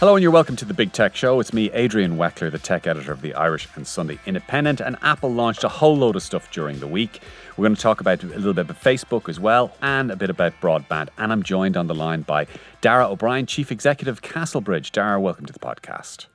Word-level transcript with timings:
Hello 0.00 0.14
and 0.14 0.22
you're 0.22 0.30
welcome 0.30 0.54
to 0.54 0.64
the 0.64 0.74
Big 0.74 0.92
Tech 0.92 1.16
Show. 1.16 1.40
It's 1.40 1.52
me, 1.52 1.72
Adrian 1.72 2.16
Weckler, 2.16 2.52
the 2.52 2.58
tech 2.60 2.86
editor 2.86 3.10
of 3.10 3.20
the 3.20 3.34
Irish 3.34 3.66
and 3.74 3.84
Sunday 3.84 4.20
Independent, 4.26 4.80
and 4.80 4.96
Apple 5.02 5.28
launched 5.28 5.64
a 5.64 5.68
whole 5.68 5.96
load 5.96 6.14
of 6.14 6.22
stuff 6.22 6.52
during 6.52 6.78
the 6.78 6.86
week. 6.86 7.20
We're 7.56 7.64
going 7.64 7.74
to 7.74 7.82
talk 7.82 8.00
about 8.00 8.22
a 8.22 8.26
little 8.28 8.54
bit 8.54 8.70
about 8.70 8.80
Facebook 8.80 9.28
as 9.28 9.40
well 9.40 9.74
and 9.82 10.12
a 10.12 10.14
bit 10.14 10.30
about 10.30 10.52
broadband. 10.60 11.08
And 11.18 11.32
I'm 11.32 11.42
joined 11.42 11.76
on 11.76 11.88
the 11.88 11.96
line 11.96 12.22
by 12.22 12.46
Daragh 12.80 13.10
O'Brien, 13.10 13.46
Chief 13.46 13.72
Executive 13.72 14.22
Castlebridge. 14.22 14.92
Daragh, 14.92 15.20
welcome 15.20 15.46
to 15.46 15.52
the 15.52 15.58
podcast. 15.58 16.26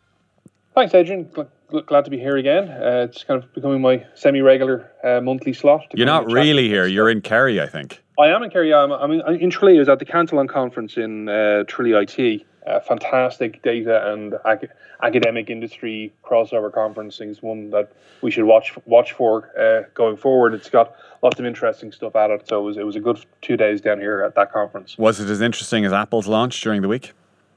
Thanks, 0.75 0.93
Adrian. 0.93 1.31
Glad 1.69 2.03
to 2.03 2.11
be 2.11 2.19
here 2.19 2.35
again. 2.35 2.67
Uh, 2.67 3.07
it's 3.09 3.23
kind 3.23 3.41
of 3.41 3.53
becoming 3.53 3.79
my 3.79 4.05
semi-regular 4.15 4.91
uh, 5.05 5.21
monthly 5.21 5.53
slot. 5.53 5.85
You're 5.93 6.05
not 6.05 6.25
really 6.25 6.67
here, 6.67 6.85
you're 6.85 7.09
in 7.09 7.21
Kerry, 7.21 7.61
I 7.61 7.67
think. 7.67 8.03
I 8.19 8.27
am 8.27 8.43
in 8.43 8.49
Kerry. 8.49 8.73
I'm, 8.73 8.91
I'm 8.91 9.11
in, 9.11 9.21
I'm 9.21 9.35
in 9.35 9.49
Tralee. 9.49 9.77
I 9.77 9.79
was 9.79 9.87
at 9.87 9.99
the 9.99 10.05
Cantillon 10.05 10.49
conference 10.49 10.97
in 10.97 11.29
uh, 11.29 11.63
Tralee 11.65 11.93
IT. 11.93 12.45
Uh, 12.65 12.79
fantastic 12.79 13.61
data 13.61 14.13
and 14.13 14.35
ac- 14.47 14.71
academic 15.01 15.49
industry 15.49 16.13
crossover 16.23 16.71
conference. 16.71 17.19
It's 17.19 17.41
one 17.41 17.71
that 17.71 17.91
we 18.21 18.31
should 18.31 18.45
watch 18.45 18.73
watch 18.85 19.11
for 19.11 19.51
uh, 19.59 19.89
going 19.93 20.15
forward. 20.15 20.53
It's 20.53 20.69
got 20.69 20.95
lots 21.21 21.39
of 21.39 21.45
interesting 21.45 21.91
stuff 21.91 22.15
at 22.15 22.31
it. 22.31 22.47
So 22.47 22.61
it 22.61 22.63
was, 22.63 22.77
it 22.77 22.85
was 22.85 22.95
a 22.95 23.01
good 23.01 23.19
two 23.41 23.57
days 23.57 23.81
down 23.81 23.99
here 23.99 24.23
at 24.23 24.35
that 24.35 24.53
conference. 24.53 24.97
Was 24.97 25.19
it 25.19 25.29
as 25.29 25.41
interesting 25.41 25.83
as 25.83 25.91
Apple's 25.91 26.27
launch 26.27 26.61
during 26.61 26.81
the 26.81 26.87
week? 26.87 27.11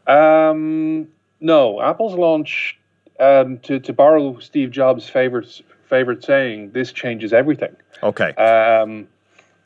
Um, 0.08 1.06
no, 1.40 1.80
Apple's 1.80 2.14
launch, 2.14 2.76
um, 3.20 3.58
to, 3.60 3.78
to 3.78 3.92
borrow 3.92 4.40
Steve 4.40 4.72
Jobs' 4.72 5.08
favorite 5.08 5.62
favorite 5.88 6.24
saying, 6.24 6.72
this 6.72 6.90
changes 6.90 7.32
everything. 7.32 7.76
Okay. 8.02 8.32
Um, 8.32 9.06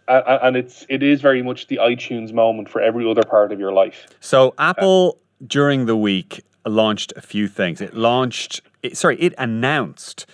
and 0.06 0.56
it's 0.56 0.84
it 0.88 1.02
is 1.02 1.20
very 1.20 1.42
much 1.42 1.68
the 1.68 1.76
iTunes 1.76 2.32
moment 2.32 2.68
for 2.68 2.80
every 2.82 3.08
other 3.08 3.22
part 3.22 3.52
of 3.52 3.60
your 3.60 3.72
life. 3.72 4.06
So 4.20 4.54
Apple 4.58 5.18
during 5.46 5.86
the 5.86 5.96
week 5.96 6.44
launched 6.66 7.12
a 7.16 7.20
few 7.20 7.48
things. 7.48 7.80
It 7.80 7.94
launched, 7.94 8.60
it, 8.82 8.96
sorry, 8.96 9.20
it 9.20 9.34
announced 9.38 10.26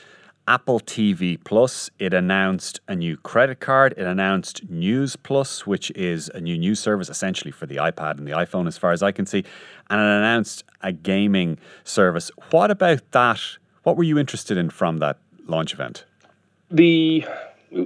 Apple 0.48 0.80
TV 0.80 1.42
Plus. 1.42 1.90
It 1.98 2.14
announced 2.14 2.80
a 2.88 2.94
new 2.94 3.16
credit 3.16 3.60
card. 3.60 3.94
It 3.96 4.06
announced 4.06 4.68
News 4.68 5.16
Plus, 5.16 5.66
which 5.66 5.90
is 5.92 6.28
a 6.34 6.40
new 6.40 6.56
news 6.56 6.80
service 6.80 7.08
essentially 7.08 7.50
for 7.50 7.66
the 7.66 7.76
iPad 7.76 8.18
and 8.18 8.26
the 8.26 8.32
iPhone, 8.32 8.66
as 8.66 8.78
far 8.78 8.92
as 8.92 9.02
I 9.02 9.12
can 9.12 9.26
see. 9.26 9.44
And 9.90 10.00
it 10.00 10.04
announced 10.04 10.64
a 10.82 10.92
gaming 10.92 11.58
service. 11.84 12.30
What 12.50 12.70
about 12.70 13.10
that? 13.12 13.40
What 13.82 13.96
were 13.96 14.04
you 14.04 14.18
interested 14.18 14.56
in 14.56 14.70
from 14.70 14.98
that 14.98 15.18
launch 15.46 15.72
event? 15.72 16.04
The 16.70 17.24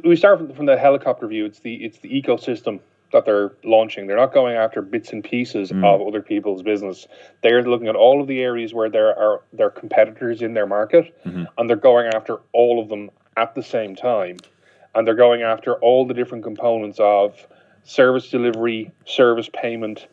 we 0.04 0.16
start 0.16 0.38
from, 0.38 0.54
from 0.54 0.66
the 0.66 0.76
helicopter 0.76 1.26
view. 1.26 1.44
It's 1.44 1.60
the 1.60 1.75
it's 1.76 1.98
the 1.98 2.09
ecosystem 2.09 2.80
that 3.12 3.25
they're 3.25 3.53
launching. 3.65 4.06
They're 4.06 4.16
not 4.16 4.32
going 4.32 4.56
after 4.56 4.82
bits 4.82 5.12
and 5.12 5.22
pieces 5.25 5.71
of 5.84 6.06
other 6.06 6.22
people's 6.22 6.62
business. 6.62 7.06
They're 7.43 7.62
looking 7.62 7.88
at 7.88 7.97
all 7.97 8.21
of 8.21 8.26
the 8.28 8.41
areas 8.41 8.72
where 8.72 8.88
there 8.88 9.09
are 9.19 9.43
their 9.53 9.71
competitors 9.71 10.43
in 10.43 10.54
their 10.54 10.66
market, 10.66 11.15
and 11.59 11.69
they're 11.69 11.76
going 11.76 12.09
after 12.15 12.38
all 12.53 12.81
of 12.81 12.88
them 12.88 13.10
at 13.37 13.54
the 13.54 13.62
same 13.62 13.97
time. 13.97 14.37
And 14.94 15.06
they're 15.06 15.15
going 15.15 15.43
after 15.43 15.75
all 15.75 16.06
the 16.06 16.15
different 16.15 16.44
components 16.44 16.98
of 17.00 17.47
service 17.84 18.28
delivery, 18.31 18.91
service 19.06 19.48
payment, 19.53 20.06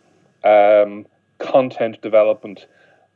um, 0.44 1.06
content 1.40 2.02
development. 2.02 2.68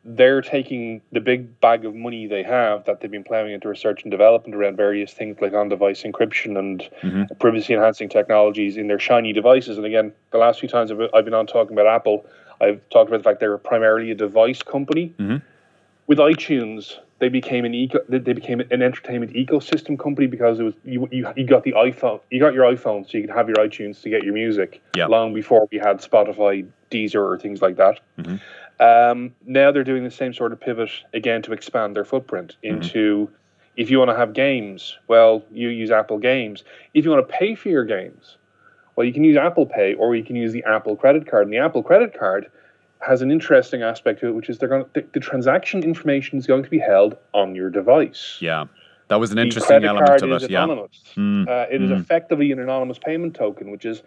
They're 0.04 0.42
taking 0.42 1.02
the 1.12 1.20
big 1.20 1.60
bag 1.62 1.86
of 1.86 1.94
money 1.94 2.26
they 2.26 2.42
have 2.44 2.86
that 2.86 3.02
they've 3.02 3.12
been 3.12 3.24
plowing 3.24 3.54
into 3.54 3.70
research 3.70 4.02
and 4.02 4.10
development 4.10 4.56
around 4.56 4.76
various 4.76 5.14
things 5.14 5.38
like 5.42 5.54
on 5.54 5.70
device 5.70 6.02
encryption 6.02 6.58
and 6.58 6.90
mm-hmm. 7.02 7.24
privacy 7.40 7.74
enhancing 7.74 8.10
technologies 8.10 8.78
in 8.78 8.88
their 8.88 9.00
shiny 9.00 9.32
devices. 9.32 9.78
And 9.78 9.86
again, 9.86 10.12
the 10.32 10.40
last 10.40 10.60
few 10.60 10.70
times 10.70 10.92
I've 10.92 11.26
been 11.26 11.36
on 11.36 11.46
talking 11.46 11.74
about 11.74 11.86
Apple, 11.86 12.26
I've 12.60 12.82
talked 12.90 13.10
about 13.10 13.18
the 13.18 13.24
fact 13.24 13.40
they're 13.40 13.58
primarily 13.58 14.12
a 14.12 14.16
device 14.16 14.64
company. 14.64 15.14
Mm-hmm. 15.20 15.38
With 16.08 16.18
iTunes, 16.18 16.98
they 17.22 17.30
became 17.30 17.66
an 17.66 17.76
eco, 17.76 18.00
they 18.10 18.34
became 18.34 18.60
an 18.60 18.82
entertainment 18.82 19.34
ecosystem 19.34 19.98
company 19.98 20.26
because 20.26 20.60
it 20.60 20.64
was 20.64 20.74
you, 20.84 21.08
you 21.12 21.32
you 21.36 21.46
got 21.46 21.64
the 21.64 21.74
iPhone, 21.74 22.20
you 22.32 22.40
got 22.40 22.56
your 22.56 22.66
iPhone, 22.66 23.10
so 23.10 23.18
you 23.18 23.28
could 23.28 23.36
have 23.36 23.48
your 23.48 23.58
iTunes 23.58 24.02
to 24.02 24.10
get 24.10 24.24
your 24.24 24.34
music. 24.34 24.82
Yeah. 24.96 25.06
Long 25.06 25.32
before 25.32 25.68
we 25.72 25.78
had 25.78 25.98
Spotify, 25.98 26.68
Deezer, 26.90 27.22
or 27.22 27.38
things 27.38 27.62
like 27.62 27.78
that. 27.78 28.00
Mm-hmm. 28.18 28.38
Um, 28.82 29.34
now 29.46 29.72
they're 29.72 29.86
doing 29.86 30.04
the 30.04 30.12
same 30.12 30.34
sort 30.34 30.52
of 30.52 30.60
pivot 30.60 30.90
again 31.14 31.42
to 31.44 31.54
expand 31.54 31.96
their 31.96 32.06
footprint 32.06 32.58
into. 32.62 33.30
If 33.78 33.90
you 33.90 34.00
want 34.00 34.12
to 34.12 34.18
have 34.18 34.34
games, 34.34 34.98
well, 35.08 35.44
you 35.50 35.70
use 35.70 35.92
Apple 35.92 36.18
Games. 36.18 36.66
If 36.94 37.06
you 37.06 37.10
want 37.10 37.26
to 37.26 37.34
pay 37.34 37.56
for 37.56 37.70
your 37.70 37.86
games, 37.86 38.36
well, 38.98 39.08
you 39.08 39.14
can 39.14 39.24
use 39.24 39.38
Apple 39.38 39.66
Pay 39.66 39.94
or 39.94 40.14
you 40.14 40.26
can 40.26 40.36
use 40.36 40.52
the 40.52 40.62
Apple 40.66 40.98
credit 40.98 41.26
card. 41.26 41.46
And 41.48 41.54
the 41.54 41.58
Apple 41.58 41.82
credit 41.82 42.14
card 42.14 42.52
has 43.00 43.22
an 43.22 43.32
interesting 43.32 43.82
aspect 43.82 44.20
to 44.20 44.28
it, 44.28 44.32
which 44.34 44.50
is 44.50 44.58
they're 44.58 44.68
going 44.68 44.84
to, 44.84 44.90
the, 44.94 45.08
the 45.14 45.20
transaction 45.22 45.84
information 45.84 46.38
is 46.38 46.46
going 46.46 46.64
to 46.64 46.70
be 46.70 46.80
held 46.80 47.16
on 47.34 47.56
your 47.56 47.70
device. 47.70 48.38
Yeah. 48.42 48.66
That 49.08 49.22
was 49.22 49.32
an 49.32 49.38
The 49.38 49.44
interesting 49.44 49.86
element 49.86 50.22
of 50.22 50.44
it. 50.44 50.52
Yeah. 50.52 50.66
anonymous. 50.66 51.02
Mm, 51.16 51.48
Uh, 51.48 51.68
it 51.72 51.82
is 51.82 51.92
mm. 51.92 52.00
effectively 52.00 52.52
an 52.52 52.60
anonymous 52.60 53.00
payment 53.00 53.36
token, 53.36 53.72
which 53.72 53.86
is, 53.86 54.04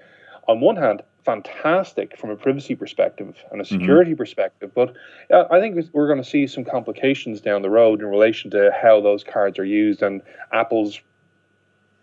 on 0.47 0.61
one 0.61 0.77
hand, 0.77 1.03
fantastic 1.25 2.17
from 2.19 2.31
a 2.31 2.37
privacy 2.37 2.75
perspective 2.75 3.37
and 3.51 3.61
a 3.61 3.65
Mm-hmm. 3.65 3.81
security 3.81 4.15
perspective. 4.15 4.71
But 4.75 4.95
uh, 5.33 5.45
I 5.51 5.61
think 5.61 5.89
we're 5.93 6.07
going 6.07 6.23
to 6.23 6.29
see 6.29 6.47
some 6.47 6.65
complications 6.65 7.41
down 7.41 7.63
the 7.63 7.71
road 7.71 8.01
in 8.01 8.07
relation 8.07 8.51
to 8.51 8.71
how 8.81 9.01
those 9.01 9.25
cards 9.25 9.59
are 9.59 9.65
used 9.65 10.03
and 10.03 10.21
Apple's 10.53 11.01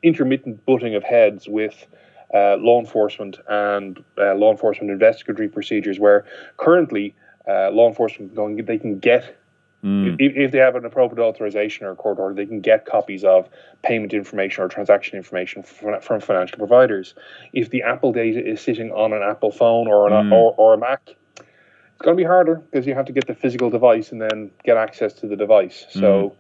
intermittent 0.04 0.66
butting 0.66 0.96
of 0.96 1.04
heads 1.04 1.48
with 1.48 1.86
uh, 2.34 2.56
law 2.58 2.80
enforcement 2.80 3.38
and 3.48 4.04
uh, 4.18 4.34
law 4.36 4.52
enforcement 4.52 4.90
investigatory 4.92 5.50
procedures, 5.50 6.00
where 6.00 6.26
currently 6.58 7.14
uh, 7.48 7.70
law 7.72 7.88
enforcement 7.88 8.34
going 8.34 8.56
they 8.66 8.78
can 8.78 9.00
get 9.00 9.38
Mm. 9.84 10.16
if, 10.20 10.36
if 10.36 10.52
they 10.52 10.60
have 10.60 10.76
an 10.76 10.86
appropriate 10.86 11.26
authorization 11.26 11.88
or 11.88 11.92
a 11.92 11.96
court 11.96 12.20
order, 12.20 12.36
they 12.36 12.46
can 12.46 12.62
get 12.62 12.86
copies 12.86 13.24
of 13.24 13.50
payment 13.84 14.14
information 14.14 14.64
or 14.64 14.68
transaction 14.68 15.18
information 15.18 15.64
from, 15.64 16.00
from 16.02 16.20
financial 16.22 16.60
providers. 16.60 17.16
If 17.52 17.72
the 17.72 17.82
Apple 17.82 18.12
data 18.12 18.48
is 18.48 18.62
sitting 18.62 18.92
on 18.92 19.12
an 19.12 19.24
Apple 19.24 19.52
phone 19.52 19.88
or 19.88 20.08
an, 20.08 20.14
Mm. 20.14 20.32
or, 20.34 20.54
or 20.58 20.74
a 20.76 20.78
Mac, 20.78 21.02
it's 21.08 22.02
going 22.06 22.16
to 22.16 22.22
be 22.22 22.28
harder 22.28 22.56
because 22.56 22.86
you 22.86 22.94
have 22.94 23.06
to 23.06 23.12
get 23.12 23.26
the 23.26 23.34
physical 23.34 23.70
device 23.70 24.12
and 24.12 24.22
then 24.22 24.52
get 24.64 24.78
access 24.78 25.14
to 25.14 25.28
the 25.28 25.36
device. 25.36 25.86
So. 25.90 26.36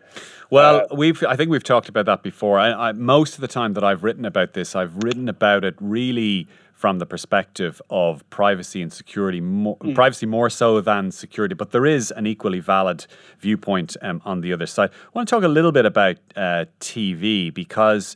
Well, 0.52 0.88
Uh, 0.92 0.96
we've 0.96 1.24
I 1.24 1.36
think 1.36 1.50
we've 1.50 1.64
talked 1.64 1.88
about 1.90 2.06
that 2.08 2.24
before. 2.24 2.60
I, 2.60 2.90
I, 2.90 2.92
most 2.92 3.36
of 3.36 3.42
the 3.42 3.48
time 3.48 3.74
that 3.74 3.84
I've 3.84 4.04
written 4.04 4.26
about 4.26 4.54
this, 4.54 4.76
I've 4.76 4.96
written 5.04 5.30
about 5.30 5.64
it 5.64 5.76
really 5.80 6.48
from 6.82 6.98
the 6.98 7.06
perspective 7.06 7.80
of 7.92 8.28
privacy 8.32 8.82
and 8.82 8.92
security, 8.92 9.40
more, 9.40 9.78
privacy 9.94 10.26
more 10.26 10.50
so 10.50 10.82
than 10.82 11.12
security. 11.12 11.54
But 11.54 11.70
there 11.70 11.86
is 11.86 12.10
an 12.10 12.26
equally 12.26 12.60
valid 12.60 13.06
viewpoint 13.40 13.96
um, 14.02 14.20
on 14.26 14.42
the 14.42 14.52
other 14.52 14.66
side. 14.66 14.90
I 14.90 15.10
want 15.14 15.30
to 15.30 15.36
talk 15.36 15.44
a 15.44 15.48
little 15.48 15.72
bit 15.72 15.86
about 15.86 16.18
uh, 16.36 16.66
TV 16.80 17.54
because 17.54 18.16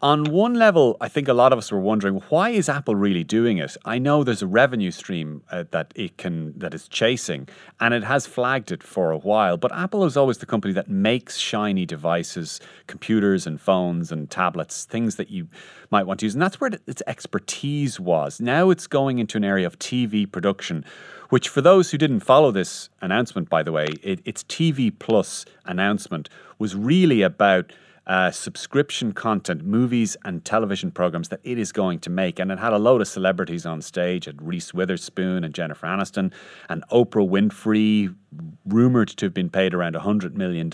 on 0.00 0.24
one 0.24 0.54
level, 0.54 0.96
I 1.00 1.08
think 1.08 1.26
a 1.26 1.32
lot 1.32 1.52
of 1.52 1.58
us 1.58 1.72
were 1.72 1.80
wondering 1.80 2.22
why 2.28 2.50
is 2.50 2.68
Apple 2.68 2.94
really 2.94 3.24
doing 3.24 3.58
it? 3.58 3.76
I 3.84 3.98
know 3.98 4.22
there's 4.22 4.42
a 4.42 4.46
revenue 4.46 4.92
stream 4.92 5.42
uh, 5.50 5.64
that 5.72 5.92
it 5.96 6.16
can 6.16 6.56
that 6.56 6.72
is 6.72 6.86
chasing, 6.86 7.48
and 7.80 7.92
it 7.92 8.04
has 8.04 8.24
flagged 8.24 8.70
it 8.70 8.84
for 8.84 9.10
a 9.10 9.18
while. 9.18 9.56
But 9.56 9.74
Apple 9.74 10.04
is 10.04 10.16
always 10.16 10.38
the 10.38 10.46
company 10.46 10.72
that 10.74 10.88
makes 10.88 11.36
shiny 11.36 11.84
devices, 11.84 12.60
computers 12.86 13.44
and 13.44 13.60
phones 13.60 14.12
and 14.12 14.30
tablets, 14.30 14.84
things 14.84 15.16
that 15.16 15.30
you 15.30 15.48
might 15.90 16.06
want 16.06 16.20
to 16.20 16.26
use, 16.26 16.34
and 16.34 16.42
that's 16.42 16.60
where 16.60 16.70
its 16.86 17.02
expertise 17.08 17.98
was. 17.98 18.40
Now 18.40 18.70
it's 18.70 18.86
going 18.86 19.18
into 19.18 19.36
an 19.36 19.44
area 19.44 19.66
of 19.66 19.80
TV 19.80 20.30
production, 20.30 20.84
which 21.28 21.48
for 21.48 21.60
those 21.60 21.90
who 21.90 21.98
didn't 21.98 22.20
follow 22.20 22.52
this 22.52 22.88
announcement, 23.00 23.48
by 23.48 23.64
the 23.64 23.72
way, 23.72 23.88
it, 24.04 24.20
its 24.24 24.44
TV 24.44 24.96
Plus 24.96 25.44
announcement 25.64 26.28
was 26.60 26.76
really 26.76 27.22
about 27.22 27.72
uh, 28.08 28.30
subscription 28.30 29.12
content, 29.12 29.64
movies 29.64 30.16
and 30.24 30.44
television 30.44 30.90
programs 30.90 31.28
that 31.28 31.40
it 31.44 31.58
is 31.58 31.72
going 31.72 31.98
to 32.00 32.10
make. 32.10 32.38
And 32.38 32.50
it 32.50 32.58
had 32.58 32.72
a 32.72 32.78
load 32.78 33.00
of 33.00 33.08
celebrities 33.08 33.66
on 33.66 33.82
stage, 33.82 34.26
at 34.26 34.40
Reese 34.40 34.72
Witherspoon 34.72 35.44
and 35.44 35.54
Jennifer 35.54 35.86
Aniston, 35.86 36.32
and 36.68 36.82
Oprah 36.90 37.28
Winfrey, 37.28 38.14
rumored 38.66 39.08
to 39.08 39.26
have 39.26 39.34
been 39.34 39.50
paid 39.50 39.74
around 39.74 39.94
$100 39.94 40.34
million 40.34 40.68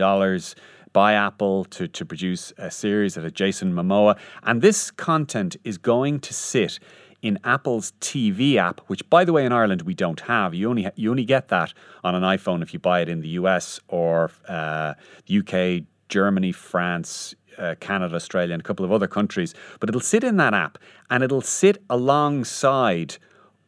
by 0.93 1.15
Apple 1.15 1.65
to, 1.67 1.89
to 1.89 2.05
produce 2.05 2.53
a 2.57 2.71
series 2.71 3.17
of 3.17 3.35
Jason 3.35 3.73
Momoa. 3.73 4.17
And 4.45 4.63
this 4.63 4.91
content 4.91 5.57
is 5.65 5.77
going 5.77 6.21
to 6.21 6.33
sit 6.33 6.79
in 7.21 7.39
Apple's 7.43 7.93
TV 8.01 8.57
app, 8.57 8.81
which, 8.87 9.09
by 9.09 9.25
the 9.25 9.33
way, 9.33 9.47
in 9.47 9.51
Ireland 9.51 9.83
we 9.83 9.95
don't 9.95 10.21
have. 10.21 10.55
You 10.55 10.69
only 10.69 10.89
you 10.95 11.11
only 11.11 11.25
get 11.25 11.49
that 11.49 11.73
on 12.05 12.15
an 12.15 12.23
iPhone 12.23 12.63
if 12.63 12.75
you 12.75 12.79
buy 12.79 13.01
it 13.01 13.09
in 13.09 13.23
the 13.23 13.29
US 13.41 13.81
or 13.89 14.31
uh, 14.47 14.93
the 15.27 15.39
UK, 15.39 15.87
Germany, 16.09 16.53
France, 16.53 17.35
uh, 17.59 17.75
Canada, 17.81 18.15
Australia, 18.15 18.55
and 18.55 18.61
a 18.61 18.65
couple 18.65 18.85
of 18.85 18.93
other 18.93 19.07
countries. 19.07 19.55
But 19.81 19.89
it'll 19.89 20.01
sit 20.01 20.25
in 20.25 20.37
that 20.39 20.55
app 20.55 20.79
and 21.11 21.23
it'll 21.23 21.41
sit 21.41 21.83
alongside 21.89 23.17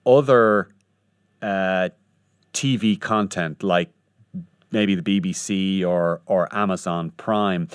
other 0.05 0.69
uh, 1.43 1.91
TV 2.53 2.99
content 3.01 3.63
like 3.63 3.91
maybe 4.71 4.95
the 4.95 5.03
BBC 5.03 5.85
or 5.85 6.21
or 6.27 6.49
Amazon 6.55 7.11
Prime. 7.17 7.69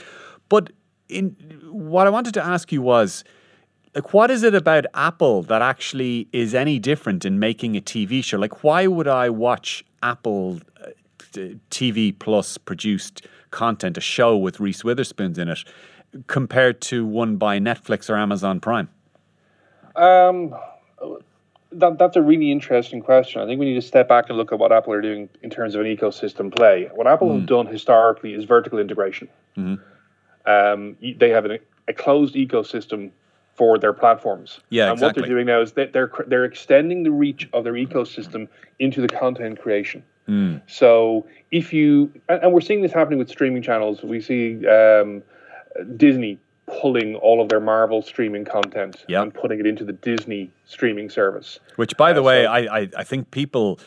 But 0.50 0.72
in 1.08 1.36
what 1.70 2.08
I 2.08 2.10
wanted 2.10 2.34
to 2.36 2.44
ask 2.44 2.72
you 2.72 2.82
was 2.82 3.24
like 3.96 4.14
what 4.14 4.32
is 4.32 4.44
it 4.44 4.56
about 4.56 4.86
Apple 4.94 5.44
that 5.44 5.62
actually 5.62 6.28
is 6.32 6.54
any 6.56 6.80
different 6.80 7.26
in 7.26 7.40
making 7.40 7.76
a 7.76 7.82
TV 7.82 8.24
show? 8.24 8.38
Like 8.38 8.64
why 8.64 8.88
would 8.88 9.08
I 9.08 9.30
watch 9.30 9.84
Apple 10.02 10.60
uh, 10.84 10.90
TV 11.32 12.18
Plus 12.18 12.58
produced 12.58 13.26
content, 13.52 13.98
a 13.98 14.02
show 14.02 14.38
with 14.38 14.60
Reese 14.60 14.84
Witherspoon 14.84 15.40
in 15.40 15.50
it, 15.50 15.64
compared 16.28 16.82
to 16.82 17.06
one 17.06 17.38
by 17.38 17.60
Netflix 17.60 18.10
or 18.10 18.18
Amazon 18.18 18.60
Prime? 18.60 18.90
Um, 19.96 20.56
that, 21.72 21.98
that's 21.98 22.16
a 22.16 22.22
really 22.22 22.52
interesting 22.52 23.02
question. 23.02 23.42
I 23.42 23.46
think 23.46 23.60
we 23.60 23.66
need 23.66 23.76
to 23.76 23.82
step 23.82 24.10
back 24.10 24.26
and 24.30 24.38
look 24.38 24.52
at 24.52 24.60
what 24.60 24.72
Apple 24.72 24.94
are 24.94 25.02
doing 25.02 25.30
in 25.42 25.50
terms 25.50 25.76
of 25.76 25.82
an 25.82 25.88
ecosystem 25.88 26.54
play. 26.54 26.90
What 26.94 27.08
Apple 27.08 27.30
mm. 27.30 27.40
have 27.40 27.46
done 27.46 27.68
historically 27.68 28.34
is 28.34 28.46
vertical 28.46 28.80
integration. 28.80 29.30
Mm-hmm. 29.58 29.76
Um, 30.50 30.98
they 31.18 31.30
have 31.30 31.46
an, 31.46 31.60
a 31.88 31.94
closed 31.94 32.36
ecosystem 32.36 33.12
for 33.56 33.78
their 33.78 33.94
platforms. 33.94 34.60
Yeah, 34.70 34.86
and 34.86 34.94
exactly. 34.94 35.22
what 35.22 35.28
they're 35.28 35.36
doing 35.36 35.46
now 35.46 35.62
is 35.62 35.74
that 35.74 35.94
they're 35.94 36.12
they're 36.28 36.46
extending 36.46 37.04
the 37.04 37.12
reach 37.12 37.48
of 37.54 37.64
their 37.64 37.74
ecosystem 37.74 38.48
into 38.80 39.02
the 39.02 39.08
content 39.08 39.60
creation. 39.60 40.04
Mm. 40.32 40.62
So 40.66 41.28
if 41.52 41.74
you 41.74 42.12
and, 42.30 42.54
we're 42.54 42.62
seeing 42.62 42.82
this 42.82 42.94
happening 42.94 43.20
with 43.20 43.30
streaming 43.30 43.62
channels, 43.62 44.02
we 44.02 44.22
see 44.22 44.66
um, 44.66 45.22
Disney 45.98 46.40
pulling 46.80 47.16
all 47.16 47.42
of 47.42 47.50
their 47.50 47.60
Marvel 47.60 48.02
streaming 48.02 48.46
content 48.46 49.04
yep. 49.10 49.24
and 49.24 49.34
putting 49.34 49.60
it 49.60 49.66
into 49.68 49.84
the 49.84 49.92
Disney 49.92 50.50
streaming 50.64 51.10
service. 51.10 51.60
Which, 51.76 51.98
by 51.98 52.14
the 52.14 52.22
uh, 52.22 52.26
way, 52.26 52.44
so, 52.46 52.50
I, 52.50 52.80
I 52.80 52.90
I 53.00 53.04
think 53.04 53.32
people, 53.32 53.80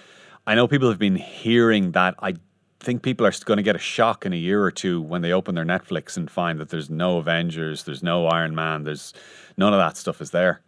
I 0.46 0.55
know 0.55 0.69
people 0.69 0.91
have 0.91 0.99
been 0.99 1.17
hearing 1.17 1.93
that. 1.93 2.14
I 2.19 2.35
think 2.79 3.00
people 3.02 3.26
are 3.26 3.32
going 3.46 3.56
to 3.56 3.62
get 3.62 3.75
a 3.75 3.79
shock 3.79 4.26
in 4.26 4.35
a 4.35 4.37
year 4.37 4.62
or 4.62 4.70
two 4.70 5.00
when 5.00 5.23
they 5.23 5.32
open 5.32 5.55
their 5.55 5.64
Netflix 5.64 6.19
and 6.19 6.31
find 6.31 6.61
that 6.61 6.69
there's 6.69 6.91
no 6.91 7.17
Avengers, 7.17 7.85
there's 7.85 8.02
no 8.02 8.26
Iron 8.26 8.55
Man, 8.55 8.85
there's 8.85 9.14
none 9.56 9.73
of 9.73 9.79
that 9.79 9.96
stuff 9.96 10.20
is 10.20 10.31
there. 10.31 10.61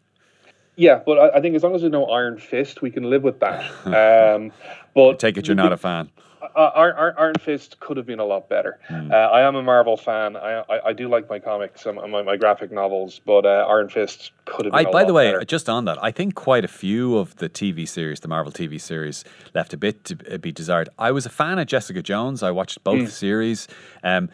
Yeah, 0.77 1.01
but 1.05 1.19
I, 1.19 1.39
I 1.39 1.41
think 1.41 1.57
as 1.57 1.63
long 1.63 1.75
as 1.75 1.81
there's 1.81 1.93
no 1.93 2.07
Iron 2.07 2.39
Fist, 2.39 2.83
we 2.83 2.91
can 2.91 3.05
live 3.05 3.23
with 3.23 3.41
that. 3.41 3.65
Um, 3.87 4.53
but 4.95 5.11
I 5.11 5.15
take 5.15 5.37
it 5.37 5.47
you're 5.47 5.55
not 5.55 5.73
a 5.73 5.77
fan. 5.77 6.11
Iron, 6.55 7.15
Iron 7.19 7.35
Fist 7.41 7.81
could 7.81 7.97
have 7.97 8.07
been 8.07 8.19
a 8.19 8.25
lot 8.25 8.49
better. 8.49 8.79
Mm. 8.89 9.13
Uh, 9.13 9.15
I 9.15 9.43
am 9.43 9.57
a 9.57 9.63
Marvel 9.63 9.97
fan. 9.97 10.37
I, 10.37 10.61
I, 10.69 10.87
I 10.87 10.93
do 10.93 11.09
like 11.09 11.29
my 11.29 11.39
comics 11.39 11.87
and 11.87 11.97
my, 12.11 12.23
my 12.23 12.37
graphic 12.37 12.73
novels, 12.73 13.21
but 13.25 13.45
uh, 13.45 13.67
Iron 13.69 13.89
Fist 13.89 14.33
could 14.45 14.67
have 14.67 14.73
been. 14.73 14.87
I, 14.87 14.91
by 14.91 15.05
the 15.05 15.13
way, 15.13 15.33
better. 15.33 15.45
just 15.45 15.69
on 15.69 15.85
that, 15.87 16.03
I 16.03 16.11
think 16.11 16.35
quite 16.35 16.65
a 16.65 16.69
few 16.69 17.17
of 17.19 17.37
the 17.37 17.49
TV 17.49 17.87
series, 17.89 18.21
the 18.21 18.29
Marvel 18.29 18.53
TV 18.53 18.81
series, 18.81 19.25
left 19.55 19.73
a 19.73 19.77
bit 19.77 20.05
to 20.05 20.39
be 20.39 20.53
desired. 20.53 20.89
I 20.99 21.11
was 21.11 21.27
a 21.27 21.31
fan 21.31 21.59
of 21.59 21.67
Jessica 21.67 22.03
Jones. 22.03 22.43
I 22.43 22.51
watched 22.51 22.83
both 22.85 23.09
mm. 23.09 23.11
series. 23.11 23.69
Um, 24.03 24.31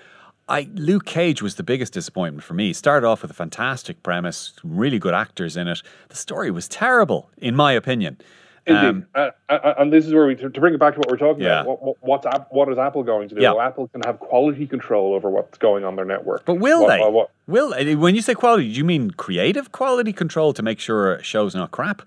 I 0.48 0.68
Luke 0.74 1.06
Cage 1.06 1.40
was 1.40 1.54
the 1.54 1.62
biggest 1.62 1.92
disappointment 1.92 2.44
for 2.44 2.54
me. 2.54 2.68
He 2.68 2.72
started 2.72 3.06
off 3.06 3.22
with 3.22 3.30
a 3.30 3.34
fantastic 3.34 4.02
premise, 4.02 4.52
really 4.64 4.98
good 4.98 5.14
actors 5.14 5.56
in 5.56 5.68
it. 5.68 5.82
The 6.08 6.16
story 6.16 6.50
was 6.50 6.68
terrible, 6.68 7.30
in 7.36 7.54
my 7.54 7.72
opinion. 7.72 8.18
Indeed, 8.64 8.86
um, 8.86 9.06
uh, 9.16 9.30
uh, 9.48 9.74
and 9.78 9.92
this 9.92 10.06
is 10.06 10.14
where 10.14 10.24
we 10.24 10.36
to, 10.36 10.48
bring 10.48 10.72
it 10.72 10.78
back 10.78 10.94
to 10.94 11.00
what 11.00 11.10
we're 11.10 11.16
talking 11.16 11.42
yeah. 11.42 11.62
about. 11.62 11.82
What, 11.82 11.96
what's 12.00 12.26
what 12.50 12.68
is 12.68 12.78
Apple 12.78 13.02
going 13.02 13.28
to 13.28 13.34
do? 13.34 13.40
Yeah. 13.40 13.52
Well, 13.52 13.60
Apple 13.60 13.88
can 13.88 14.02
have 14.02 14.20
quality 14.20 14.68
control 14.68 15.14
over 15.14 15.28
what's 15.28 15.58
going 15.58 15.84
on 15.84 15.96
their 15.96 16.04
network. 16.04 16.44
But 16.44 16.54
will 16.54 16.82
what, 16.82 16.88
they? 16.88 17.00
What, 17.00 17.30
will 17.48 17.74
uh, 17.74 17.96
when 17.96 18.14
you 18.14 18.22
say 18.22 18.34
quality, 18.34 18.72
do 18.72 18.78
you 18.78 18.84
mean 18.84 19.10
creative 19.12 19.72
quality 19.72 20.12
control 20.12 20.52
to 20.52 20.62
make 20.62 20.78
sure 20.78 21.16
a 21.16 21.22
show's 21.24 21.56
not 21.56 21.72
crap? 21.72 22.02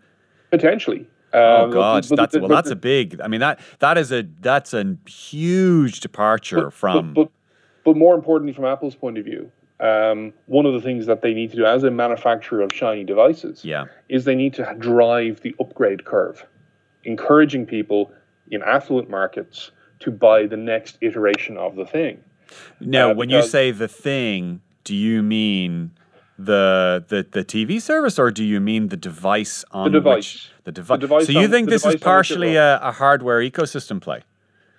Potentially. 0.49 1.05
Oh 1.33 1.65
um, 1.65 1.71
God, 1.71 2.05
but, 2.07 2.15
that's 2.15 2.37
well, 2.37 2.47
that's 2.47 2.69
a 2.69 2.75
big. 2.77 3.19
I 3.19 3.27
mean 3.27 3.41
that 3.41 3.59
that 3.79 3.97
is 3.97 4.13
a 4.13 4.25
that's 4.39 4.73
a 4.73 4.95
huge 5.05 5.99
departure 5.99 6.65
but, 6.65 6.73
from. 6.73 7.29
But, 7.85 7.95
more 7.95 8.15
importantly, 8.15 8.53
from 8.53 8.65
Apple's 8.65 8.95
point 8.95 9.17
of 9.17 9.23
view, 9.23 9.49
um, 9.79 10.33
one 10.47 10.65
of 10.65 10.73
the 10.73 10.81
things 10.81 11.05
that 11.05 11.21
they 11.21 11.33
need 11.33 11.51
to 11.51 11.57
do 11.57 11.65
as 11.65 11.83
a 11.83 11.91
manufacturer 11.91 12.61
of 12.61 12.71
shiny 12.73 13.03
devices 13.03 13.63
yeah. 13.63 13.85
is 14.09 14.25
they 14.25 14.35
need 14.35 14.53
to 14.55 14.75
drive 14.79 15.41
the 15.41 15.55
upgrade 15.59 16.05
curve 16.05 16.45
encouraging 17.03 17.65
people 17.65 18.11
in 18.51 18.61
affluent 18.63 19.09
markets 19.09 19.71
to 19.99 20.11
buy 20.11 20.45
the 20.45 20.57
next 20.57 20.97
iteration 21.01 21.57
of 21.57 21.75
the 21.75 21.85
thing. 21.85 22.19
Now, 22.79 23.11
uh, 23.11 23.15
when 23.15 23.29
you 23.29 23.41
say 23.43 23.71
the 23.71 23.87
thing, 23.87 24.61
do 24.83 24.95
you 24.95 25.23
mean 25.23 25.91
the 26.37 27.03
the 27.07 27.25
the 27.29 27.45
TV 27.45 27.81
service, 27.81 28.19
or 28.19 28.29
do 28.29 28.43
you 28.43 28.59
mean 28.59 28.89
the 28.89 28.97
device 28.97 29.63
on 29.71 29.91
the 29.91 29.99
device. 29.99 30.15
which 30.15 30.51
the, 30.65 30.71
devi- 30.71 30.87
the 30.87 30.97
device? 30.97 31.25
So 31.27 31.31
you 31.31 31.45
on, 31.45 31.49
think 31.49 31.69
this 31.69 31.85
is 31.85 31.95
partially 31.95 32.55
a, 32.55 32.79
a, 32.81 32.91
hardware 32.91 33.39
ecosystem 33.39 34.01
play? 34.01 34.23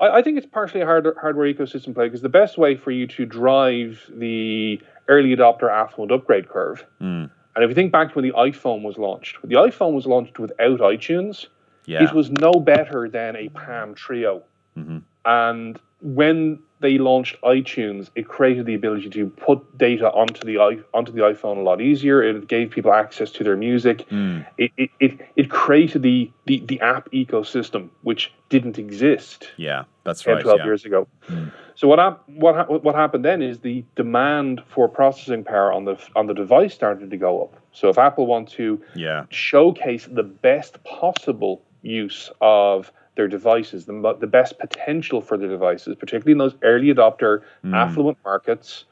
I, 0.01 0.19
I 0.19 0.23
think 0.23 0.39
it's 0.39 0.47
partially 0.47 0.81
a 0.81 0.87
hard, 0.87 1.07
hardware 1.21 1.53
ecosystem 1.53 1.95
play 1.95 2.07
because 2.07 2.23
the 2.23 2.29
best 2.29 2.59
way 2.59 2.77
for 2.77 2.91
you 2.91 3.07
to 3.09 3.27
drive 3.27 4.03
the 4.13 4.81
early 5.09 5.35
adopter 5.35 5.71
affluent 5.71 6.13
upgrade 6.13 6.49
curve, 6.49 6.85
mm. 7.01 7.31
and 7.55 7.65
if 7.65 7.69
you 7.69 7.75
think 7.75 7.93
back 7.93 8.09
to 8.09 8.15
when 8.15 8.25
the 8.25 8.33
iPhone 8.33 8.83
was 8.83 8.99
launched, 8.99 9.37
the 9.45 9.57
iPhone 9.57 9.93
was 9.93 10.07
launched 10.07 10.39
without 10.39 10.81
iTunes, 10.81 11.47
yeah. 11.87 12.03
It 12.03 12.13
was 12.13 12.31
no 12.31 12.53
better 12.53 13.09
than 13.09 13.37
a 13.37 13.49
Palm 13.49 13.95
Treo. 13.95 14.43
Mm-hmm. 14.77 14.99
And 15.27 15.79
when 16.01 16.61
they 16.81 16.99
launched 16.99 17.41
iTunes, 17.43 18.11
it 18.15 18.29
created 18.29 18.67
the 18.67 18.75
ability 18.75 19.09
to 19.11 19.29
put 19.29 19.79
data 19.79 20.11
onto 20.13 20.45
the 20.45 20.59
onto 20.95 21.11
the 21.11 21.21
iPhone 21.21 21.57
a 21.57 21.61
lot 21.61 21.81
easier. 21.81 22.23
It 22.23 22.49
gave 22.49 22.71
people 22.71 22.93
access 22.93 23.31
to 23.33 23.45
their 23.45 23.57
music. 23.57 24.09
Mm. 24.11 24.47
It, 24.59 24.73
it, 24.77 24.91
it, 25.01 25.21
it 25.37 25.51
created 25.51 26.03
the, 26.03 26.31
the, 26.45 26.61
the 26.61 26.81
app 26.81 27.11
ecosystem, 27.13 27.89
which 28.03 28.33
didn't 28.51 28.79
exist. 28.79 29.49
Yeah, 29.57 29.85
that's 30.05 30.23
10, 30.23 30.35
right. 30.35 30.43
12 30.43 30.59
yeah. 30.59 30.65
years 30.65 30.85
ago. 30.85 31.09
Mm. 31.29 31.53
So 31.77 31.89
what 31.89 32.29
what 32.29 32.85
what 32.85 32.95
happened 32.95 33.25
then 33.25 33.43
is 33.43 33.61
the 33.61 33.85
demand 33.97 34.63
for 34.69 34.89
processing 34.89 35.45
power 35.45 35.73
on 35.73 35.85
the 35.87 35.99
on 36.15 36.27
the 36.27 36.35
device 36.35 36.75
started 36.75 37.11
to 37.11 37.17
go 37.17 37.43
up. 37.43 37.61
So 37.73 37.89
if 37.89 37.99
Apple 37.99 38.27
want 38.27 38.49
to 38.51 38.83
yeah. 38.95 39.25
showcase 39.31 40.09
the 40.11 40.23
best 40.23 40.83
possible 40.85 41.63
use 41.83 42.31
of 42.41 42.93
their 43.17 43.29
devices, 43.29 43.87
the, 43.87 44.17
the 44.21 44.27
best 44.27 44.59
potential 44.59 45.21
for 45.21 45.37
the 45.37 45.49
devices, 45.49 45.97
particularly 45.99 46.33
in 46.33 46.39
those 46.39 46.55
early 46.63 46.93
adopter, 46.93 47.43
mm. 47.65 47.75
affluent 47.75 48.19
markets. 48.25 48.85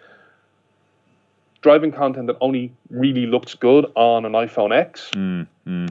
Driving 1.61 1.93
content 1.93 2.27
that 2.27 2.37
only 2.41 2.73
really 2.91 3.27
looks 3.27 3.55
good 3.55 3.87
on 3.95 4.25
an 4.25 4.33
iPhone 4.33 4.75
X. 4.75 5.11
Mm. 5.15 5.47
Mm. 5.67 5.91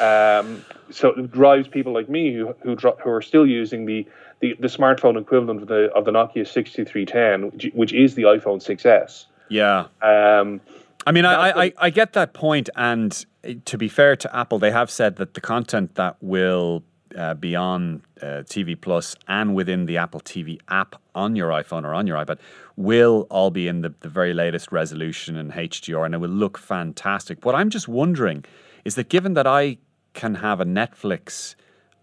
Um, 0.00 0.64
so 0.90 1.10
it 1.10 1.30
drives 1.30 1.68
people 1.68 1.92
like 1.92 2.08
me 2.08 2.34
who 2.34 2.54
who, 2.62 2.74
who 2.76 3.10
are 3.10 3.22
still 3.22 3.46
using 3.46 3.86
the, 3.86 4.06
the, 4.40 4.56
the 4.58 4.66
smartphone 4.66 5.20
equivalent 5.20 5.62
of 5.62 5.68
the 5.68 5.90
of 5.92 6.04
the 6.04 6.10
Nokia 6.10 6.46
6310, 6.46 7.50
which, 7.52 7.74
which 7.74 7.92
is 7.92 8.16
the 8.16 8.22
iPhone 8.22 8.60
6s. 8.60 9.26
Yeah. 9.48 9.86
Um, 10.02 10.60
I 11.06 11.12
mean, 11.12 11.24
I, 11.24 11.64
I, 11.64 11.72
I 11.78 11.90
get 11.90 12.14
that 12.14 12.32
point, 12.32 12.70
and 12.76 13.24
to 13.66 13.78
be 13.78 13.88
fair 13.88 14.16
to 14.16 14.36
Apple, 14.36 14.58
they 14.58 14.70
have 14.70 14.90
said 14.90 15.16
that 15.16 15.34
the 15.34 15.40
content 15.40 15.96
that 15.96 16.16
will 16.20 16.82
uh, 17.16 17.34
beyond 17.34 18.02
uh, 18.20 18.42
TV 18.44 18.80
Plus 18.80 19.16
and 19.28 19.54
within 19.54 19.86
the 19.86 19.96
Apple 19.96 20.20
TV 20.20 20.58
app 20.68 20.96
on 21.14 21.36
your 21.36 21.50
iPhone 21.50 21.84
or 21.84 21.94
on 21.94 22.06
your 22.06 22.16
iPad 22.16 22.38
will 22.76 23.26
all 23.30 23.50
be 23.50 23.68
in 23.68 23.82
the, 23.82 23.94
the 24.00 24.08
very 24.08 24.34
latest 24.34 24.72
resolution 24.72 25.36
and 25.36 25.52
HDR, 25.52 26.04
and 26.04 26.14
it 26.14 26.18
will 26.18 26.28
look 26.28 26.58
fantastic. 26.58 27.44
What 27.44 27.54
I'm 27.54 27.70
just 27.70 27.88
wondering 27.88 28.44
is 28.84 28.96
that 28.96 29.08
given 29.08 29.34
that 29.34 29.46
I 29.46 29.78
can 30.12 30.36
have 30.36 30.60
a 30.60 30.64
Netflix 30.64 31.54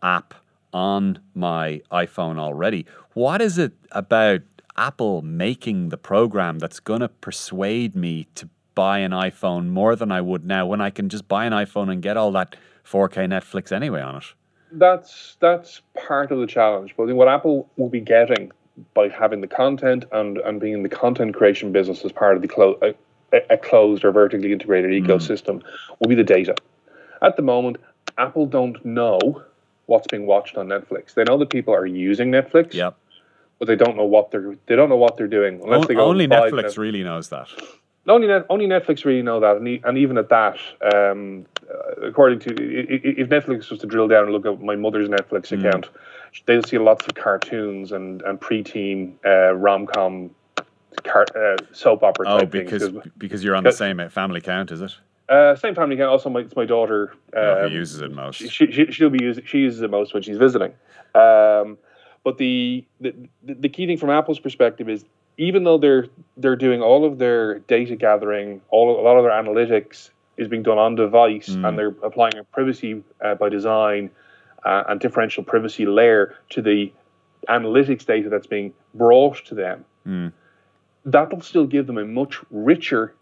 app 0.01 0.34
on 0.74 1.20
my 1.36 1.82
iPhone 1.91 2.38
already, 2.38 2.86
what 3.13 3.41
is 3.41 3.58
it 3.58 3.74
about 3.91 4.41
Apple 4.77 5.22
making 5.22 5.89
the 5.89 5.98
program 5.98 6.60
that's 6.60 6.80
going 6.80 7.01
to 7.01 7.10
persuade 7.10 7.96
me 7.96 8.27
to 8.36 8.50
buy 8.74 9.00
an 9.00 9.12
iPhone 9.12 9.68
more 9.68 9.96
than 9.96 10.12
I 10.12 10.22
would 10.22 10.46
now 10.46 10.65
when 10.65 10.80
I 10.80 10.89
can 10.89 11.10
just 11.10 11.27
buy 11.27 11.46
an 11.46 11.53
iPhone 11.53 11.91
and 11.91 12.01
get 12.01 12.15
all 12.15 12.32
that 12.32 12.56
4K 12.86 13.27
Netflix 13.27 13.72
anyway 13.72 14.01
on 14.01 14.18
it? 14.18 14.24
That's 14.74 15.38
that's 15.40 15.82
part 16.08 16.32
of 16.32 16.40
the 16.40 16.48
challenge. 16.48 16.94
But 16.98 17.08
what 17.16 17.28
Apple 17.28 17.70
will 17.78 17.90
be 17.90 18.00
getting 18.01 18.51
by 18.94 19.10
having 19.10 19.42
the 19.42 19.48
content 19.48 20.06
and, 20.12 20.38
and 20.40 20.60
being 20.60 20.74
in 20.74 20.84
the 20.84 20.90
content 20.90 21.36
creation 21.36 21.72
business 21.72 22.04
as 22.06 22.12
part 22.12 22.36
of 22.36 22.42
the 22.42 22.48
clo- 22.48 22.80
a, 22.82 22.94
a 23.50 23.58
closed 23.58 24.04
or 24.06 24.12
vertically 24.12 24.51
integrated 24.51 24.92
Mm. 24.92 25.06
ecosystem 25.08 25.62
will 26.00 26.08
be 26.08 26.16
the 26.16 26.24
data. 26.24 26.56
At 27.22 27.36
the 27.36 27.42
moment, 27.44 27.78
Apple 28.18 28.46
don't 28.46 28.84
know 28.86 29.44
what's 29.88 30.08
being 30.08 30.25
watched 30.25 30.58
on 30.58 30.68
Netflix. 30.68 31.13
They 31.13 31.24
know 31.24 31.38
that 31.38 31.50
people 31.50 31.74
are 31.74 31.86
using 31.86 32.32
Netflix, 32.32 32.74
Yep. 32.74 32.96
but 33.60 33.68
they 33.68 33.75
don't 33.75 33.98
know 33.98 34.06
what 34.06 34.32
they're 34.32 34.56
they 34.68 34.75
don't 34.75 34.90
know 34.90 34.96
what 34.98 35.18
they're 35.18 35.28
doing 35.28 35.62
unless 35.62 35.84
O- 35.84 35.88
they 35.88 35.96
go 35.96 36.06
only 36.06 36.28
Netflix 36.28 36.51
Netflix. 36.63 36.78
really 36.78 37.04
knows 37.04 37.30
that. 37.30 37.48
Only 38.08 38.28
Net, 38.28 38.46
only 38.50 38.66
Netflix 38.68 39.06
really 39.06 39.22
know 39.22 39.42
that, 39.42 39.58
and, 39.58 39.68
e- 39.68 39.82
and 39.84 39.96
even 39.98 40.18
at 40.18 40.30
that, 40.30 40.58
um, 40.94 41.46
according 42.04 42.40
to 42.40 42.50
if 42.51 43.30
Netflix 43.30 43.70
was 43.70 43.80
to 43.80 43.88
drill 43.88 44.08
down 44.08 44.24
and 44.24 44.32
look 44.34 44.46
at 44.46 44.62
my 44.62 44.75
mother's 44.75 45.10
Netflix 45.10 45.50
Hmm. 45.50 45.66
account, 45.66 45.90
they'll 46.46 46.63
see 46.63 46.78
lots 46.78 47.06
of 47.08 47.16
cartoons 47.16 47.92
and 47.92 48.22
and 48.24 48.40
preteen 48.40 49.13
uh, 49.25 49.54
rom 49.54 49.86
com, 49.86 50.32
car, 51.04 51.25
uh, 51.36 51.58
soap 51.74 52.04
opera 52.04 52.25
Oh, 52.28 52.46
because 52.46 52.90
things. 52.90 53.06
because 53.18 53.44
you're 53.44 53.56
on 53.56 53.63
the 53.63 53.72
same 53.72 54.08
family 54.10 54.42
count, 54.42 54.72
is 54.72 54.82
it? 54.82 54.96
Uh, 55.30 55.56
same 55.56 55.74
family 55.75 55.96
account. 55.96 56.10
Also, 56.10 56.30
my, 56.30 56.42
it's 56.42 56.56
my 56.56 56.66
daughter. 56.66 57.13
Oh, 57.36 57.63
Um, 57.66 57.70
who 57.70 57.75
uses 57.78 58.01
it 58.01 58.12
most? 58.12 58.38
she, 58.38 58.70
she, 58.72 58.92
she'll 58.92 59.10
be 59.10 59.24
using 59.24 59.46
she 59.46 59.60
uses 59.60 59.82
it 59.82 59.90
most 59.90 60.13
when 60.13 60.24
she's 60.24 60.38
visiting. 60.38 60.74
Um, 61.16 61.78
but 62.24 62.38
the, 62.38 62.86
the 63.00 63.13
the 63.44 63.70
key 63.70 63.88
thing 63.88 63.98
from 63.98 64.10
Apple's 64.10 64.40
perspective 64.40 64.90
is 64.90 65.06
even 65.38 65.63
though 65.63 65.78
they're 65.78 66.08
they're 66.38 66.56
doing 66.58 66.82
all 66.82 67.06
of 67.06 67.18
their 67.18 67.60
data 67.60 67.96
gathering, 67.96 68.62
all 68.70 69.00
a 69.00 69.01
lot 69.01 69.18
of 69.18 69.24
their 69.24 69.32
analytics 69.32 70.10
is 70.38 70.47
being 70.47 70.63
done 70.63 70.77
on 70.77 70.95
device, 70.95 71.50
and 71.65 71.77
they're 71.77 71.95
applying 72.03 72.38
a 72.38 72.43
privacy 72.43 73.03
uh, 73.23 73.35
by 73.35 73.50
design 73.50 74.09
uh, 74.65 74.83
and 74.89 75.00
differential 75.00 75.43
privacy 75.43 75.85
layer 75.85 76.35
to 76.50 76.61
the 76.61 76.91
analytics 77.50 78.05
data 78.05 78.29
that's 78.29 78.47
being 78.47 78.73
brought 78.93 79.43
to 79.45 79.55
them. 79.55 79.85
That'll 81.05 81.41
still 81.41 81.65
give 81.65 81.88
them 81.88 81.97
a 81.97 82.05
much 82.05 82.39
richer 82.51 83.13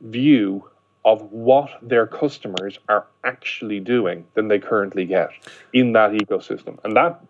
view 0.00 0.68
of 1.04 1.20
what 1.32 1.70
their 1.82 2.06
customers 2.06 2.78
are 2.88 3.06
actually 3.24 3.80
doing 3.80 4.26
than 4.34 4.48
they 4.48 4.58
currently 4.58 5.04
get 5.04 5.30
in 5.72 5.92
that 5.92 6.12
ecosystem. 6.12 6.78
And 6.84 6.96
that 6.96 7.20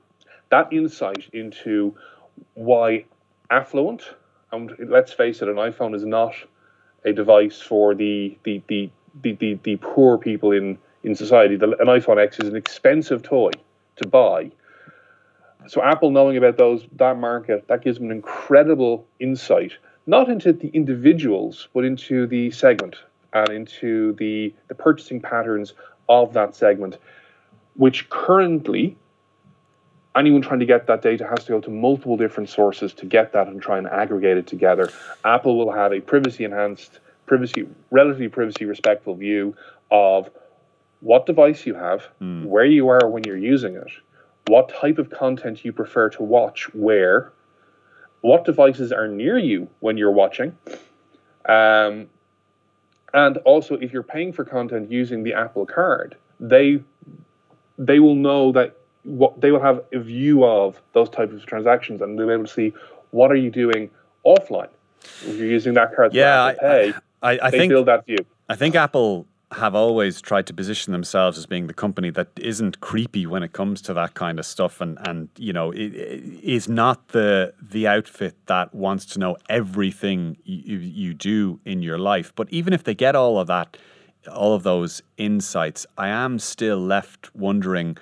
that 0.51 0.73
insight 0.73 1.29
into 1.33 1.97
why 2.55 3.05
affluent 3.51 4.03
and 4.55 4.73
let's 4.89 5.13
face 5.13 5.43
it, 5.43 5.49
an 5.49 5.57
iPhone 5.57 5.95
is 5.95 6.05
not 6.05 6.35
a 7.05 7.13
device 7.13 7.61
for 7.61 7.95
the 7.95 8.39
the 8.45 8.63
the 8.69 8.91
the, 9.23 9.33
the, 9.33 9.59
the 9.63 9.77
poor 9.77 10.19
people 10.19 10.53
in, 10.53 10.79
in 11.03 11.15
society. 11.15 11.57
The, 11.57 11.71
an 11.79 11.87
iPhone 11.87 12.23
X 12.23 12.39
is 12.39 12.49
an 12.49 12.57
expensive 12.57 13.23
toy 13.23 13.51
to 13.97 14.09
buy. 14.09 14.51
So 15.67 15.83
Apple 15.83 16.11
knowing 16.11 16.37
about 16.37 16.59
those 16.59 16.87
that 16.97 17.17
market, 17.17 17.69
that 17.69 17.83
gives 17.83 17.99
them 17.99 18.11
an 18.11 18.17
incredible 18.17 19.07
insight, 19.19 19.73
not 20.07 20.29
into 20.29 20.53
the 20.53 20.69
individuals, 20.69 21.69
but 21.73 21.85
into 21.85 22.27
the 22.27 22.51
segment 22.51 22.97
and 23.33 23.49
into 23.49 24.13
the, 24.15 24.53
the 24.69 24.75
purchasing 24.75 25.21
patterns 25.21 25.73
of 26.09 26.35
that 26.35 26.55
segment, 26.55 26.99
which 27.77 28.09
currently 28.11 28.97
anyone 30.17 30.43
trying 30.43 30.61
to 30.61 30.67
get 30.67 30.87
that 30.87 31.03
data 31.03 31.27
has 31.27 31.45
to 31.45 31.53
go 31.53 31.61
to 31.61 31.71
multiple 31.71 32.17
different 32.17 32.49
sources 32.49 32.93
to 32.95 33.07
get 33.07 33.33
that 33.33 33.49
and 33.49 33.61
try 33.61 33.79
and 33.79 33.87
aggregate 33.87 34.37
it 34.37 34.47
together. 34.47 34.91
Apple 35.25 35.57
will 35.57 35.73
have 35.73 35.93
a 35.93 36.01
privacy 36.01 36.45
enhanced, 36.45 37.01
privacy 37.27 37.67
relatively 37.91 38.29
privacy 38.29 38.65
respectful 38.65 39.15
view 39.15 39.55
of 39.91 40.31
what 41.01 41.27
device 41.27 41.67
you 41.67 41.75
have, 41.75 42.09
where 42.45 42.65
you 42.65 42.89
are 42.89 43.09
when 43.09 43.23
you're 43.25 43.37
using 43.37 43.77
it, 43.77 43.91
what 44.47 44.69
type 44.71 44.99
of 44.99 45.11
content 45.11 45.65
you 45.65 45.73
prefer 45.73 46.09
to 46.09 46.23
watch, 46.23 46.73
where, 46.75 47.33
what 48.23 48.45
devices 48.45 48.91
are 48.91 49.07
near 49.07 49.39
you 49.39 49.69
when 49.81 49.99
you're 49.99 50.11
watching, 50.11 50.57
um, 51.47 52.09
and 53.13 53.37
also 53.45 53.75
if 53.77 53.93
you're 53.93 54.03
paying 54.03 54.33
for 54.33 54.45
content 54.45 54.91
using 54.91 55.23
the 55.23 55.35
Apple 55.35 55.67
Card, 55.67 56.17
they 56.41 56.83
they 57.79 58.01
will 58.01 58.15
know 58.15 58.53
that 58.53 58.77
what 59.03 59.41
they 59.41 59.51
will 59.53 59.61
have 59.61 59.85
a 59.93 59.99
view 59.99 60.45
of 60.45 60.81
those 60.95 61.11
types 61.11 61.35
of 61.35 61.45
transactions, 61.47 62.01
and 62.01 62.19
they'll 62.19 62.27
be 62.27 62.33
able 62.33 62.45
to 62.45 62.53
see 62.53 62.73
what 63.11 63.31
are 63.31 63.37
you 63.37 63.51
doing 63.51 63.91
offline 64.27 64.71
if 65.23 65.37
you're 65.37 65.47
using 65.47 65.75
that 65.75 65.95
card. 65.95 66.15
Yeah. 66.15 66.55
I, 66.61 66.95
I, 67.25 67.39
I 67.43 67.51
think 67.51 67.71
build 67.71 67.87
that 67.87 68.07
view. 68.07 68.19
I 68.49 68.55
think 68.55 68.75
Apple 68.75 69.27
have 69.53 69.75
always 69.75 70.21
tried 70.21 70.47
to 70.47 70.55
position 70.55 70.93
themselves 70.93 71.39
as 71.39 71.47
being 71.47 71.69
the 71.69 71.75
company 71.75 72.11
that 72.11 72.29
isn't 72.37 72.81
creepy 72.81 73.25
when 73.27 73.43
it 73.43 73.53
comes 73.53 73.81
to 73.83 73.95
that 73.95 74.15
kind 74.15 74.39
of 74.39 74.47
stuff, 74.47 74.81
and 74.81 74.99
and 75.09 75.29
you 75.39 75.53
know 75.53 75.71
it, 75.71 75.95
it 75.95 76.45
is 76.45 76.69
not 76.69 77.09
the 77.09 77.55
the 77.61 77.87
outfit 77.87 78.35
that 78.47 78.75
wants 78.75 79.07
to 79.07 79.19
know 79.19 79.37
everything 79.49 80.37
you, 80.45 80.79
you 80.79 81.15
do 81.15 81.61
in 81.65 81.83
your 81.83 81.99
life. 81.99 82.33
But 82.37 82.49
even 82.51 82.73
if 82.73 82.85
they 82.85 82.95
get 82.95 83.17
all 83.17 83.39
of 83.39 83.47
that, 83.47 83.77
all 84.31 84.55
of 84.55 84.63
those 84.63 85.03
insights, 85.17 85.87
I 85.97 86.09
am 86.09 86.39
still 86.39 86.79
left 86.79 87.35
wondering 87.35 87.97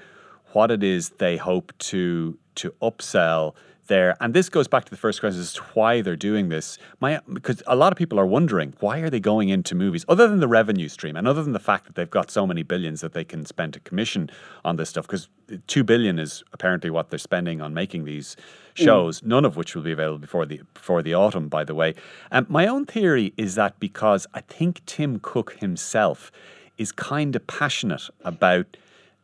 what 0.53 0.71
it 0.71 0.83
is 0.83 1.11
they 1.11 1.37
hope 1.37 1.73
to 1.79 2.39
to 2.57 2.75
upsell 2.83 3.55
there. 3.87 4.17
And 4.21 4.35
this 4.35 4.49
goes 4.49 4.69
back 4.69 4.85
to 4.85 4.91
the 4.91 4.97
first 4.97 5.21
question 5.21 5.41
as 5.41 5.53
to 5.55 5.63
why 5.75 6.01
they're 6.01 6.17
doing 6.17 6.49
this. 6.49 6.79
My 7.01 7.21
because 7.33 7.63
a 7.67 7.77
lot 7.77 7.93
of 7.93 7.99
people 7.99 8.19
are 8.19 8.27
wondering 8.27 8.75
why 8.81 8.99
are 9.01 9.11
they 9.11 9.21
going 9.21 9.49
into 9.49 9.75
movies 9.75 10.05
other 10.09 10.29
than 10.29 10.41
the 10.41 10.49
revenue 10.49 10.89
stream 10.89 11.17
and 11.17 11.27
other 11.27 11.43
than 11.43 11.53
the 11.53 11.61
fact 11.61 11.87
that 11.87 11.95
they've 11.95 12.11
got 12.11 12.31
so 12.31 12.47
many 12.47 12.63
billions 12.63 13.01
that 13.01 13.13
they 13.13 13.25
can 13.25 13.45
spend 13.45 13.73
to 13.75 13.81
commission 13.81 14.31
on 14.65 14.77
this 14.77 14.91
stuff 14.91 15.07
because 15.07 15.29
2 15.67 15.85
billion 15.85 16.19
is 16.19 16.43
apparently 16.53 16.91
what 16.91 17.11
they're 17.11 17.19
spending 17.19 17.61
on 17.61 17.75
making 17.75 18.05
these 18.05 18.37
hmm. 18.77 18.85
shows 18.85 19.23
none 19.23 19.45
of 19.45 19.57
which 19.57 19.75
will 19.75 19.83
be 19.83 19.93
available 19.93 20.19
before 20.19 20.47
the 20.47 20.61
before 20.75 21.03
the 21.03 21.15
autumn 21.15 21.49
by 21.49 21.65
the 21.65 21.75
way 21.75 21.95
and 22.31 22.49
my 22.49 22.67
own 22.67 22.87
theory 22.87 23.33
is 23.37 23.55
that 23.55 23.79
because 23.81 24.27
i 24.35 24.41
think 24.41 24.85
tim 24.87 25.19
cook 25.21 25.59
himself 25.61 26.31
is 26.79 26.93
kind 26.93 27.37
of 27.37 27.47
passionate 27.47 28.09
about 28.25 28.77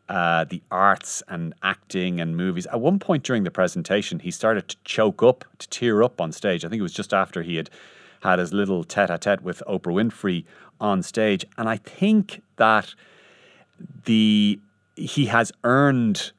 uh, 0.08 0.44
the 0.44 0.62
arts 0.70 1.22
and 1.28 1.54
acting 1.62 2.20
and 2.20 2.36
movies. 2.36 2.66
At 2.66 2.80
one 2.80 2.98
point 2.98 3.24
during 3.24 3.44
the 3.44 3.50
presentation, 3.50 4.20
he 4.20 4.30
started 4.30 4.68
to 4.68 4.76
choke 4.84 5.22
up, 5.22 5.44
to 5.58 5.68
tear 5.68 6.02
up 6.02 6.20
on 6.20 6.32
stage. 6.32 6.64
I 6.64 6.68
think 6.68 6.80
it 6.80 6.82
was 6.82 6.94
just 6.94 7.12
after 7.12 7.42
he 7.42 7.56
had 7.56 7.70
had 8.22 8.38
his 8.38 8.52
little 8.52 8.84
tete 8.84 9.10
a 9.10 9.18
tete 9.18 9.42
with 9.42 9.62
Oprah 9.68 9.92
Winfrey 9.92 10.44
on 10.80 11.02
stage. 11.02 11.44
And 11.56 11.68
I 11.68 11.76
think 11.76 12.42
that 12.56 12.94
the 14.04 14.58
he 14.96 15.26
has 15.26 15.52
earned 15.62 16.32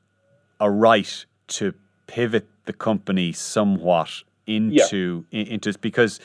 a 0.59 0.69
right 0.69 1.25
to 1.47 1.73
pivot 2.07 2.47
the 2.65 2.73
company 2.73 3.31
somewhat 3.31 4.23
into 4.45 5.25
in- 5.31 5.47
into 5.47 5.77
because 5.79 6.19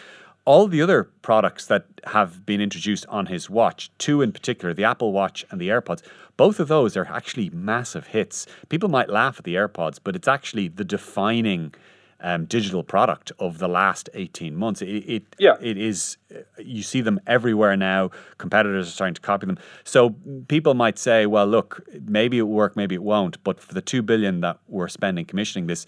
all 0.44 0.66
the 0.66 0.82
other 0.82 1.04
products 1.22 1.66
that 1.66 1.86
have 2.04 2.44
been 2.44 2.60
introduced 2.60 3.06
on 3.08 3.26
his 3.26 3.48
watch, 3.48 3.90
two 3.98 4.20
in 4.20 4.32
particular, 4.32 4.74
the 4.74 4.84
Apple 4.84 5.12
Watch 5.12 5.44
and 5.50 5.60
the 5.60 5.68
AirPods, 5.68 6.02
both 6.36 6.60
of 6.60 6.68
those 6.68 6.96
are 6.96 7.06
actually 7.06 7.48
massive 7.50 8.08
hits. 8.08 8.46
People 8.68 8.88
might 8.88 9.08
laugh 9.08 9.38
at 9.38 9.44
the 9.44 9.54
AirPods, 9.54 9.98
but 10.02 10.14
it's 10.14 10.28
actually 10.28 10.68
the 10.68 10.84
defining 10.84 11.74
um, 12.20 12.44
digital 12.46 12.82
product 12.82 13.32
of 13.38 13.58
the 13.58 13.68
last 13.68 14.08
18 14.14 14.54
months. 14.56 14.82
It, 14.82 14.86
it, 14.86 15.22
Yeah. 15.38 15.56
it 15.60 15.76
is, 15.78 16.16
uh, 16.34 16.40
you 16.58 16.82
see 16.82 17.00
them 17.00 17.20
everywhere 17.26 17.76
now. 17.76 18.10
Competitors 18.38 18.88
are 18.88 18.90
starting 18.90 19.14
to 19.14 19.20
copy 19.20 19.46
them. 19.46 19.58
So 19.84 20.14
people 20.48 20.74
might 20.74 20.98
say, 20.98 21.26
well, 21.26 21.46
look, 21.46 21.86
maybe 22.06 22.38
it 22.38 22.42
will 22.42 22.52
work, 22.54 22.76
maybe 22.76 22.94
it 22.94 23.02
won't. 23.02 23.42
But 23.44 23.60
for 23.60 23.72
the 23.74 23.82
2 23.82 24.02
billion 24.02 24.40
that 24.40 24.58
we're 24.68 24.88
spending 24.88 25.24
commissioning 25.24 25.66
this, 25.68 25.86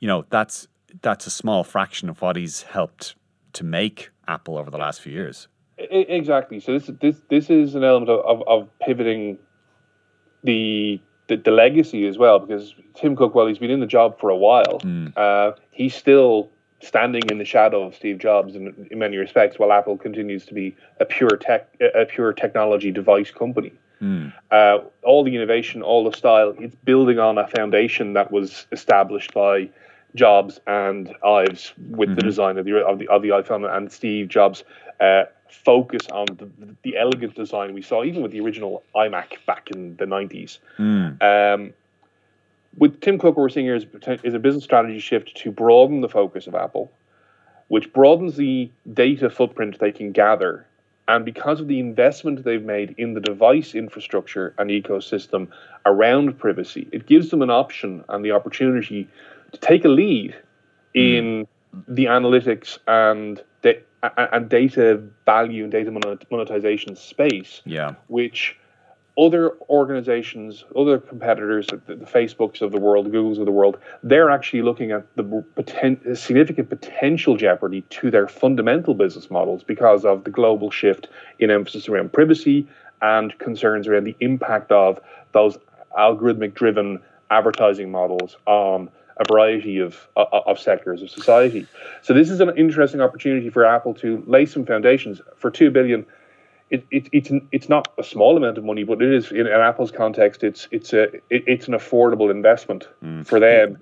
you 0.00 0.08
know, 0.08 0.24
that's, 0.30 0.68
that's 1.02 1.26
a 1.26 1.30
small 1.30 1.64
fraction 1.64 2.08
of 2.08 2.20
what 2.20 2.36
he's 2.36 2.62
helped 2.62 3.14
to 3.54 3.64
make 3.64 4.10
Apple 4.28 4.56
over 4.56 4.70
the 4.70 4.78
last 4.78 5.00
few 5.00 5.12
years. 5.12 5.48
Exactly. 5.78 6.60
So 6.60 6.78
this 6.78 6.90
this 7.00 7.16
this 7.28 7.50
is 7.50 7.74
an 7.74 7.84
element 7.84 8.10
of, 8.10 8.20
of, 8.24 8.46
of 8.46 8.78
pivoting 8.80 9.38
the, 10.44 11.00
the 11.28 11.36
the 11.36 11.50
legacy 11.50 12.06
as 12.06 12.18
well, 12.18 12.38
because 12.38 12.74
Tim 12.94 13.16
Cook, 13.16 13.34
while 13.34 13.46
he's 13.46 13.58
been 13.58 13.70
in 13.70 13.80
the 13.80 13.86
job 13.86 14.18
for 14.20 14.30
a 14.30 14.36
while, 14.36 14.80
uh, 15.16 15.52
he's 15.70 15.94
still 15.94 16.50
standing 16.80 17.22
in 17.30 17.38
the 17.38 17.44
shadow 17.44 17.84
of 17.84 17.94
Steve 17.94 18.18
Jobs 18.18 18.54
in, 18.54 18.88
in 18.90 18.98
many 18.98 19.16
respects, 19.16 19.58
while 19.58 19.72
Apple 19.72 19.96
continues 19.96 20.44
to 20.46 20.54
be 20.54 20.76
a 21.00 21.04
pure 21.04 21.36
tech 21.36 21.68
a 21.94 22.04
pure 22.04 22.32
technology 22.32 22.90
device 22.90 23.30
company. 23.30 23.72
Uh, 24.50 24.78
all 25.04 25.22
the 25.22 25.34
innovation, 25.36 25.80
all 25.80 26.02
the 26.08 26.16
style, 26.16 26.54
it's 26.58 26.74
building 26.74 27.20
on 27.20 27.38
a 27.38 27.46
foundation 27.46 28.14
that 28.14 28.32
was 28.32 28.66
established 28.72 29.32
by 29.32 29.70
Jobs 30.14 30.60
and 30.66 31.14
Ives 31.24 31.72
with 31.90 32.14
the 32.16 32.22
design 32.22 32.58
of 32.58 32.64
the 32.64 32.76
of 32.84 32.98
the, 32.98 33.08
of 33.08 33.22
the 33.22 33.28
iPhone 33.30 33.70
and 33.74 33.90
Steve 33.90 34.28
Jobs. 34.28 34.64
Uh, 35.00 35.24
focus 35.52 36.06
on 36.10 36.26
the, 36.38 36.48
the 36.82 36.96
elegant 36.96 37.34
design 37.34 37.74
we 37.74 37.82
saw 37.82 38.02
even 38.04 38.22
with 38.22 38.32
the 38.32 38.40
original 38.40 38.82
iMac 38.94 39.44
back 39.46 39.70
in 39.70 39.94
the 39.96 40.06
90s. 40.06 40.58
Um, 41.20 41.74
with 42.78 43.00
Tim 43.00 43.18
Cook, 43.18 43.36
what 43.36 43.42
we're 43.42 43.48
seeing 43.50 43.66
here 43.66 43.76
is, 43.76 43.86
is 44.24 44.34
a 44.34 44.38
business 44.38 44.64
strategy 44.64 44.98
shift 44.98 45.36
to 45.36 45.50
broaden 45.50 46.00
the 46.00 46.08
focus 46.08 46.46
of 46.46 46.54
Apple, 46.54 46.90
which 47.68 47.92
broadens 47.92 48.36
the 48.36 48.70
data 48.92 49.28
footprint 49.28 49.78
they 49.78 49.92
can 49.92 50.12
gather. 50.12 50.66
And 51.08 51.24
because 51.24 51.60
of 51.60 51.68
the 51.68 51.80
investment 51.80 52.44
they've 52.44 52.64
made 52.64 52.94
in 52.96 53.12
the 53.12 53.20
device 53.20 53.74
infrastructure 53.74 54.54
and 54.56 54.70
ecosystem 54.70 55.48
around 55.84 56.38
privacy, 56.38 56.88
it 56.92 57.06
gives 57.06 57.28
them 57.28 57.42
an 57.42 57.50
option 57.50 58.04
and 58.08 58.24
the 58.24 58.30
opportunity 58.30 59.08
take 59.60 59.84
a 59.84 59.88
lead 59.88 60.34
hmm. 60.94 61.00
in 61.00 61.46
the 61.88 62.06
analytics 62.06 62.78
and 62.86 63.42
da- 63.62 63.82
and 64.16 64.48
data 64.48 65.02
value 65.24 65.62
and 65.62 65.72
data 65.72 65.90
monetization 66.30 66.96
space 66.96 67.62
Yeah. 67.64 67.94
which 68.08 68.58
other 69.18 69.52
organizations, 69.68 70.64
other 70.74 70.98
competitors, 70.98 71.66
the, 71.66 71.76
the 71.94 72.06
Facebooks 72.06 72.62
of 72.62 72.72
the 72.72 72.80
world, 72.80 73.06
the 73.06 73.10
Googles 73.10 73.38
of 73.38 73.44
the 73.44 73.52
world, 73.52 73.76
they're 74.02 74.30
actually 74.30 74.62
looking 74.62 74.90
at 74.90 75.04
the 75.16 75.22
poten- 75.22 76.16
significant 76.16 76.70
potential 76.70 77.36
jeopardy 77.36 77.82
to 77.90 78.10
their 78.10 78.26
fundamental 78.26 78.94
business 78.94 79.30
models 79.30 79.62
because 79.62 80.04
of 80.04 80.24
the 80.24 80.30
global 80.30 80.70
shift 80.70 81.08
in 81.38 81.50
emphasis 81.50 81.88
around 81.88 82.12
privacy 82.12 82.66
and 83.02 83.38
concerns 83.38 83.86
around 83.86 84.04
the 84.04 84.16
impact 84.20 84.72
of 84.72 84.98
those 85.32 85.58
algorithmic 85.98 86.54
driven 86.54 86.98
advertising 87.30 87.90
models 87.90 88.36
on 88.46 88.88
a 89.16 89.24
variety 89.28 89.78
of, 89.78 90.08
of, 90.16 90.28
of 90.32 90.58
sectors 90.58 91.02
of 91.02 91.10
society. 91.10 91.66
So 92.02 92.14
this 92.14 92.30
is 92.30 92.40
an 92.40 92.56
interesting 92.56 93.00
opportunity 93.00 93.50
for 93.50 93.64
Apple 93.64 93.94
to 93.94 94.22
lay 94.26 94.46
some 94.46 94.64
foundations 94.64 95.20
for 95.36 95.50
two 95.50 95.70
billion 95.70 96.06
it, 96.72 96.86
it, 96.90 97.08
it's 97.12 97.30
it's 97.52 97.68
not 97.68 97.92
a 97.98 98.02
small 98.02 98.34
amount 98.36 98.56
of 98.56 98.64
money, 98.64 98.82
but 98.82 99.02
it 99.02 99.12
is 99.12 99.30
in, 99.30 99.46
in 99.46 99.48
Apple's 99.48 99.90
context. 99.90 100.42
It's 100.42 100.68
it's 100.70 100.94
a 100.94 101.02
it, 101.28 101.44
it's 101.46 101.68
an 101.68 101.74
affordable 101.74 102.30
investment 102.30 102.88
mm. 103.04 103.26
for 103.26 103.38
them 103.38 103.78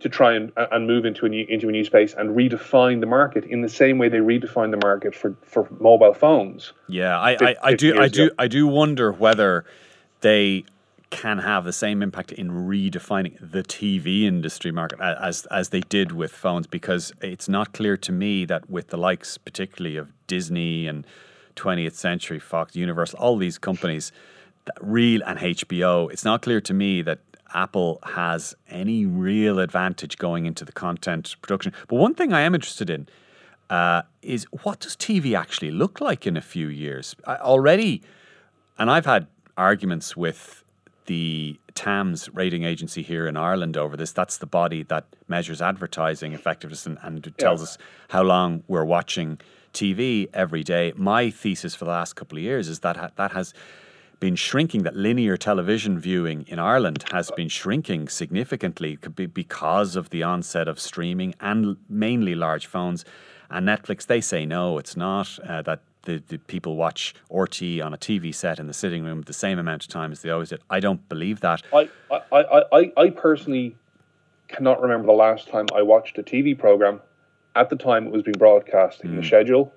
to 0.00 0.10
try 0.10 0.34
and, 0.34 0.52
uh, 0.58 0.66
and 0.70 0.86
move 0.86 1.06
into 1.06 1.24
a 1.24 1.28
new 1.30 1.46
into 1.48 1.70
a 1.70 1.72
new 1.72 1.84
space 1.84 2.12
and 2.12 2.36
redefine 2.36 3.00
the 3.00 3.06
market 3.06 3.44
in 3.44 3.62
the 3.62 3.68
same 3.68 3.96
way 3.96 4.10
they 4.10 4.18
redefined 4.18 4.72
the 4.72 4.86
market 4.86 5.14
for, 5.14 5.34
for 5.46 5.66
mobile 5.80 6.12
phones. 6.12 6.74
Yeah, 6.86 7.18
I, 7.18 7.32
I, 7.40 7.56
I 7.62 7.74
do 7.74 7.98
I 7.98 8.08
do 8.08 8.24
ago. 8.26 8.34
I 8.38 8.46
do 8.46 8.66
wonder 8.66 9.10
whether 9.10 9.64
they 10.20 10.66
can 11.14 11.38
have 11.38 11.64
the 11.64 11.72
same 11.72 12.02
impact 12.02 12.32
in 12.32 12.50
redefining 12.50 13.38
the 13.40 13.62
TV 13.62 14.24
industry 14.24 14.72
market 14.72 14.98
as 15.00 15.46
as 15.46 15.68
they 15.68 15.80
did 15.80 16.10
with 16.10 16.32
phones 16.32 16.66
because 16.66 17.12
it's 17.20 17.48
not 17.48 17.72
clear 17.72 17.96
to 17.96 18.10
me 18.10 18.44
that 18.44 18.68
with 18.68 18.88
the 18.88 18.96
likes 18.96 19.38
particularly 19.38 19.96
of 19.96 20.12
Disney 20.26 20.88
and 20.88 21.06
20th 21.54 21.94
Century 21.94 22.40
Fox 22.40 22.74
Universal 22.74 23.20
all 23.20 23.36
these 23.36 23.58
companies 23.58 24.10
real 24.80 25.22
and 25.24 25.38
HBO 25.38 26.12
it's 26.12 26.24
not 26.24 26.42
clear 26.42 26.60
to 26.60 26.74
me 26.74 27.00
that 27.02 27.20
Apple 27.54 28.00
has 28.02 28.56
any 28.68 29.06
real 29.06 29.60
advantage 29.60 30.18
going 30.18 30.46
into 30.46 30.64
the 30.64 30.72
content 30.72 31.36
production 31.42 31.72
but 31.86 31.94
one 31.96 32.14
thing 32.14 32.32
I 32.32 32.40
am 32.40 32.56
interested 32.56 32.90
in 32.90 33.06
uh, 33.70 34.02
is 34.20 34.46
what 34.64 34.80
does 34.80 34.96
TV 34.96 35.38
actually 35.38 35.70
look 35.70 36.00
like 36.00 36.26
in 36.26 36.36
a 36.36 36.42
few 36.42 36.68
years? 36.68 37.16
I, 37.26 37.36
already, 37.36 38.02
and 38.78 38.90
I've 38.90 39.06
had 39.06 39.26
arguments 39.56 40.16
with 40.16 40.63
the 41.06 41.58
TAMS 41.74 42.28
rating 42.32 42.64
agency 42.64 43.02
here 43.02 43.26
in 43.26 43.36
Ireland 43.36 43.76
over 43.76 43.96
this. 43.96 44.12
That's 44.12 44.38
the 44.38 44.46
body 44.46 44.82
that 44.84 45.04
measures 45.28 45.60
advertising 45.60 46.32
effectiveness 46.32 46.86
and, 46.86 46.98
and 47.02 47.32
tells 47.38 47.62
us 47.62 47.78
how 48.08 48.22
long 48.22 48.62
we're 48.68 48.84
watching 48.84 49.40
TV 49.72 50.28
every 50.32 50.62
day. 50.62 50.92
My 50.96 51.30
thesis 51.30 51.74
for 51.74 51.84
the 51.84 51.90
last 51.90 52.14
couple 52.14 52.38
of 52.38 52.44
years 52.44 52.68
is 52.68 52.80
that 52.80 52.96
ha- 52.96 53.10
that 53.16 53.32
has 53.32 53.52
been 54.20 54.36
shrinking, 54.36 54.84
that 54.84 54.96
linear 54.96 55.36
television 55.36 55.98
viewing 55.98 56.46
in 56.48 56.58
Ireland 56.58 57.04
has 57.12 57.30
been 57.32 57.48
shrinking 57.48 58.08
significantly 58.08 58.96
because 58.96 59.96
of 59.96 60.10
the 60.10 60.22
onset 60.22 60.68
of 60.68 60.80
streaming 60.80 61.34
and 61.40 61.76
mainly 61.88 62.34
large 62.34 62.66
phones. 62.66 63.04
And 63.50 63.68
Netflix, 63.68 64.06
they 64.06 64.20
say 64.20 64.46
no, 64.46 64.78
it's 64.78 64.96
not. 64.96 65.38
Uh, 65.46 65.60
that 65.62 65.80
the, 66.04 66.22
the 66.28 66.38
people 66.38 66.76
watch 66.76 67.14
RT 67.30 67.80
on 67.82 67.94
a 67.94 67.98
TV 67.98 68.34
set 68.34 68.58
in 68.58 68.66
the 68.66 68.72
sitting 68.72 69.04
room 69.04 69.22
the 69.22 69.32
same 69.32 69.58
amount 69.58 69.84
of 69.84 69.88
time 69.88 70.12
as 70.12 70.22
they 70.22 70.30
always 70.30 70.50
did. 70.50 70.60
I 70.70 70.80
don't 70.80 71.06
believe 71.08 71.40
that. 71.40 71.62
I 71.72 71.88
I, 72.10 72.64
I, 72.72 72.92
I, 72.96 73.10
personally 73.10 73.76
cannot 74.48 74.80
remember 74.80 75.06
the 75.06 75.12
last 75.12 75.48
time 75.48 75.66
I 75.74 75.82
watched 75.82 76.18
a 76.18 76.22
TV 76.22 76.58
program. 76.58 77.00
At 77.56 77.70
the 77.70 77.76
time, 77.76 78.06
it 78.06 78.12
was 78.12 78.22
being 78.22 78.36
broadcast 78.36 79.02
in 79.04 79.14
the 79.14 79.22
schedule, 79.22 79.72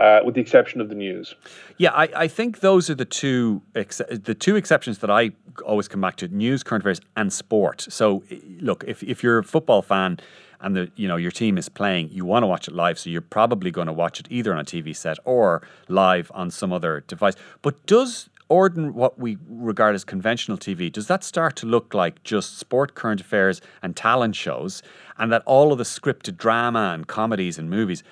uh, 0.00 0.20
with 0.24 0.34
the 0.34 0.40
exception 0.40 0.80
of 0.80 0.88
the 0.88 0.96
news. 0.96 1.36
Yeah, 1.76 1.92
I, 1.92 2.08
I 2.16 2.28
think 2.28 2.60
those 2.60 2.90
are 2.90 2.96
the 2.96 3.04
two 3.04 3.62
ex- 3.76 4.02
the 4.10 4.34
two 4.34 4.56
exceptions 4.56 4.98
that 4.98 5.10
I 5.10 5.30
always 5.64 5.86
come 5.86 6.00
back 6.00 6.16
to: 6.16 6.28
news, 6.28 6.64
current 6.64 6.82
affairs, 6.82 7.00
and 7.16 7.32
sport. 7.32 7.86
So, 7.88 8.24
look, 8.60 8.82
if 8.88 9.04
if 9.04 9.22
you're 9.22 9.38
a 9.38 9.44
football 9.44 9.82
fan 9.82 10.18
and 10.62 10.76
the 10.76 10.90
you 10.96 11.06
know 11.08 11.16
your 11.16 11.30
team 11.30 11.58
is 11.58 11.68
playing, 11.68 12.08
you 12.10 12.24
want 12.24 12.42
to 12.42 12.46
watch 12.46 12.68
it 12.68 12.74
live, 12.74 12.98
so 12.98 13.10
you're 13.10 13.20
probably 13.20 13.70
going 13.70 13.88
to 13.88 13.92
watch 13.92 14.20
it 14.20 14.26
either 14.30 14.52
on 14.52 14.60
a 14.60 14.64
TV 14.64 14.94
set 14.96 15.18
or 15.24 15.62
live 15.88 16.30
on 16.34 16.50
some 16.50 16.72
other 16.72 17.04
device. 17.06 17.34
But 17.60 17.84
does 17.86 18.30
ordin 18.50 18.92
what 18.92 19.18
we 19.18 19.38
regard 19.48 19.94
as 19.94 20.04
conventional 20.04 20.58
TV 20.58 20.92
does 20.92 21.06
that 21.06 21.24
start 21.24 21.56
to 21.56 21.66
look 21.66 21.94
like 21.94 22.22
just 22.22 22.58
sport, 22.58 22.94
current 22.94 23.20
affairs, 23.20 23.60
and 23.82 23.96
talent 23.96 24.36
shows, 24.36 24.82
and 25.18 25.32
that 25.32 25.42
all 25.46 25.72
of 25.72 25.78
the 25.78 25.84
scripted 25.84 26.36
drama 26.36 26.92
and 26.94 27.06
comedies 27.06 27.58
and 27.58 27.68
movies 27.68 28.02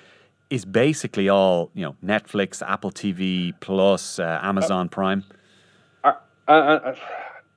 is 0.49 0.65
basically 0.65 1.29
all 1.29 1.71
you 1.73 1.83
know 1.83 1.95
Netflix, 2.03 2.61
Apple 2.61 2.91
TV 2.91 3.53
Plus, 3.61 4.19
uh, 4.19 4.39
Amazon 4.41 4.89
Prime. 4.89 5.23
uh, 6.03 6.51
uh, 6.51 6.51
uh, 6.51 6.95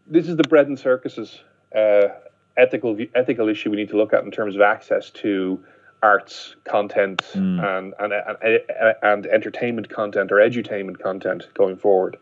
this 0.06 0.28
is 0.28 0.36
the 0.36 0.44
bread 0.44 0.68
and 0.68 0.78
circuses 0.78 1.40
uh, 1.74 2.08
ethical 2.56 2.96
ethical 3.14 3.48
issue 3.48 3.70
we 3.70 3.76
need 3.76 3.88
to 3.90 3.96
look 3.96 4.12
at 4.12 4.24
in 4.24 4.30
terms 4.30 4.54
of 4.54 4.60
access 4.60 5.10
to 5.10 5.62
arts 6.02 6.54
content 6.64 7.22
and, 7.60 7.94
and, 7.98 8.12
and 8.12 8.94
and 9.02 9.26
entertainment 9.26 9.88
content 9.88 10.30
or 10.30 10.36
edutainment 10.36 11.00
content 11.00 11.48
going 11.54 11.76
forward. 11.76 12.16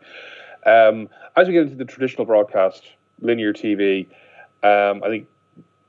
Um, 0.65 1.09
as 1.35 1.47
we 1.47 1.53
get 1.53 1.63
into 1.63 1.75
the 1.75 1.85
traditional 1.85 2.25
broadcast, 2.25 2.83
linear 3.19 3.51
TV, 3.51 4.07
um, 4.63 5.03
I 5.03 5.09
think 5.09 5.27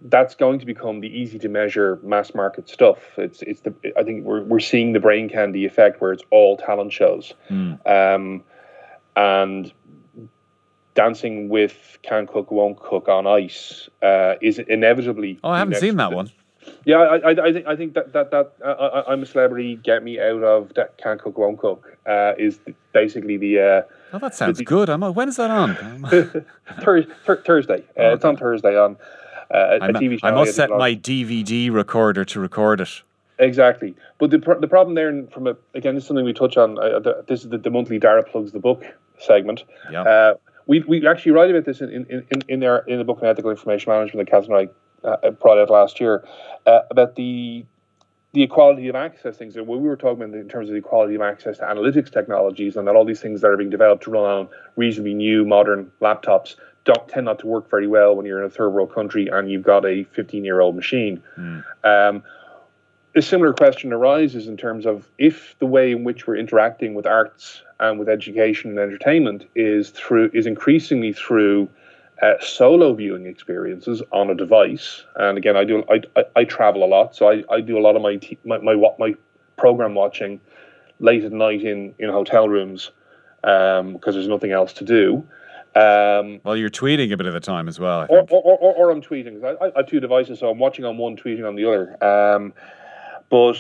that's 0.07 0.35
going 0.35 0.59
to 0.59 0.67
become 0.67 1.01
the 1.01 1.09
easy 1.09 1.39
to 1.39 1.49
measure 1.49 1.99
mass 2.03 2.35
market 2.35 2.69
stuff. 2.69 2.99
It's 3.17 3.43
it's 3.43 3.61
the 3.61 3.73
I 3.97 4.03
think 4.03 4.25
we're 4.25 4.43
we're 4.43 4.61
seeing 4.61 4.93
the 4.93 5.01
brain 5.01 5.29
candy 5.29 5.65
effect 5.65 6.01
where 6.01 6.13
it's 6.13 6.25
all 6.31 6.57
talent 6.57 6.93
shows, 6.93 7.33
um, 7.87 8.43
and 9.17 9.73
dancing 10.95 11.49
with 11.49 11.99
can 12.03 12.27
cook 12.27 12.51
won't 12.51 12.79
cook 12.79 13.09
on 13.09 13.27
ice 13.27 13.89
uh, 14.03 14.35
is 14.41 14.59
inevitably. 14.59 15.39
Oh, 15.45 15.51
I 15.51 15.59
haven't 15.59 15.77
seen 15.77 15.97
that 15.97 16.13
one. 16.13 16.31
Yeah, 16.87 16.97
I, 16.99 17.17
I, 17.17 17.31
I 17.49 17.53
think 17.53 17.67
I 17.67 17.77
think 17.77 17.95
that 17.95 18.13
that 18.15 18.31
that 18.31 18.53
uh, 18.65 19.03
I, 19.07 19.13
I'm 19.13 19.23
a 19.23 19.27
celebrity. 19.27 19.77
Get 19.77 20.03
me 20.03 20.19
out 20.19 20.43
of 20.43 20.73
that 20.75 20.97
can 20.97 21.19
cook 21.19 21.37
won't 21.37 21.59
cook 21.59 21.99
uh, 22.07 22.33
is 22.39 22.59
basically 22.93 23.37
the. 23.37 23.61
Uh, 23.61 23.83
Oh, 24.13 24.19
that 24.21 24.33
sounds 24.33 24.61
good. 24.61 24.89
I'm, 24.89 25.01
when 25.03 25.29
is 25.29 25.37
that 25.39 25.51
on? 25.51 25.75
Thurs 26.83 27.05
thur- 27.25 27.43
Thursday. 27.43 27.83
Uh, 27.99 28.15
It's 28.15 28.25
on 28.25 28.37
Thursday 28.37 28.79
on 28.79 28.97
uh, 29.53 29.57
a, 29.83 29.89
a 29.89 29.93
TV 29.93 30.21
show. 30.21 30.29
I 30.29 30.31
must 30.31 30.55
set 30.55 30.71
my 30.71 30.95
DVD 30.95 31.69
recorder 31.73 32.25
to 32.27 32.39
record 32.39 32.81
it. 32.81 33.03
Exactly, 33.41 33.97
but 34.19 34.31
the 34.31 34.39
pr- 34.39 34.55
the 34.61 34.69
problem 34.69 34.95
there, 34.95 35.25
from 35.33 35.49
a 35.49 35.57
again, 35.75 35.97
this 35.97 36.05
is 36.05 36.09
something 36.09 36.25
we 36.25 36.33
touch 36.33 36.57
on. 36.57 36.79
Uh, 36.79 37.01
the, 37.01 37.25
this 37.27 37.43
is 37.43 37.51
the, 37.51 37.59
the 37.59 37.71
monthly 37.71 37.99
Daragh 37.99 38.29
plugs 38.29 38.53
the 38.53 38.61
book 38.61 38.85
segment. 39.19 39.65
Yeah. 39.91 40.35
We 40.67 40.81
we 40.81 41.07
actually 41.07 41.33
write 41.33 41.51
about 41.51 41.65
this 41.65 41.81
in 41.81 41.91
in, 41.91 42.27
in, 42.31 42.43
in 42.49 42.65
our 42.65 42.79
in 42.87 42.99
the 42.99 43.05
book 43.05 43.19
on 43.23 43.29
ethical 43.29 43.51
information 43.51 43.93
management 43.93 44.29
that 44.29 44.35
Kaz 44.35 44.47
and 44.47 44.55
I 44.55 45.09
uh, 45.09 45.31
brought 45.31 45.59
out 45.59 45.71
last 45.71 46.01
year 46.01 46.25
uh, 46.67 46.81
about 46.91 47.17
the 47.17 47.65
the 48.33 48.43
equality 48.43 48.89
of 48.89 48.97
access 48.97 49.37
things. 49.37 49.57
And 49.57 49.67
what 49.67 49.81
we 49.81 49.89
were 49.89 49.97
talking 49.97 50.23
about 50.25 50.35
in 50.35 50.49
terms 50.49 50.69
of 50.69 50.73
the 50.73 50.79
equality 50.79 51.15
of 51.15 51.23
access 51.23 51.59
to 51.59 51.65
analytics 51.65 52.13
technologies, 52.13 52.77
and 52.77 52.87
that 52.89 52.97
all 52.97 53.05
these 53.05 53.21
things 53.21 53.41
that 53.41 53.49
are 53.49 53.57
being 53.57 53.71
developed 53.71 54.05
to 54.05 54.11
run 54.11 54.25
on 54.25 54.49
reasonably 54.77 55.15
new 55.15 55.45
modern 55.45 55.91
laptops 56.01 56.57
don't 56.85 57.09
tend 57.09 57.25
not 57.25 57.39
to 57.39 57.47
work 57.47 57.71
very 57.71 57.87
well 57.87 58.15
when 58.15 58.27
you're 58.27 58.39
in 58.39 58.45
a 58.45 58.51
third 58.51 58.71
world 58.71 58.93
country 58.95 59.29
and 59.29 59.51
you've 59.51 59.63
got 59.63 59.87
a 59.87 60.05
15 60.05 60.45
year 60.45 60.61
old 60.61 60.77
machine. 60.77 61.23
Um, 61.83 62.23
a 63.17 63.23
similar 63.23 63.53
question 63.53 63.93
arises 63.93 64.49
in 64.49 64.57
terms 64.57 64.87
of 64.87 65.09
if 65.19 65.55
the 65.61 65.67
way 65.67 65.93
in 65.93 66.05
which 66.05 66.27
we're 66.27 66.37
interacting 66.37 66.95
with 66.95 67.07
arts 67.07 67.63
and 67.91 67.99
with 67.99 68.09
education 68.09 68.71
and 68.71 68.79
entertainment 68.79 69.47
is 69.55 69.91
through 69.91 70.31
is 70.33 70.47
increasingly 70.47 71.13
through 71.13 71.69
uh, 72.23 72.35
solo 72.41 72.95
viewing 72.95 73.27
experiences 73.27 74.03
on 74.13 74.31
a 74.31 74.35
device. 74.35 75.05
And 75.17 75.37
again, 75.37 75.57
I 75.57 75.65
do 75.65 75.85
I, 75.91 76.01
I, 76.17 76.25
I 76.37 76.45
travel 76.45 76.85
a 76.85 76.91
lot, 76.97 77.15
so 77.15 77.31
I, 77.31 77.45
I 77.51 77.61
do 77.61 77.79
a 77.79 77.83
lot 77.83 77.97
of 77.97 78.03
my 78.03 78.17
t- 78.17 78.39
my, 78.45 78.59
my 78.59 78.75
my 78.99 79.15
program 79.57 79.95
watching 79.95 80.41
late 81.01 81.25
at 81.25 81.33
night 81.33 81.63
in 81.63 81.95
in 81.99 82.09
hotel 82.11 82.49
rooms 82.49 82.91
um 83.45 83.93
because 83.95 84.15
there's 84.15 84.29
nothing 84.29 84.53
else 84.53 84.73
to 84.75 84.85
do. 84.85 85.27
Um, 85.77 86.41
Well, 86.45 86.57
you're 86.57 86.71
tweeting 86.71 87.13
a 87.13 87.17
bit 87.17 87.27
of 87.27 87.35
the 87.35 87.41
time 87.41 87.67
as 87.67 87.81
well. 87.81 88.07
Or, 88.09 88.21
or, 88.31 88.59
or, 88.63 88.75
or, 88.75 88.91
I'm 88.93 89.03
tweeting. 89.03 89.43
I, 89.43 89.65
I, 89.65 89.69
I 89.71 89.73
have 89.79 89.89
two 89.89 89.99
devices, 89.99 90.39
so 90.39 90.49
I'm 90.49 90.61
watching 90.61 90.85
on 90.85 90.99
one, 90.99 91.17
tweeting 91.17 91.45
on 91.45 91.57
the 91.57 91.65
other. 91.69 91.85
Um, 92.01 92.53
but 93.29 93.57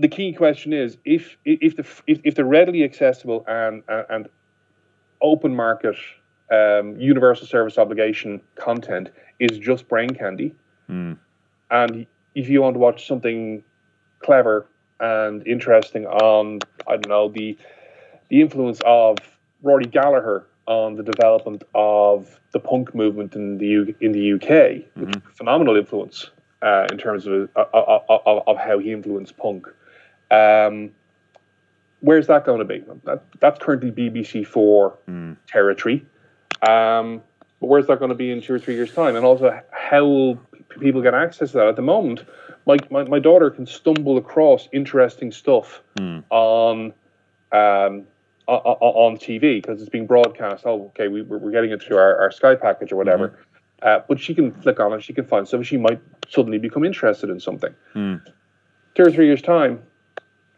the 0.00 0.08
key 0.08 0.32
question 0.32 0.72
is 0.72 0.96
if 1.04 1.36
if 1.44 1.76
the 1.76 1.86
if, 2.06 2.20
if 2.24 2.34
the 2.34 2.44
readily 2.44 2.82
accessible 2.84 3.44
and 3.46 3.82
and, 3.88 4.28
open 5.22 5.54
market 5.54 5.96
um, 6.50 6.96
universal 6.98 7.46
service 7.46 7.76
obligation 7.76 8.40
content 8.54 9.10
is 9.38 9.58
just 9.58 9.86
brain 9.86 10.08
candy, 10.10 10.54
Hmm. 10.88 11.12
and 11.70 12.06
if 12.34 12.48
you 12.48 12.62
want 12.62 12.74
to 12.74 12.78
watch 12.80 13.06
something 13.06 13.62
clever 14.20 14.66
and 14.98 15.46
interesting 15.46 16.06
on 16.06 16.60
I 16.88 16.92
don't 16.92 17.08
know 17.08 17.28
the 17.28 17.58
the 18.30 18.40
influence 18.40 18.80
of 18.86 19.18
Rory 19.62 19.84
Gallagher 19.84 20.46
on 20.66 20.94
the 20.94 21.02
development 21.02 21.64
of 21.74 22.40
the 22.52 22.60
punk 22.60 22.94
movement 22.94 23.34
in 23.34 23.58
the 23.58 23.66
U- 23.66 23.94
in 24.00 24.12
the 24.12 24.32
UK, 24.36 24.84
which 24.94 25.14
phenomenal 25.36 25.76
influence 25.76 26.30
uh, 26.62 26.86
in 26.90 26.96
terms 26.96 27.26
of, 27.26 27.50
of, 27.56 28.02
of 28.08 28.42
of 28.46 28.56
how 28.56 28.78
he 28.78 28.90
influenced 28.92 29.36
punk. 29.36 29.66
Um, 30.30 30.90
where's 32.00 32.26
that 32.28 32.44
going 32.44 32.58
to 32.60 32.64
be? 32.64 32.84
That, 33.04 33.22
that's 33.40 33.58
currently 33.58 33.90
BBC 33.90 34.46
Four 34.46 34.98
territory. 35.46 36.04
Um, 36.68 37.22
but 37.60 37.66
where's 37.66 37.86
that 37.88 37.98
going 37.98 38.10
to 38.10 38.14
be 38.14 38.30
in 38.30 38.40
two 38.40 38.54
or 38.54 38.58
three 38.58 38.74
years' 38.74 38.92
time? 38.92 39.16
And 39.16 39.24
also, 39.24 39.60
how 39.70 40.04
will 40.04 40.36
p- 40.36 40.80
people 40.80 41.02
get 41.02 41.14
access 41.14 41.52
to 41.52 41.58
that? 41.58 41.66
At 41.68 41.76
the 41.76 41.82
moment, 41.82 42.24
my, 42.66 42.76
my, 42.90 43.04
my 43.04 43.18
daughter 43.18 43.50
can 43.50 43.66
stumble 43.66 44.16
across 44.16 44.68
interesting 44.72 45.32
stuff 45.32 45.82
on 46.30 46.92
um, 47.52 48.06
on 48.46 49.16
TV 49.16 49.60
because 49.62 49.80
it's 49.80 49.90
being 49.90 50.06
broadcast. 50.06 50.64
Oh, 50.66 50.86
okay, 50.86 51.08
we, 51.08 51.22
we're 51.22 51.38
we're 51.38 51.50
getting 51.52 51.70
it 51.70 51.82
through 51.82 51.98
our, 51.98 52.16
our 52.18 52.30
Sky 52.30 52.54
package 52.54 52.92
or 52.92 52.96
whatever. 52.96 53.38
Uh, 53.82 54.00
but 54.08 54.20
she 54.20 54.34
can 54.34 54.52
flick 54.52 54.78
on 54.80 54.92
it, 54.92 55.02
she 55.02 55.12
can 55.14 55.24
find 55.24 55.48
something, 55.48 55.64
she 55.64 55.76
might 55.78 56.00
suddenly 56.28 56.58
become 56.58 56.84
interested 56.84 57.30
in 57.30 57.40
something. 57.40 57.74
Two 58.94 59.02
or 59.04 59.10
three 59.10 59.26
years' 59.26 59.40
time, 59.40 59.82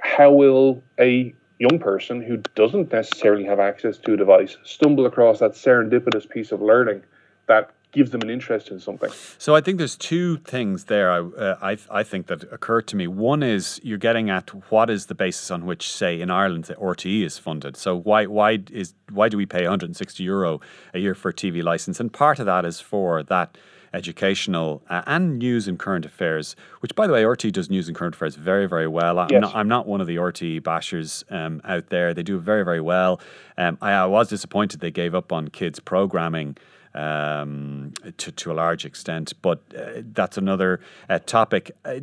how 0.03 0.33
will 0.33 0.83
a 0.99 1.33
young 1.59 1.79
person 1.79 2.21
who 2.21 2.39
doesn't 2.57 2.93
necessarily 2.93 3.45
have 3.45 3.61
access 3.61 3.97
to 3.97 4.15
a 4.15 4.17
device 4.17 4.57
stumble 4.65 5.07
across 5.07 5.39
that 5.39 5.53
serendipitous 5.53 6.29
piece 6.29 6.51
of 6.51 6.61
learning 6.61 7.03
that 7.47 7.71
gives 7.93 8.11
them 8.11 8.21
an 8.23 8.29
interest 8.29 8.69
in 8.69 8.81
something? 8.81 9.11
So 9.39 9.55
I 9.55 9.61
think 9.61 9.79
there's 9.79 9.95
two 9.95 10.39
things 10.39 10.85
there. 10.85 11.13
I, 11.13 11.19
uh, 11.21 11.59
I 11.63 11.79
I 11.89 12.03
think 12.03 12.27
that 12.27 12.43
occurred 12.53 12.89
to 12.89 12.97
me. 12.97 13.07
One 13.07 13.45
is 13.45 13.81
you're 13.85 13.97
getting 13.97 14.29
at 14.29 14.51
what 14.73 14.91
is 14.91 15.07
the 15.07 15.15
basis 15.15 15.53
on 15.53 15.67
which, 15.67 15.91
say, 15.91 16.21
in 16.21 16.31
Ireland, 16.31 16.65
the 16.65 16.75
RTE 16.75 17.25
is 17.25 17.39
funded. 17.39 17.77
So 17.77 17.97
why 17.97 18.27
why 18.27 18.59
is 18.73 18.95
why 19.11 19.29
do 19.29 19.37
we 19.37 19.47
pay 19.47 19.63
160 19.63 20.25
euro 20.25 20.61
a 20.93 20.99
year 20.99 21.15
for 21.15 21.29
a 21.29 21.35
TV 21.35 21.63
license? 21.63 22.01
And 22.01 22.13
part 22.13 22.41
of 22.41 22.47
that 22.47 22.65
is 22.65 22.81
for 22.81 23.23
that 23.23 23.57
educational 23.95 24.83
uh, 24.89 25.03
and 25.07 25.39
news 25.39 25.69
and 25.69 25.79
current 25.79 26.05
affairs. 26.07 26.57
Which, 26.81 26.95
by 26.95 27.07
the 27.07 27.13
way, 27.13 27.23
RTE 27.23 27.53
does 27.53 27.71
news 27.71 27.89
and 27.89 27.97
current 27.97 28.15
affairs 28.15 28.37
very 28.37 28.67
very 28.67 28.89
well. 28.89 29.19
I'm, 29.19 29.29
Yes. 29.31 29.43
not, 29.43 29.55
I'm 29.55 29.69
not 29.69 29.87
one 29.87 30.01
of 30.01 30.07
the 30.07 30.17
RTE 30.17 30.61
bashers 30.63 31.25
um, 31.31 31.61
out 31.65 31.89
there. 31.89 32.13
They 32.15 32.23
do 32.23 32.39
very 32.39 32.65
very 32.65 32.81
well. 32.81 33.21
Um, 33.59 33.79
I, 33.81 33.93
I 33.93 34.07
was 34.07 34.29
disappointed 34.29 34.81
they 34.81 34.91
gave 34.91 35.15
up 35.15 35.33
on 35.33 35.49
kids 35.49 35.79
programming 35.81 36.57
um, 36.95 37.93
to, 38.19 38.33
to 38.33 38.53
a 38.53 38.55
large 38.55 38.85
extent. 38.85 39.33
But 39.43 39.61
uh, 39.77 40.03
that's 40.13 40.37
another 40.37 40.81
uh, 41.09 41.19
topic. 41.21 41.71
Uh, 41.85 42.01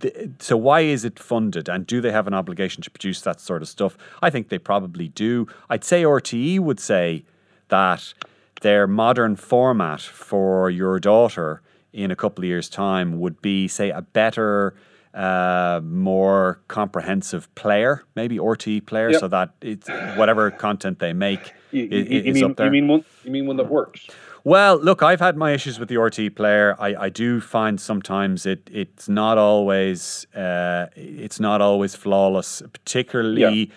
th- 0.00 0.30
so, 0.38 0.56
why 0.56 0.80
is 0.80 1.04
it 1.04 1.18
funded? 1.18 1.68
And 1.68 1.86
do 1.86 2.00
they 2.00 2.12
have 2.12 2.26
an 2.26 2.34
obligation 2.34 2.82
to 2.82 2.90
produce 2.90 3.20
that 3.22 3.40
sort 3.40 3.62
of 3.62 3.68
stuff? 3.68 3.96
I 4.22 4.30
think 4.30 4.48
they 4.48 4.58
probably 4.58 5.08
do. 5.08 5.46
I'd 5.70 5.84
say 5.84 6.02
RTE 6.04 6.60
would 6.60 6.80
say 6.80 7.24
that 7.68 8.14
their 8.60 8.86
modern 8.86 9.36
format 9.36 10.00
for 10.00 10.70
your 10.70 10.98
daughter 10.98 11.62
in 11.92 12.10
a 12.10 12.16
couple 12.16 12.44
of 12.44 12.48
years' 12.48 12.68
time 12.68 13.18
would 13.20 13.40
be, 13.42 13.68
say, 13.68 13.90
a 13.90 14.02
better. 14.02 14.74
Uh, 15.14 15.80
more 15.84 16.60
comprehensive 16.68 17.52
player, 17.54 18.04
maybe 18.14 18.36
RTE 18.38 18.84
player, 18.86 19.10
Yep. 19.10 19.20
so 19.20 19.26
that 19.28 19.50
it's 19.62 19.88
whatever 20.16 20.50
content 20.50 20.98
they 20.98 21.14
make 21.14 21.54
You, 21.72 21.84
you, 21.84 21.88
i- 21.90 22.02
you 22.02 22.22
is 22.30 22.34
mean 22.34 22.44
up 22.44 22.56
there. 22.56 22.66
you 22.66 22.72
mean 22.72 22.88
one 22.88 23.04
you 23.24 23.30
mean 23.32 23.46
one 23.46 23.56
that 23.56 23.68
works? 23.70 24.06
Well, 24.44 24.76
look, 24.76 25.02
I've 25.02 25.18
had 25.18 25.36
my 25.36 25.52
issues 25.52 25.80
with 25.80 25.88
the 25.88 25.96
RT 25.96 26.36
player. 26.36 26.76
I, 26.78 26.94
I 27.06 27.08
do 27.08 27.40
find 27.40 27.80
sometimes 27.80 28.44
it 28.46 28.68
it's 28.72 29.08
not 29.08 29.38
always 29.38 30.26
uh, 30.36 30.86
it's 30.94 31.40
not 31.40 31.60
always 31.62 31.96
flawless, 31.96 32.62
particularly 32.72 33.72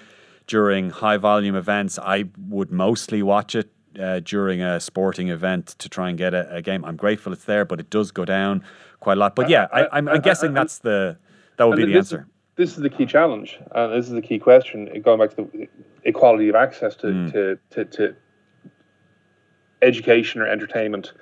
during 0.48 0.90
high 0.92 1.18
volume 1.18 1.56
events. 1.56 1.98
I 1.98 2.26
would 2.50 2.72
mostly 2.72 3.24
watch 3.24 3.56
it 3.56 3.72
uh, 4.00 4.20
during 4.20 4.62
a 4.62 4.80
sporting 4.80 5.30
event 5.30 5.68
to 5.80 5.90
try 5.90 6.10
and 6.10 6.18
get 6.18 6.34
a, 6.34 6.56
a 6.56 6.62
game. 6.62 6.84
I'm 6.86 6.96
grateful 6.96 7.34
it's 7.34 7.46
there, 7.46 7.66
but 7.66 7.80
it 7.80 7.90
does 7.90 8.12
go 8.12 8.26
down 8.26 8.64
quite 9.00 9.18
a 9.18 9.20
lot. 9.20 9.36
But 9.36 9.50
yeah, 9.50 9.68
I, 9.74 9.88
I'm, 9.92 10.08
I'm 10.08 10.22
guessing 10.22 10.54
that's 10.54 10.80
the 10.80 11.18
that 11.58 11.68
would 11.68 11.78
be 11.78 11.86
the 11.86 11.96
answer. 11.98 12.28
This 12.56 12.72
is 12.72 12.84
the 12.84 12.90
key 12.90 13.06
challenge, 13.06 13.60
and 13.74 13.94
this 13.94 14.06
is 14.08 14.12
the 14.12 14.22
key 14.22 14.40
question. 14.40 14.90
Going 15.02 15.20
back 15.20 15.36
to 15.36 15.50
the 15.52 15.68
equality 16.04 16.50
of 16.50 16.56
access 16.56 16.96
to 16.98 17.12
Hmm. 17.12 17.28
to, 17.30 17.60
to, 17.72 17.86
to 17.86 18.16
education 19.82 20.42
or 20.42 20.48
entertainment. 20.48 21.14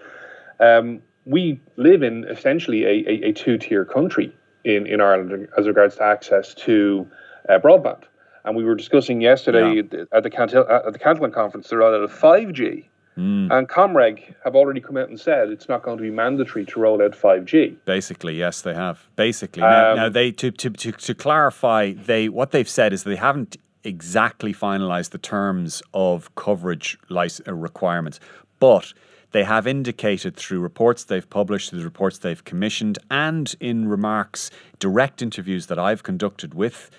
Um, 0.60 1.02
we 1.26 1.62
live 1.78 2.04
in 2.04 2.26
essentially 2.26 2.84
a, 2.84 3.10
a, 3.10 3.30
a 3.30 3.32
two 3.32 3.58
tier 3.58 3.86
country 3.86 4.36
in, 4.66 4.86
in 4.88 5.00
Ireland 5.00 5.48
as 5.58 5.68
regards 5.68 5.96
to 5.96 6.04
access 6.04 6.54
to 6.56 7.08
uh, 7.48 7.60
broadband. 7.60 8.04
And 8.46 8.56
we 8.56 8.64
were 8.64 8.76
discussing 8.76 9.22
yesterday 9.22 9.76
Yeah. 9.92 10.04
at 10.12 10.24
the 10.24 10.30
Cantil- 10.30 10.70
at 10.70 10.94
the 10.94 11.00
Cantillon 11.00 11.32
conference 11.32 11.70
the 11.70 11.76
rollout 11.76 12.04
of 12.04 12.12
5G. 12.12 12.86
Hmm. 13.16 13.52
And 13.52 13.68
Comreg 13.68 14.34
have 14.46 14.56
already 14.56 14.80
come 14.80 14.96
out 14.96 15.10
and 15.10 15.20
said 15.20 15.50
it's 15.50 15.68
not 15.68 15.84
going 15.84 15.98
to 15.98 16.02
be 16.04 16.10
mandatory 16.12 16.64
to 16.66 16.80
roll 16.80 17.02
out 17.02 17.12
5G. 17.16 17.76
Basically, 17.84 18.36
yes, 18.36 18.62
they 18.62 18.74
have. 18.74 19.08
Basically, 19.18 19.62
now, 19.62 19.92
Um, 19.92 19.98
now 19.98 20.10
they 20.10 20.32
to, 20.32 20.52
to 20.52 20.70
to 20.70 20.92
to 20.94 21.14
clarify, 21.14 21.92
they 21.94 22.30
what 22.30 22.52
they've 22.52 22.70
said 22.70 22.94
is 22.94 23.04
they 23.04 23.18
haven't 23.18 23.58
exactly 23.84 24.54
finalised 24.54 25.10
the 25.10 25.18
terms 25.18 25.82
of 25.94 26.34
coverage 26.36 26.98
lic- 27.10 27.42
uh, 27.48 27.54
requirements, 27.54 28.20
but 28.60 28.94
they 29.32 29.44
have 29.44 29.68
indicated 29.68 30.36
through 30.36 30.60
reports 30.60 31.04
they've 31.04 31.30
published, 31.30 31.70
through 31.70 31.80
the 31.80 31.86
reports 31.86 32.18
they've 32.20 32.44
commissioned, 32.44 33.00
and 33.12 33.56
in 33.60 33.88
remarks, 33.88 34.50
direct 34.80 35.22
interviews 35.22 35.68
that 35.68 35.78
I've 35.80 36.04
conducted 36.04 36.54
with 36.54 36.90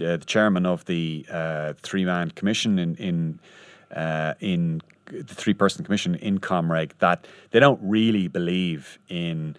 uh, 0.00 0.16
the 0.16 0.24
chairman 0.26 0.66
of 0.66 0.84
the 0.86 1.26
uh, 1.30 1.72
three-man 1.82 2.30
commission 2.32 2.78
in 2.78 2.94
in 2.96 3.40
uh, 3.94 4.34
in 4.40 4.80
the 5.06 5.34
three-person 5.34 5.84
commission 5.84 6.14
in 6.16 6.38
Comreg 6.38 6.92
that 6.98 7.26
they 7.50 7.58
don't 7.60 7.80
really 7.82 8.28
believe 8.28 8.98
in 9.08 9.56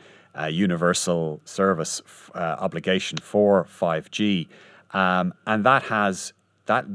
universal 0.50 1.42
service 1.44 2.02
f- 2.06 2.32
uh, 2.36 2.56
obligation 2.60 3.18
for 3.18 3.66
5G, 3.66 4.48
um, 4.94 5.34
and 5.48 5.66
that 5.66 5.84
has 5.84 6.34
that 6.68 6.86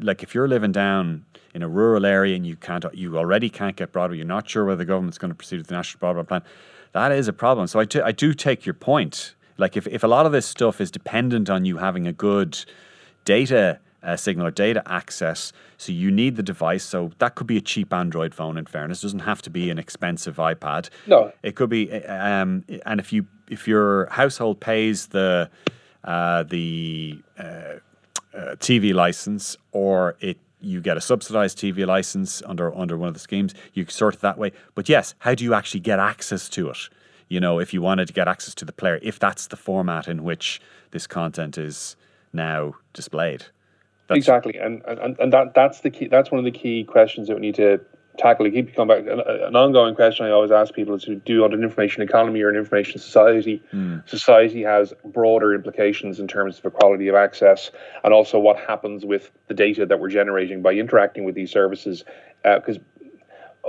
like 0.00 0.22
if 0.22 0.34
you're 0.34 0.46
living 0.46 0.70
down 0.70 1.24
in 1.54 1.62
a 1.62 1.68
rural 1.68 2.04
area 2.06 2.36
and 2.36 2.46
you 2.46 2.56
can't 2.56 2.84
you 2.92 3.16
already 3.16 3.48
can't 3.48 3.76
get 3.76 3.92
broadband, 3.92 4.16
you're 4.16 4.26
not 4.26 4.48
sure 4.48 4.64
whether 4.64 4.76
the 4.76 4.84
government's 4.84 5.18
going 5.18 5.30
to 5.30 5.34
proceed 5.34 5.56
with 5.56 5.66
the 5.68 5.74
national 5.74 6.00
broadband 6.00 6.28
plan. 6.28 6.42
That 6.92 7.10
is 7.10 7.26
a 7.26 7.32
problem. 7.32 7.66
So 7.66 7.80
I 7.80 7.84
do- 7.86 8.02
I 8.02 8.12
do 8.12 8.34
take 8.34 8.64
your 8.66 8.74
point. 8.74 9.34
Like 9.58 9.76
if, 9.76 9.86
if 9.86 10.02
a 10.02 10.08
lot 10.08 10.26
of 10.26 10.32
this 10.32 10.46
stuff 10.46 10.80
is 10.80 10.90
dependent 10.90 11.48
on 11.50 11.64
you 11.64 11.78
having 11.78 12.06
a 12.06 12.12
good 12.12 12.64
data 13.24 13.78
uh, 14.02 14.16
signal 14.16 14.46
or 14.46 14.50
data 14.50 14.82
access. 14.86 15.52
So 15.78 15.90
you 15.92 16.10
need 16.10 16.36
the 16.36 16.42
device. 16.42 16.84
So 16.84 17.10
that 17.18 17.34
could 17.34 17.46
be 17.46 17.56
a 17.56 17.60
cheap 17.60 17.92
Android 17.92 18.34
phone. 18.34 18.58
In 18.58 18.66
fairness, 18.66 19.00
it 19.02 19.06
doesn't 19.06 19.20
have 19.20 19.40
to 19.42 19.50
be 19.50 19.70
an 19.70 19.78
expensive 19.78 20.36
iPad. 20.36 20.90
No. 21.06 21.32
it 21.42 21.56
could 21.56 21.70
be. 21.70 21.90
uh, 21.90 22.42
Um, 22.42 22.64
and 22.84 23.00
if 23.00 23.12
you 23.12 23.26
if 23.48 23.66
your 23.68 24.06
household 24.10 24.60
pays 24.60 25.08
the 25.08 25.50
uh, 26.04 26.42
the 26.42 27.18
uh, 27.38 27.42
uh, 27.42 27.76
TV 28.56 28.92
license 28.92 29.56
or 29.72 30.16
it 30.20 30.38
you 30.60 30.80
get 30.80 30.96
a 30.96 31.00
subsidized 31.00 31.58
TV 31.58 31.86
license 31.86 32.42
under 32.46 32.74
under 32.74 32.96
one 32.96 33.08
of 33.08 33.14
the 33.14 33.20
schemes, 33.20 33.54
you 33.74 33.86
sort 33.88 34.14
it 34.14 34.20
that 34.20 34.38
way. 34.38 34.52
But 34.74 34.88
yes, 34.88 35.14
how 35.18 35.34
do 35.34 35.44
you 35.44 35.54
actually 35.54 35.80
get 35.80 35.98
access 35.98 36.48
to 36.50 36.70
it? 36.70 36.78
You 37.28 37.40
know, 37.40 37.58
if 37.58 37.72
you 37.72 37.82
wanted 37.82 38.06
to 38.08 38.12
get 38.12 38.28
access 38.28 38.54
to 38.56 38.64
the 38.64 38.72
player, 38.72 38.98
if 39.02 39.18
that's 39.18 39.46
the 39.46 39.56
format 39.56 40.08
in 40.08 40.24
which 40.24 40.60
this 40.90 41.06
content 41.06 41.58
is 41.58 41.96
now 42.32 42.74
displayed. 42.92 43.46
That's, 44.08 44.18
exactly, 44.18 44.56
and, 44.56 44.82
and 44.86 45.18
and 45.18 45.32
that 45.32 45.54
that's 45.54 45.80
the 45.80 45.90
key. 45.90 46.08
That's 46.08 46.30
one 46.30 46.38
of 46.38 46.44
the 46.44 46.50
key 46.50 46.84
questions 46.84 47.28
that 47.28 47.34
we 47.36 47.40
need 47.40 47.54
to 47.54 47.80
tackle. 48.18 48.46
I 48.46 48.50
keep 48.50 48.74
coming 48.74 48.96
back. 48.96 49.10
An, 49.10 49.20
an 49.20 49.56
ongoing 49.56 49.94
question 49.94 50.26
I 50.26 50.30
always 50.30 50.50
ask 50.50 50.74
people 50.74 50.94
is: 50.94 51.04
Do 51.04 51.20
you 51.26 51.40
want 51.40 51.54
an 51.54 51.62
information 51.62 52.02
economy 52.02 52.42
or 52.42 52.50
an 52.50 52.56
information 52.56 53.00
society? 53.00 53.62
Hmm. 53.70 53.98
Society 54.04 54.62
has 54.62 54.92
broader 55.06 55.54
implications 55.54 56.20
in 56.20 56.28
terms 56.28 56.58
of 56.58 56.66
equality 56.66 57.08
of 57.08 57.14
access, 57.14 57.70
and 58.02 58.12
also 58.12 58.38
what 58.38 58.58
happens 58.58 59.06
with 59.06 59.30
the 59.48 59.54
data 59.54 59.86
that 59.86 59.98
we're 59.98 60.10
generating 60.10 60.60
by 60.60 60.74
interacting 60.74 61.24
with 61.24 61.34
these 61.34 61.50
services. 61.50 62.04
Uh, 62.44 62.58
because 62.58 62.78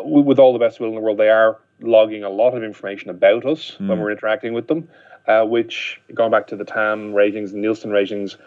with 0.03 0.37
all 0.37 0.51
the 0.51 0.59
best 0.59 0.81
will 0.81 0.89
in 0.89 0.95
the 0.95 1.01
world, 1.01 1.17
they 1.17 1.29
are 1.29 1.57
logging 1.81 2.23
a 2.23 2.29
lot 2.29 2.55
of 2.55 2.63
information 2.63 3.09
about 3.09 3.45
us 3.45 3.77
when 3.79 3.99
we're 3.99 4.11
interacting 4.11 4.53
with 4.53 4.67
them. 4.67 4.87
Uh, 5.27 5.43
which, 5.43 5.99
going 6.13 6.29
back 6.29 6.45
to 6.45 6.55
the 6.55 6.63
TAM 6.63 7.11
ratings 7.11 7.51
and 7.51 7.59
Nielsen 7.63 7.89
ratings, 7.89 8.37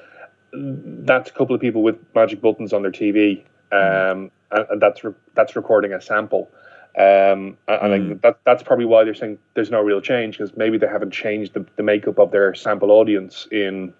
that's 0.52 1.28
a 1.28 1.32
couple 1.32 1.52
of 1.52 1.60
people 1.60 1.82
with 1.82 1.96
magic 2.14 2.40
buttons 2.40 2.72
on 2.72 2.82
their 2.82 2.92
TV. 2.92 3.42
Um, 3.72 4.30
and, 4.52 4.66
and 4.70 4.80
that's 4.80 5.02
re- 5.02 5.12
that's 5.34 5.56
recording 5.56 5.92
a 5.92 6.00
sample. 6.00 6.48
Um, 6.96 7.02
and 7.02 7.58
and 7.68 7.92
Mm. 7.92 8.08
like 8.10 8.20
that, 8.22 8.38
that's 8.44 8.62
probably 8.62 8.84
why 8.84 9.02
they're 9.04 9.14
saying 9.14 9.38
there's 9.54 9.70
no 9.70 9.80
real 9.82 10.00
change 10.00 10.38
because 10.38 10.56
maybe 10.56 10.78
they 10.78 10.86
haven't 10.86 11.10
changed 11.10 11.52
the, 11.54 11.66
the 11.76 11.82
makeup 11.82 12.18
of 12.18 12.30
their 12.30 12.54
sample 12.54 12.92
audience 12.92 13.48
in 13.50 13.92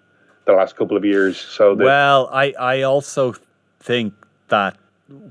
the 0.45 0.53
last 0.53 0.75
couple 0.77 0.95
of 0.97 1.03
years. 1.03 1.37
So 1.37 1.75
Well, 1.75 2.29
I, 2.31 2.53
I 2.57 2.81
also 2.83 3.35
think 3.79 4.13
that 4.47 4.77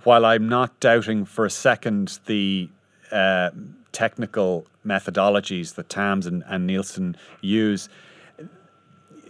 while 0.04 0.24
I'm 0.24 0.48
not 0.48 0.78
doubting 0.80 1.24
for 1.24 1.44
a 1.44 1.50
second 1.50 2.18
the 2.26 2.68
uh, 3.12 3.50
technical 3.92 4.66
methodologies 4.86 5.74
that 5.74 5.88
TAMS 5.88 6.26
and, 6.26 6.44
and 6.46 6.66
Nielsen 6.66 7.16
use, 7.40 7.88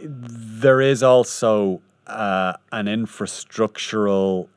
there 0.02 0.80
is 0.80 1.02
also 1.02 1.80
uh, 2.06 2.54
an 2.72 2.86
infrastructural 2.86 4.48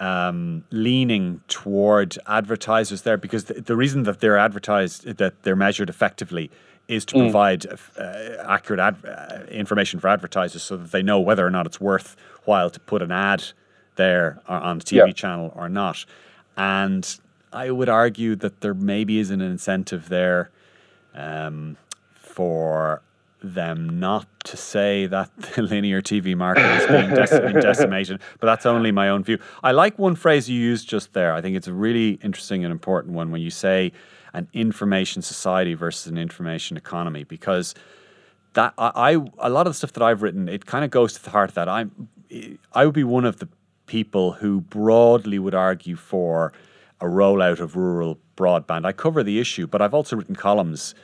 um, 0.00 0.64
leaning 0.70 1.40
toward 1.48 2.16
advertisers 2.26 3.02
there 3.02 3.16
because 3.16 3.44
the, 3.44 3.54
the 3.54 3.74
reason 3.76 4.04
that 4.04 4.20
they're 4.20 4.38
advertised 4.38 5.04
that 5.18 5.42
they're 5.42 5.56
measured 5.56 5.90
effectively 5.90 6.50
is 6.86 7.04
to 7.04 7.16
provide 7.18 7.66
uh, 7.98 8.02
accurate 8.48 8.80
ad, 8.80 8.96
uh, 9.04 9.44
information 9.50 10.00
for 10.00 10.08
advertisers 10.08 10.62
so 10.62 10.76
that 10.76 10.90
they 10.92 11.02
know 11.02 11.20
whether 11.20 11.46
or 11.46 11.50
not 11.50 11.66
it's 11.66 11.80
worthwhile 11.80 12.70
to 12.70 12.80
put 12.80 13.02
an 13.02 13.10
ad 13.12 13.44
there 13.96 14.40
on 14.48 14.78
the 14.78 14.84
TV 14.84 15.06
Yeah. 15.08 15.12
channel 15.12 15.52
or 15.56 15.68
not. 15.68 16.06
And 16.56 17.18
I 17.52 17.70
would 17.70 17.88
argue 17.88 18.36
that 18.36 18.60
there 18.60 18.74
maybe 18.74 19.18
is 19.18 19.30
an 19.30 19.40
incentive 19.40 20.08
there 20.08 20.50
um, 21.14 21.76
for 22.14 23.02
them 23.42 24.00
not 24.00 24.26
to 24.44 24.56
say 24.56 25.06
that 25.06 25.30
the 25.54 25.62
linear 25.62 26.02
TV 26.02 26.36
market 26.36 26.64
is 26.64 26.86
being 26.86 27.10
dec- 27.10 27.60
decimated, 27.60 28.20
but 28.40 28.46
that's 28.46 28.66
only 28.66 28.90
my 28.90 29.08
own 29.08 29.22
view. 29.22 29.38
I 29.62 29.72
like 29.72 29.98
one 29.98 30.14
phrase 30.14 30.48
you 30.48 30.60
used 30.60 30.88
just 30.88 31.12
there. 31.12 31.32
I 31.32 31.40
think 31.40 31.56
it's 31.56 31.68
a 31.68 31.72
really 31.72 32.18
interesting 32.22 32.64
and 32.64 32.72
important 32.72 33.14
one 33.14 33.30
when 33.30 33.40
you 33.40 33.50
say 33.50 33.92
an 34.34 34.48
information 34.52 35.22
society 35.22 35.74
versus 35.74 36.06
an 36.06 36.18
information 36.18 36.76
economy, 36.76 37.24
because 37.24 37.74
that 38.54 38.74
I, 38.76 38.90
I 38.94 39.12
a 39.38 39.50
lot 39.50 39.66
of 39.66 39.72
the 39.72 39.74
stuff 39.74 39.92
that 39.92 40.02
I've 40.02 40.22
written, 40.22 40.48
it 40.48 40.66
kind 40.66 40.84
of 40.84 40.90
goes 40.90 41.12
to 41.14 41.22
the 41.22 41.30
heart 41.30 41.50
of 41.50 41.54
that. 41.54 41.68
I'm 41.68 42.08
I 42.72 42.84
would 42.84 42.94
be 42.94 43.04
one 43.04 43.24
of 43.24 43.38
the 43.38 43.48
people 43.86 44.32
who 44.32 44.60
broadly 44.60 45.38
would 45.38 45.54
argue 45.54 45.96
for 45.96 46.52
a 47.00 47.06
rollout 47.06 47.60
of 47.60 47.76
rural 47.76 48.18
broadband. 48.36 48.84
I 48.84 48.92
cover 48.92 49.22
the 49.22 49.38
issue, 49.38 49.66
but 49.66 49.80
I've 49.80 49.94
also 49.94 50.16
written 50.16 50.34
columns 50.34 50.94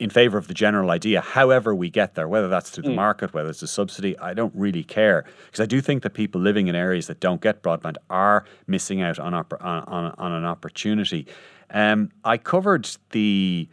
in 0.00 0.10
favor 0.10 0.36
of 0.36 0.48
the 0.48 0.54
general 0.54 0.90
idea. 0.90 1.20
However, 1.20 1.74
we 1.74 1.88
get 1.88 2.14
there, 2.14 2.26
whether 2.26 2.48
that's 2.48 2.70
through 2.70 2.82
the 2.82 2.94
market, 2.94 3.32
whether 3.32 3.50
it's 3.50 3.62
a 3.62 3.68
subsidy, 3.68 4.18
I 4.18 4.34
don't 4.34 4.52
really 4.54 4.82
care 4.82 5.24
because 5.46 5.60
I 5.60 5.66
do 5.66 5.80
think 5.80 6.02
that 6.02 6.10
people 6.10 6.40
living 6.40 6.66
in 6.66 6.74
areas 6.74 7.06
that 7.06 7.20
don't 7.20 7.40
get 7.40 7.62
broadband 7.62 7.96
are 8.10 8.44
missing 8.66 9.02
out 9.02 9.18
on 9.20 9.32
oppor- 9.32 9.64
on, 9.64 9.84
on, 9.84 10.14
on 10.18 10.32
an 10.32 10.44
opportunity. 10.44 11.26
Um, 11.70 12.10
I 12.24 12.38
covered 12.38 12.88
the 13.10 13.68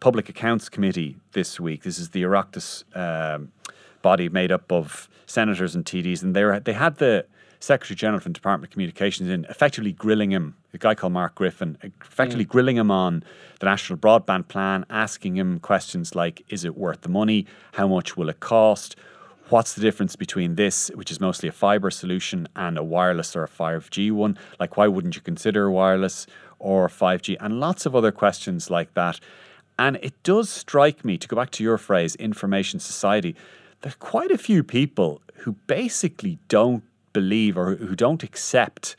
Public 0.00 0.28
Accounts 0.28 0.68
Committee 0.68 1.16
this 1.30 1.60
week. 1.60 1.84
This 1.84 1.98
is 1.98 2.10
the 2.10 2.24
Oireachtas 2.24 2.84
um, 2.96 3.52
body 4.02 4.28
made 4.28 4.50
up 4.50 4.70
of 4.72 5.08
senators 5.26 5.76
and 5.76 5.84
TDs, 5.84 6.22
and 6.22 6.34
they 6.34 6.44
were, 6.44 6.58
they 6.58 6.72
had 6.72 6.96
the 6.96 7.24
Secretary 7.62 7.94
General 7.94 8.18
from 8.18 8.32
Department 8.32 8.68
of 8.68 8.72
Communications 8.72 9.28
in, 9.28 9.44
effectively 9.44 9.92
grilling 9.92 10.32
him. 10.32 10.56
A 10.74 10.78
guy 10.78 10.96
called 10.96 11.12
Mark 11.12 11.36
Griffin, 11.36 11.78
uh, 11.84 11.88
effectively 12.00 12.44
mm. 12.44 12.48
grilling 12.48 12.76
him 12.76 12.90
on 12.90 13.22
the 13.60 13.66
National 13.66 13.96
Broadband 13.96 14.48
Plan, 14.48 14.84
asking 14.90 15.36
him 15.36 15.60
questions 15.60 16.16
like, 16.16 16.44
"Is 16.48 16.64
it 16.64 16.76
worth 16.76 17.02
the 17.02 17.08
money? 17.08 17.46
How 17.74 17.86
much 17.86 18.16
will 18.16 18.28
it 18.28 18.40
cost?" 18.40 18.96
What's 19.48 19.74
the 19.74 19.80
difference 19.80 20.16
between 20.16 20.56
this, 20.56 20.90
which 20.94 21.12
is 21.12 21.20
mostly 21.20 21.48
a 21.48 21.52
fiber 21.52 21.90
solution, 21.90 22.48
and 22.56 22.76
a 22.76 22.82
wireless 22.82 23.36
or 23.36 23.44
a 23.44 23.48
5G 23.48 24.10
one? 24.10 24.38
Like, 24.58 24.76
why 24.76 24.88
wouldn't 24.88 25.14
you 25.14 25.22
consider 25.22 25.70
wireless 25.70 26.26
or 26.58 26.88
5G? 26.88 27.36
And 27.38 27.60
lots 27.60 27.86
of 27.86 27.94
other 27.94 28.10
questions 28.10 28.70
like 28.70 28.94
that. 28.94 29.20
And 29.78 29.98
it 30.02 30.20
does 30.22 30.48
strike 30.48 31.04
me, 31.04 31.16
to 31.18 31.28
go 31.28 31.36
back 31.36 31.50
to 31.52 31.62
your 31.62 31.78
phrase, 31.78 32.16
information 32.16 32.80
society, 32.80 33.36
there 33.82 33.92
are 33.92 34.06
quite 34.06 34.30
a 34.30 34.38
few 34.38 34.64
people 34.64 35.20
who 35.42 35.52
basically 35.66 36.38
don't 36.48 36.82
believe 37.12 37.56
or 37.56 37.76
who 37.76 37.94
don't 37.94 38.22
accept 38.22 38.96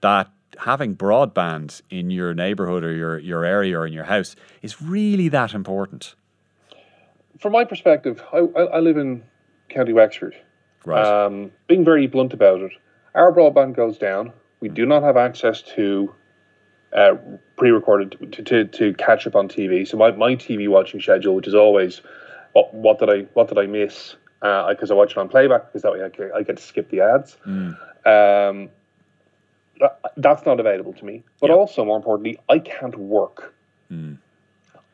that 0.00 0.30
having 0.58 0.96
broadband 0.96 1.82
in 1.90 2.10
your 2.10 2.34
neighborhood 2.34 2.84
or 2.84 2.92
your, 2.92 3.18
your 3.18 3.44
area 3.44 3.78
or 3.78 3.86
in 3.86 3.92
your 3.92 4.04
house 4.04 4.34
is 4.62 4.82
really 4.82 5.28
that 5.28 5.54
important. 5.54 6.14
from 7.38 7.52
my 7.52 7.64
perspective, 7.64 8.22
I, 8.32 8.38
I, 8.38 8.80
live 8.80 8.96
in 8.96 9.22
County 9.68 9.92
Wexford. 9.92 10.34
Right. 10.84 11.04
Um, 11.04 11.52
being 11.68 11.84
very 11.84 12.06
blunt 12.06 12.32
about 12.32 12.60
it, 12.60 12.72
our 13.14 13.32
broadband 13.32 13.76
goes 13.76 13.98
down. 13.98 14.32
We 14.60 14.68
do 14.68 14.86
not 14.86 15.02
have 15.02 15.16
access 15.16 15.62
to 15.76 16.12
uh, 16.92 17.14
pre-recorded 17.56 18.32
to, 18.32 18.42
to, 18.42 18.64
to 18.64 18.94
catch 18.94 19.26
up 19.26 19.36
on 19.36 19.48
TV. 19.48 19.86
So 19.86 19.96
my, 19.96 20.10
my 20.12 20.34
TV 20.34 20.68
watching 20.68 21.00
schedule, 21.00 21.34
which 21.34 21.46
is 21.46 21.54
always 21.54 22.00
what, 22.52 22.72
what 22.74 22.98
did 22.98 23.10
I 23.10 23.20
what 23.34 23.48
did 23.48 23.58
I 23.58 23.66
miss? 23.66 24.16
Uh, 24.40 24.68
because 24.68 24.90
I 24.90 24.94
watch 24.94 25.12
it 25.12 25.18
on 25.18 25.28
playback 25.28 25.66
because 25.66 25.82
that 25.82 25.92
way 25.92 26.04
I, 26.04 26.08
can, 26.10 26.30
I 26.32 26.42
get 26.42 26.58
to 26.58 26.62
skip 26.62 26.90
the 26.90 27.00
ads. 27.00 27.36
Mm. 27.44 27.76
Um, 28.06 28.68
that, 29.80 30.00
that's 30.16 30.46
not 30.46 30.60
available 30.60 30.92
to 30.92 31.04
me. 31.04 31.24
But 31.40 31.50
also, 31.50 31.84
more 31.84 31.96
importantly, 31.96 32.38
I 32.48 32.60
can't 32.60 32.96
work. 32.96 33.52
Mm. 33.90 34.18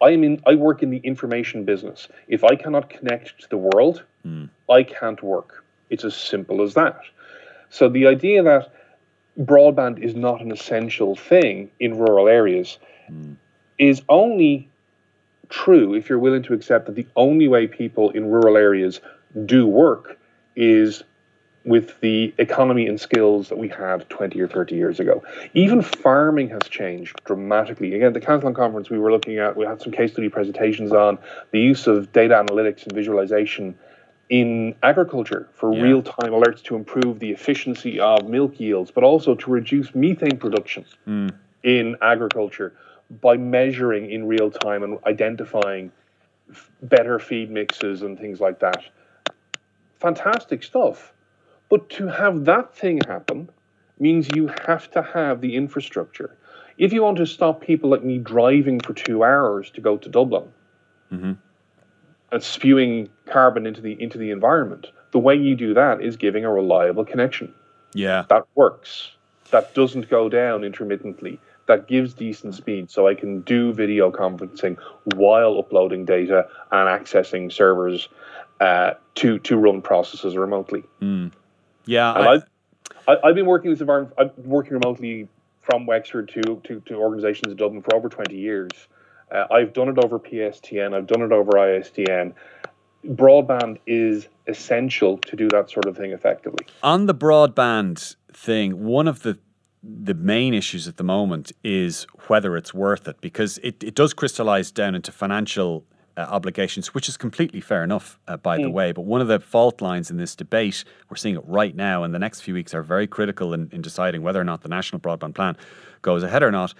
I 0.00 0.10
am 0.10 0.24
in. 0.24 0.42
I 0.46 0.54
work 0.54 0.82
in 0.82 0.90
the 0.90 0.98
information 0.98 1.64
business. 1.64 2.08
If 2.28 2.42
I 2.42 2.56
cannot 2.56 2.88
connect 2.88 3.40
to 3.42 3.48
the 3.50 3.58
world, 3.58 4.02
mm. 4.26 4.48
I 4.70 4.82
can't 4.82 5.22
work. 5.22 5.64
It's 5.90 6.04
as 6.04 6.16
simple 6.16 6.62
as 6.62 6.74
that. 6.74 7.00
So 7.68 7.88
the 7.88 8.06
idea 8.06 8.42
that 8.42 8.72
broadband 9.38 9.98
is 9.98 10.14
not 10.14 10.40
an 10.40 10.52
essential 10.52 11.16
thing 11.16 11.70
in 11.80 11.98
rural 11.98 12.28
areas 12.28 12.78
is 13.78 14.02
only 14.08 14.68
true 15.48 15.94
if 15.94 16.08
you're 16.08 16.18
willing 16.18 16.42
to 16.44 16.54
accept 16.54 16.86
that 16.86 16.94
the 16.94 17.06
only 17.16 17.48
way 17.48 17.66
people 17.66 18.10
in 18.10 18.26
rural 18.30 18.56
areas 18.56 19.00
do 19.44 19.66
work 19.66 20.18
is 20.56 21.02
with 21.64 21.98
the 22.00 22.34
economy 22.38 22.86
and 22.86 23.00
skills 23.00 23.48
that 23.48 23.56
we 23.56 23.68
had 23.68 24.08
20 24.10 24.38
or 24.40 24.46
30 24.46 24.74
years 24.74 25.00
ago. 25.00 25.22
Even 25.54 25.80
farming 25.80 26.50
has 26.50 26.62
changed 26.68 27.18
dramatically. 27.24 27.94
Again, 27.94 28.12
the 28.12 28.20
Cantillon 28.20 28.54
Conference 28.54 28.90
we 28.90 28.98
were 28.98 29.10
looking 29.10 29.38
at, 29.38 29.56
we 29.56 29.64
had 29.64 29.80
some 29.80 29.90
case 29.90 30.12
study 30.12 30.28
presentations 30.28 30.92
on 30.92 31.18
the 31.52 31.60
use 31.60 31.86
of 31.86 32.12
data 32.12 32.34
analytics 32.34 32.82
and 32.82 32.92
visualization 32.92 33.78
in 34.28 34.74
agriculture 34.82 35.48
for 35.54 35.72
Yeah. 35.72 35.82
real 35.82 36.02
time 36.02 36.32
alerts 36.32 36.62
to 36.64 36.76
improve 36.76 37.18
the 37.18 37.30
efficiency 37.30 37.98
of 37.98 38.28
milk 38.28 38.60
yields, 38.60 38.90
but 38.90 39.04
also 39.04 39.34
to 39.34 39.50
reduce 39.50 39.94
methane 39.94 40.36
production 40.36 40.84
hmm. 41.06 41.28
in 41.62 41.96
agriculture 42.02 42.74
by 43.20 43.36
measuring 43.36 44.10
in 44.10 44.26
real 44.26 44.50
time 44.50 44.82
and 44.82 44.98
identifying 45.06 45.92
f- 46.50 46.70
better 46.82 47.18
feed 47.18 47.50
mixes 47.50 48.02
and 48.02 48.18
things 48.18 48.40
like 48.40 48.58
that. 48.60 48.84
Fantastic 50.00 50.62
stuff. 50.62 51.12
But 51.68 51.88
to 51.90 52.08
have 52.08 52.44
that 52.44 52.74
thing 52.74 53.00
happen 53.06 53.50
means 53.98 54.28
you 54.34 54.48
have 54.66 54.90
to 54.92 55.02
have 55.02 55.40
the 55.40 55.56
infrastructure. 55.56 56.36
If 56.76 56.92
you 56.92 57.02
want 57.02 57.18
to 57.18 57.26
stop 57.26 57.60
people 57.60 57.90
like 57.90 58.02
me 58.02 58.18
driving 58.18 58.80
for 58.80 58.92
two 58.92 59.22
hours 59.22 59.70
to 59.70 59.80
go 59.80 59.96
to 59.96 60.08
Dublin 60.08 60.48
mm-hmm. 61.12 61.32
and 62.32 62.42
spewing 62.42 63.08
carbon 63.26 63.66
into 63.66 63.80
the 63.80 64.00
into 64.02 64.18
the 64.18 64.30
environment, 64.30 64.88
the 65.12 65.20
way 65.20 65.36
you 65.36 65.54
do 65.54 65.74
that 65.74 66.02
is 66.02 66.16
giving 66.16 66.44
a 66.44 66.52
reliable 66.52 67.04
connection 67.04 67.54
yeah. 67.94 68.24
that 68.28 68.44
works. 68.54 69.12
That 69.50 69.74
doesn't 69.74 70.10
go 70.10 70.28
down 70.28 70.64
intermittently. 70.64 71.40
That 71.66 71.88
gives 71.88 72.12
decent 72.14 72.54
speed, 72.54 72.90
so 72.90 73.08
I 73.08 73.14
can 73.14 73.40
do 73.40 73.72
video 73.72 74.10
conferencing 74.10 74.76
while 75.14 75.58
uploading 75.58 76.04
data 76.04 76.46
and 76.70 76.88
accessing 76.88 77.50
servers 77.50 78.08
uh, 78.60 78.92
to 79.16 79.38
to 79.40 79.56
run 79.56 79.80
processes 79.82 80.36
remotely. 80.36 80.82
Yeah. 81.00 82.14
And 82.14 82.24
I- 82.28 82.32
I've, 82.32 82.44
I, 83.08 83.16
I've 83.28 83.34
been 83.34 83.46
working 83.46 83.68
in 83.70 83.74
this 83.74 83.80
environment. 83.80 84.14
I've 84.18 84.34
been 84.36 84.48
working 84.48 84.72
remotely 84.74 85.28
from 85.62 85.86
Wexford 85.86 86.28
to, 86.34 86.60
to, 86.64 86.80
to 86.80 86.94
organizations 86.96 87.50
in 87.50 87.56
Dublin 87.56 87.80
for 87.82 87.94
over 87.96 88.08
20 88.10 88.36
years. 88.36 88.70
Uh, 89.32 89.46
I've 89.50 89.72
done 89.72 89.88
it 89.88 89.96
over 90.04 90.18
PSTN, 90.18 90.94
I've 90.94 91.06
done 91.06 91.22
it 91.22 91.32
over 91.32 91.52
ISDN. 91.52 92.34
Broadband 93.06 93.78
is 93.86 94.28
essential 94.46 95.18
to 95.18 95.36
do 95.36 95.48
that 95.48 95.70
sort 95.70 95.86
of 95.86 95.96
thing 95.96 96.12
effectively. 96.12 96.66
on 96.82 97.06
the 97.06 97.14
broadband 97.14 98.16
thing, 98.32 98.84
one 98.84 99.08
of 99.08 99.22
the 99.22 99.38
the 99.86 100.14
main 100.14 100.54
issues 100.54 100.88
at 100.88 100.96
the 100.96 101.04
moment 101.04 101.52
is 101.62 102.06
whether 102.28 102.56
it's 102.56 102.72
worth 102.72 103.06
it 103.06 103.20
because 103.20 103.58
it, 103.58 103.82
it 103.84 103.94
does 103.94 104.14
crystallize 104.14 104.70
down 104.70 104.94
into 104.94 105.12
financial 105.12 105.84
uh, 106.16 106.20
obligations, 106.22 106.94
which 106.94 107.08
is 107.08 107.16
completely 107.16 107.60
fair 107.60 107.82
enough, 107.84 108.18
uh, 108.28 108.36
by 108.36 108.56
the 108.56 108.70
way. 108.70 108.92
But 108.92 109.02
one 109.02 109.20
of 109.20 109.28
the 109.28 109.40
fault 109.40 109.82
lines 109.82 110.10
in 110.10 110.16
this 110.16 110.34
debate, 110.36 110.84
we're 111.10 111.16
seeing 111.16 111.34
it 111.34 111.42
right 111.44 111.74
now, 111.74 112.02
and 112.04 112.14
the 112.14 112.18
next 112.18 112.40
few 112.42 112.54
weeks 112.54 112.72
are 112.72 112.82
very 112.82 113.06
critical 113.06 113.52
in, 113.52 113.68
in 113.72 113.82
deciding 113.82 114.22
whether 114.22 114.40
or 114.40 114.44
not 114.44 114.62
the 114.62 114.68
National 114.68 115.00
Broadband 115.00 115.34
Plan 115.34 115.56
goes 116.02 116.22
ahead 116.22 116.42
or 116.42 116.52
not, 116.52 116.72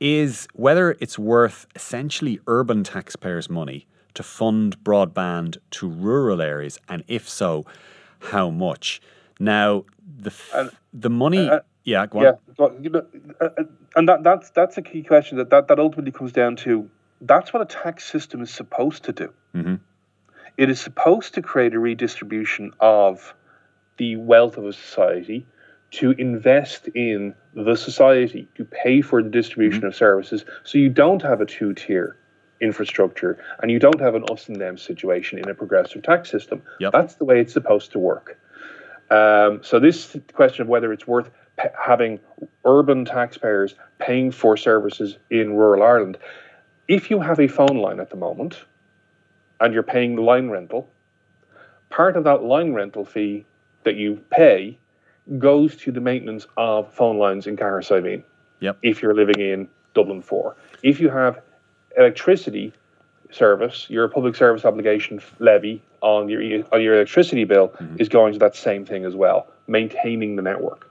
is 0.00 0.48
whether 0.54 0.96
it's 1.00 1.18
worth 1.18 1.66
essentially 1.76 2.40
urban 2.46 2.82
taxpayers' 2.82 3.50
money 3.50 3.86
to 4.14 4.22
fund 4.22 4.82
broadband 4.82 5.58
to 5.72 5.88
rural 5.88 6.40
areas, 6.40 6.78
and 6.88 7.04
if 7.08 7.28
so, 7.28 7.66
how 8.20 8.50
much? 8.50 9.00
Now, 9.38 9.84
the 10.16 10.30
f- 10.30 10.74
the 10.92 11.10
money. 11.10 11.48
Yeah, 11.84 12.06
go 12.06 12.18
on. 12.18 12.24
Yeah, 12.24 12.32
but, 12.56 12.82
you 12.82 12.90
know, 12.90 13.06
uh, 13.40 13.48
uh, 13.56 13.62
and 13.96 14.08
that 14.08 14.22
that's 14.22 14.50
that's 14.50 14.76
a 14.76 14.82
key 14.82 15.02
question 15.02 15.38
that, 15.38 15.50
that 15.50 15.68
that 15.68 15.78
ultimately 15.78 16.12
comes 16.12 16.32
down 16.32 16.56
to 16.56 16.88
that's 17.20 17.52
what 17.52 17.62
a 17.62 17.66
tax 17.66 18.04
system 18.04 18.42
is 18.42 18.50
supposed 18.50 19.04
to 19.04 19.12
do. 19.12 19.32
Mhm. 19.54 19.80
It 20.56 20.70
is 20.70 20.80
supposed 20.80 21.34
to 21.34 21.42
create 21.42 21.74
a 21.74 21.78
redistribution 21.78 22.72
of 22.80 23.34
the 23.96 24.16
wealth 24.16 24.56
of 24.56 24.66
a 24.66 24.72
society 24.72 25.46
to 25.90 26.10
invest 26.12 26.88
in 26.88 27.34
the 27.54 27.76
society 27.76 28.46
to 28.56 28.64
pay 28.64 29.00
for 29.00 29.22
the 29.22 29.30
distribution 29.30 29.84
of 29.84 29.94
services 29.94 30.44
so 30.64 30.76
you 30.78 30.90
don't 30.90 31.22
have 31.22 31.40
a 31.40 31.46
two 31.46 31.72
tier 31.74 32.16
infrastructure 32.60 33.38
and 33.62 33.70
you 33.70 33.78
don't 33.78 34.00
have 34.00 34.14
an 34.14 34.24
us 34.30 34.48
and 34.48 34.60
them 34.60 34.76
situation 34.76 35.38
in 35.38 35.48
a 35.48 35.54
progressive 35.54 36.02
tax 36.02 36.30
system. 36.30 36.62
Yep. 36.80 36.92
That's 36.92 37.14
the 37.14 37.24
way 37.24 37.40
it's 37.40 37.52
supposed 37.52 37.92
to 37.92 37.98
work. 37.98 38.38
Um, 39.10 39.60
so 39.62 39.80
this 39.80 40.16
question 40.34 40.62
of 40.62 40.68
whether 40.68 40.92
it's 40.92 41.06
worth 41.06 41.30
p- 41.58 41.68
having 41.78 42.20
urban 42.64 43.04
taxpayers 43.04 43.74
paying 43.98 44.30
for 44.30 44.56
services 44.56 45.18
in 45.30 45.54
rural 45.54 45.82
Ireland, 45.82 46.18
if 46.88 47.10
you 47.10 47.20
have 47.20 47.38
a 47.40 47.48
phone 47.48 47.78
line 47.78 48.00
at 48.00 48.10
the 48.10 48.16
moment 48.16 48.64
and 49.60 49.74
you're 49.74 49.82
paying 49.82 50.16
the 50.16 50.22
line 50.22 50.48
rental, 50.48 50.88
part 51.90 52.16
of 52.16 52.24
that 52.24 52.42
line 52.42 52.72
rental 52.72 53.04
fee 53.04 53.44
that 53.84 53.96
you 53.96 54.22
pay 54.30 54.78
goes 55.38 55.76
to 55.76 55.92
the 55.92 56.00
maintenance 56.00 56.46
of 56.56 56.92
phone 56.92 57.18
lines 57.18 57.46
in 57.46 57.56
Carrick 57.56 57.86
Yep. 58.60 58.78
if 58.82 59.02
you're 59.02 59.14
living 59.14 59.38
in 59.38 59.68
Dublin 59.94 60.22
4. 60.22 60.56
If 60.82 61.00
you 61.00 61.10
have 61.10 61.40
electricity 61.96 62.72
service, 63.30 63.86
your 63.88 64.08
public 64.08 64.34
service 64.34 64.64
obligation 64.64 65.20
levy 65.38 65.82
on 66.00 66.28
your 66.28 66.64
on 66.72 66.82
your 66.82 66.94
electricity 66.94 67.44
bill 67.44 67.68
mm-hmm. 67.68 67.96
is 67.98 68.08
going 68.08 68.32
to 68.32 68.38
that 68.38 68.56
same 68.56 68.84
thing 68.84 69.04
as 69.04 69.14
well, 69.14 69.48
maintaining 69.66 70.36
the 70.36 70.42
network. 70.42 70.87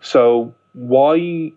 So 0.00 0.54
why 0.72 1.52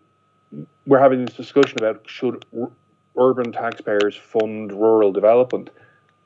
we're 0.86 1.00
having 1.00 1.26
this 1.26 1.36
discussion 1.36 1.78
about 1.80 2.02
should 2.08 2.46
r- 2.60 2.72
urban 3.18 3.52
taxpayers 3.52 4.16
fund 4.16 4.72
rural 4.72 5.12
development? 5.12 5.70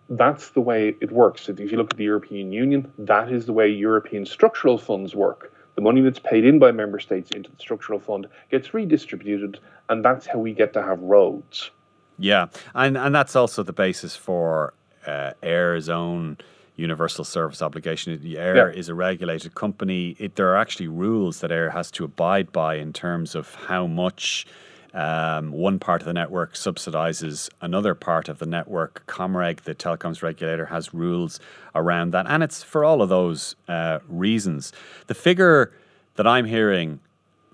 That's 0.10 0.50
the 0.52 0.62
way 0.62 0.96
it 1.02 1.12
works. 1.12 1.50
If 1.50 1.60
you 1.60 1.78
look 1.78 1.92
at 1.92 1.98
the 1.98 2.06
European 2.06 2.52
Union, 2.52 2.92
that 2.98 3.32
is 3.32 3.46
the 3.46 3.54
way 3.54 3.68
European 3.70 4.26
structural 4.26 4.78
funds 4.78 5.16
work. 5.16 5.54
The 5.76 5.82
money 5.82 6.02
that's 6.02 6.20
paid 6.20 6.44
in 6.44 6.60
by 6.60 6.72
member 6.72 7.00
states 7.00 7.30
into 7.32 7.52
the 7.52 7.58
structural 7.60 8.00
fund 8.00 8.28
gets 8.50 8.74
redistributed, 8.74 9.60
and 9.90 10.04
that's 10.04 10.26
how 10.26 10.40
we 10.40 10.54
get 10.54 10.74
to 10.74 10.82
have 10.82 11.00
roads. 11.02 11.70
Yeah, 12.18 12.48
and 12.74 12.98
and 12.98 13.14
that's 13.14 13.36
also 13.36 13.62
the 13.62 13.74
basis 13.74 14.16
for 14.16 14.74
uh, 15.06 15.34
Eir's 15.44 15.88
own 15.88 16.38
universal 16.78 17.26
service 17.26 17.62
obligation. 17.62 18.18
The 18.22 18.36
Eir 18.36 18.56
Yeah. 18.56 18.80
is 18.80 18.88
a 18.88 18.96
regulated 18.96 19.56
company. 19.56 20.16
It, 20.20 20.36
there 20.36 20.50
are 20.54 20.58
actually 20.58 20.88
rules 20.88 21.42
that 21.42 21.52
Eir 21.52 21.74
has 21.74 21.92
to 21.92 22.06
abide 22.06 22.52
by 22.52 22.76
in 22.76 22.94
terms 22.94 23.36
of 23.36 23.54
how 23.56 23.88
much 23.88 24.46
um, 24.94 25.52
one 25.52 25.80
part 25.80 26.02
of 26.02 26.06
the 26.06 26.14
network 26.14 26.54
subsidizes 26.54 27.50
another 27.62 27.94
part 27.94 28.30
of 28.30 28.40
the 28.40 28.46
network. 28.46 29.04
Comreg, 29.06 29.62
the 29.62 29.76
telecoms 29.76 30.24
regulator, 30.24 30.68
has 30.68 30.94
rules 30.94 31.40
around 31.76 32.12
that, 32.14 32.26
and 32.28 32.42
it's 32.42 32.64
for 32.64 32.86
all 32.86 33.02
of 33.02 33.10
those 33.10 33.56
uh, 33.68 34.00
reasons. 34.08 34.72
The 35.08 35.14
figure 35.14 35.72
that 36.16 36.26
I'm 36.26 36.46
hearing 36.46 37.00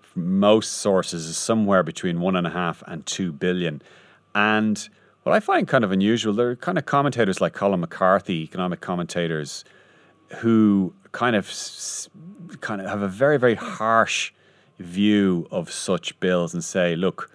from 0.01 0.39
most 0.39 0.73
sources 0.73 1.25
is 1.25 1.37
somewhere 1.37 1.83
between 1.83 2.19
one 2.21 2.35
and 2.35 2.45
a 2.45 2.51
half 2.51 2.83
and 2.87 3.05
two 3.05 3.31
billion. 3.33 3.81
And 4.35 4.87
what 5.23 5.33
I 5.33 5.39
find 5.39 5.67
kind 5.67 5.83
of 5.83 5.91
unusual, 5.91 6.33
there 6.33 6.49
are 6.49 6.55
kind 6.55 6.77
of 6.77 6.85
commentators 6.85 7.41
like 7.41 7.53
Colm 7.53 7.79
McCarthy, 7.79 8.43
economic 8.43 8.81
commentators, 8.81 9.65
who 10.37 10.93
kind 11.11 11.35
of 11.35 11.51
kind 12.61 12.81
of 12.81 12.87
have 12.87 13.01
a 13.01 13.07
very 13.07 13.37
very 13.37 13.55
harsh 13.55 14.33
view 14.79 15.47
of 15.51 15.71
such 15.71 16.19
bills 16.19 16.53
and 16.53 16.63
say, 16.63 16.95
look, 16.95 17.29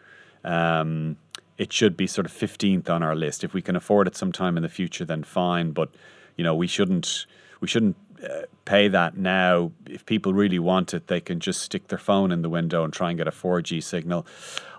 um, 0.44 1.16
it 1.56 1.72
should 1.72 1.96
be 1.96 2.06
sort 2.06 2.26
of 2.26 2.32
fifteenth 2.32 2.90
on 2.90 3.02
our 3.02 3.16
list. 3.16 3.44
If 3.44 3.54
we 3.54 3.62
can 3.62 3.76
afford 3.76 4.06
it 4.06 4.16
sometime 4.16 4.56
in 4.56 4.62
the 4.62 4.68
future, 4.68 5.04
then 5.04 5.24
fine. 5.24 5.72
But 5.72 5.90
you 6.36 6.44
know, 6.44 6.54
we 6.54 6.66
shouldn't 6.66 7.26
we 7.60 7.68
shouldn't 7.68 7.96
uh, 8.22 8.42
pay 8.64 8.88
that 8.88 9.16
now. 9.16 9.72
If 9.86 10.04
people 10.06 10.34
really 10.34 10.58
want 10.58 10.92
it, 10.92 11.06
they 11.06 11.20
can 11.20 11.40
just 11.40 11.62
stick 11.62 11.88
their 11.88 11.98
phone 11.98 12.32
in 12.32 12.42
the 12.42 12.48
window 12.50 12.84
and 12.84 12.92
try 12.92 13.10
and 13.10 13.18
get 13.18 13.28
a 13.28 13.32
four 13.32 13.62
G 13.62 13.80
signal. 13.80 14.26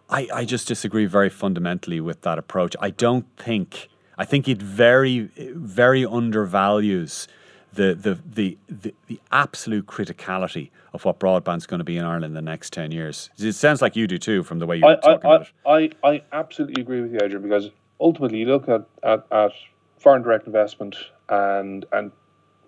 I, 0.09 0.27
I 0.33 0.45
just 0.45 0.67
disagree 0.67 1.05
very 1.05 1.29
fundamentally 1.29 2.01
with 2.01 2.21
that 2.21 2.39
approach. 2.39 2.75
I 2.79 2.89
don't 2.89 3.25
think 3.37 3.89
I 4.17 4.25
think 4.25 4.47
it 4.47 4.61
very 4.61 5.29
very 5.53 6.05
undervalues 6.05 7.27
the 7.73 7.93
the 7.93 8.19
the 8.25 8.57
the, 8.67 8.93
the 9.07 9.19
absolute 9.31 9.85
criticality 9.85 10.71
of 10.93 11.05
what 11.05 11.19
broadband's 11.19 11.67
going 11.67 11.77
to 11.77 11.83
be 11.83 11.97
in 11.97 12.03
Ireland 12.03 12.25
in 12.25 12.33
the 12.33 12.41
next 12.41 12.73
ten 12.73 12.91
years. 12.91 13.29
It 13.37 13.53
sounds 13.53 13.81
like 13.81 13.95
you 13.95 14.07
do 14.07 14.17
too, 14.17 14.43
from 14.43 14.59
the 14.59 14.65
way 14.65 14.77
you're 14.77 14.87
I, 14.87 14.95
talking 14.95 15.29
I, 15.29 15.35
about 15.35 15.41
it. 15.41 15.95
I, 16.03 16.09
I, 16.09 16.21
absolutely 16.31 16.81
agree 16.81 17.01
with 17.01 17.11
you, 17.11 17.19
Adrian, 17.21 17.43
because 17.43 17.69
ultimately 17.99 18.39
you 18.39 18.45
look 18.45 18.67
at, 18.67 18.85
at, 19.03 19.25
at 19.31 19.51
foreign 19.99 20.23
direct 20.23 20.47
investment 20.47 20.95
and 21.29 21.85
and 21.91 22.11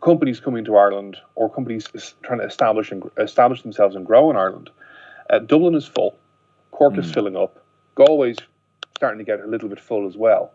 companies 0.01 0.39
coming 0.39 0.65
to 0.65 0.75
Ireland 0.75 1.17
or 1.35 1.49
companies 1.49 1.87
trying 2.23 2.39
to 2.39 2.45
establish 2.45 2.91
and 2.91 3.03
establish 3.17 3.61
themselves 3.61 3.95
and 3.95 4.05
grow 4.05 4.29
in 4.29 4.35
Ireland. 4.35 4.69
Uh, 5.29 5.39
Dublin 5.39 5.75
is 5.75 5.87
full, 5.87 6.15
Cork 6.71 6.97
is 6.97 7.11
filling 7.11 7.37
up, 7.37 7.63
Galway's 7.95 8.37
starting 8.95 9.19
to 9.19 9.23
get 9.23 9.39
a 9.39 9.47
little 9.47 9.69
bit 9.69 9.79
full 9.79 10.07
as 10.07 10.17
well. 10.17 10.51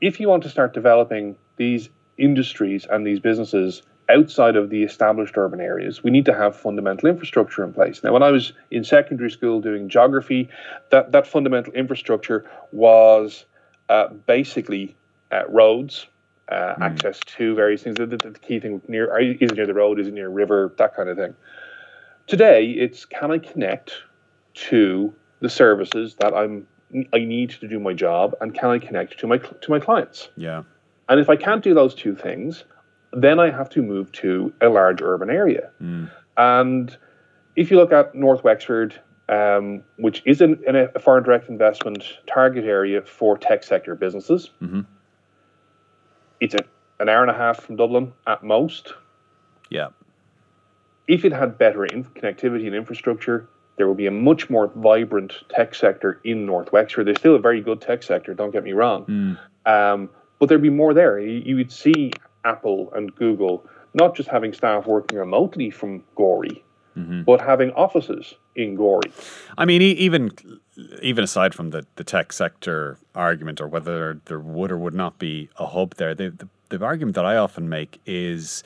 If 0.00 0.20
you 0.20 0.28
want 0.28 0.42
to 0.42 0.50
start 0.50 0.74
developing 0.74 1.36
these 1.56 1.88
industries 2.18 2.86
and 2.90 3.06
these 3.06 3.20
businesses 3.20 3.82
outside 4.08 4.56
of 4.56 4.70
the 4.70 4.82
established 4.82 5.36
urban 5.36 5.60
areas, 5.60 6.02
we 6.02 6.10
need 6.10 6.26
to 6.26 6.34
have 6.34 6.54
fundamental 6.54 7.08
infrastructure 7.08 7.64
in 7.64 7.72
place. 7.72 8.02
Now, 8.04 8.12
when 8.12 8.22
I 8.22 8.30
was 8.30 8.52
in 8.70 8.84
secondary 8.84 9.30
school 9.30 9.60
doing 9.60 9.88
geography, 9.88 10.48
that, 10.90 11.12
that 11.12 11.26
fundamental 11.26 11.72
infrastructure 11.72 12.48
was 12.72 13.46
uh, 13.88 14.08
basically 14.08 14.96
uh, 15.32 15.42
roads, 15.48 16.06
uh, 16.48 16.74
access 16.80 17.18
to 17.26 17.54
various 17.54 17.82
things. 17.82 17.96
The, 17.96 18.06
the, 18.06 18.16
the 18.16 18.38
key 18.38 18.60
thing 18.60 18.80
near 18.86 19.18
is 19.18 19.50
it 19.50 19.56
near 19.56 19.66
the 19.66 19.74
road, 19.74 19.98
is 19.98 20.06
it 20.06 20.14
near 20.14 20.26
a 20.26 20.30
river, 20.30 20.72
that 20.78 20.94
kind 20.94 21.08
of 21.08 21.16
thing. 21.16 21.34
Today, 22.26 22.66
it's 22.70 23.04
can 23.04 23.30
I 23.30 23.38
connect 23.38 23.92
to 24.54 25.12
the 25.46 25.50
services 25.50 26.16
that 26.16 26.34
I'm 26.34 26.66
I 27.12 27.18
need 27.18 27.50
to 27.50 27.68
do 27.68 27.78
my 27.80 27.92
job, 27.92 28.34
and 28.40 28.54
can 28.54 28.70
I 28.70 28.78
connect 28.78 29.18
to 29.20 29.26
my 29.26 29.38
to 29.38 29.70
my 29.70 29.78
clients? 29.78 30.28
Yeah. 30.36 30.62
And 31.08 31.20
if 31.20 31.28
I 31.28 31.36
can't 31.36 31.62
do 31.62 31.72
those 31.74 31.94
two 31.94 32.14
things, 32.16 32.64
then 33.12 33.38
I 33.38 33.50
have 33.50 33.68
to 33.70 33.82
move 33.82 34.10
to 34.22 34.52
a 34.60 34.68
large 34.68 35.00
urban 35.02 35.30
area. 35.30 35.70
And 36.36 36.96
if 37.54 37.70
you 37.70 37.76
look 37.76 37.92
at 37.92 38.14
North 38.14 38.42
Wexford, 38.42 39.00
um, 39.28 39.82
which 39.98 40.22
is 40.26 40.40
an, 40.40 40.62
an, 40.66 40.88
a 40.94 40.98
foreign 40.98 41.22
direct 41.22 41.48
investment 41.48 42.02
target 42.26 42.64
area 42.64 43.02
for 43.02 43.38
tech 43.38 43.62
sector 43.62 43.94
businesses, 43.94 44.50
it's 46.40 46.54
a, 46.54 46.64
an 46.98 47.08
hour 47.08 47.22
and 47.22 47.30
a 47.30 47.34
half 47.34 47.60
from 47.60 47.76
Dublin 47.76 48.12
at 48.26 48.42
most. 48.42 48.94
Yeah. 49.70 49.88
If 51.06 51.24
it 51.24 51.32
had 51.32 51.56
better 51.56 51.84
in- 51.84 52.04
connectivity 52.04 52.66
and 52.66 52.74
infrastructure, 52.74 53.48
there 53.76 53.88
would 53.88 53.96
be 53.96 54.06
a 54.06 54.10
much 54.10 54.48
more 54.48 54.70
vibrant 54.76 55.32
tech 55.48 55.74
sector 55.74 56.20
in 56.24 56.46
North 56.46 56.72
Wexford. 56.72 57.06
There's 57.06 57.18
still 57.18 57.34
a 57.36 57.40
very 57.40 57.60
good 57.60 57.80
tech 57.80 58.02
sector, 58.02 58.34
don't 58.34 58.50
get 58.50 58.64
me 58.64 58.72
wrong. 58.72 59.04
Um, 59.66 60.10
but 60.38 60.48
there'd 60.48 60.62
be 60.62 60.70
more 60.70 60.94
there. 60.94 61.18
You, 61.18 61.42
you 61.44 61.56
would 61.56 61.72
see 61.72 62.12
Apple 62.44 62.92
and 62.94 63.14
Google 63.14 63.64
not 63.94 64.14
just 64.14 64.28
having 64.28 64.52
staff 64.52 64.86
working 64.86 65.18
remotely 65.18 65.70
from 65.70 66.02
Gorey, 66.14 66.62
but 67.24 67.40
having 67.42 67.72
offices 67.72 68.34
in 68.54 68.74
Gorey. 68.74 69.12
I 69.58 69.66
mean, 69.66 69.82
even 69.82 70.30
even 71.02 71.24
aside 71.24 71.54
from 71.54 71.70
the, 71.70 71.84
the 71.96 72.04
tech 72.04 72.32
sector 72.32 72.98
argument 73.14 73.60
or 73.60 73.68
whether 73.68 74.20
there 74.26 74.40
would 74.40 74.70
or 74.72 74.78
would 74.78 74.94
not 74.94 75.18
be 75.18 75.48
a 75.58 75.66
hub 75.66 75.94
there, 75.96 76.14
the, 76.14 76.30
the, 76.30 76.48
the 76.78 76.84
argument 76.84 77.14
that 77.16 77.26
I 77.26 77.36
often 77.36 77.68
make 77.68 78.00
is 78.06 78.62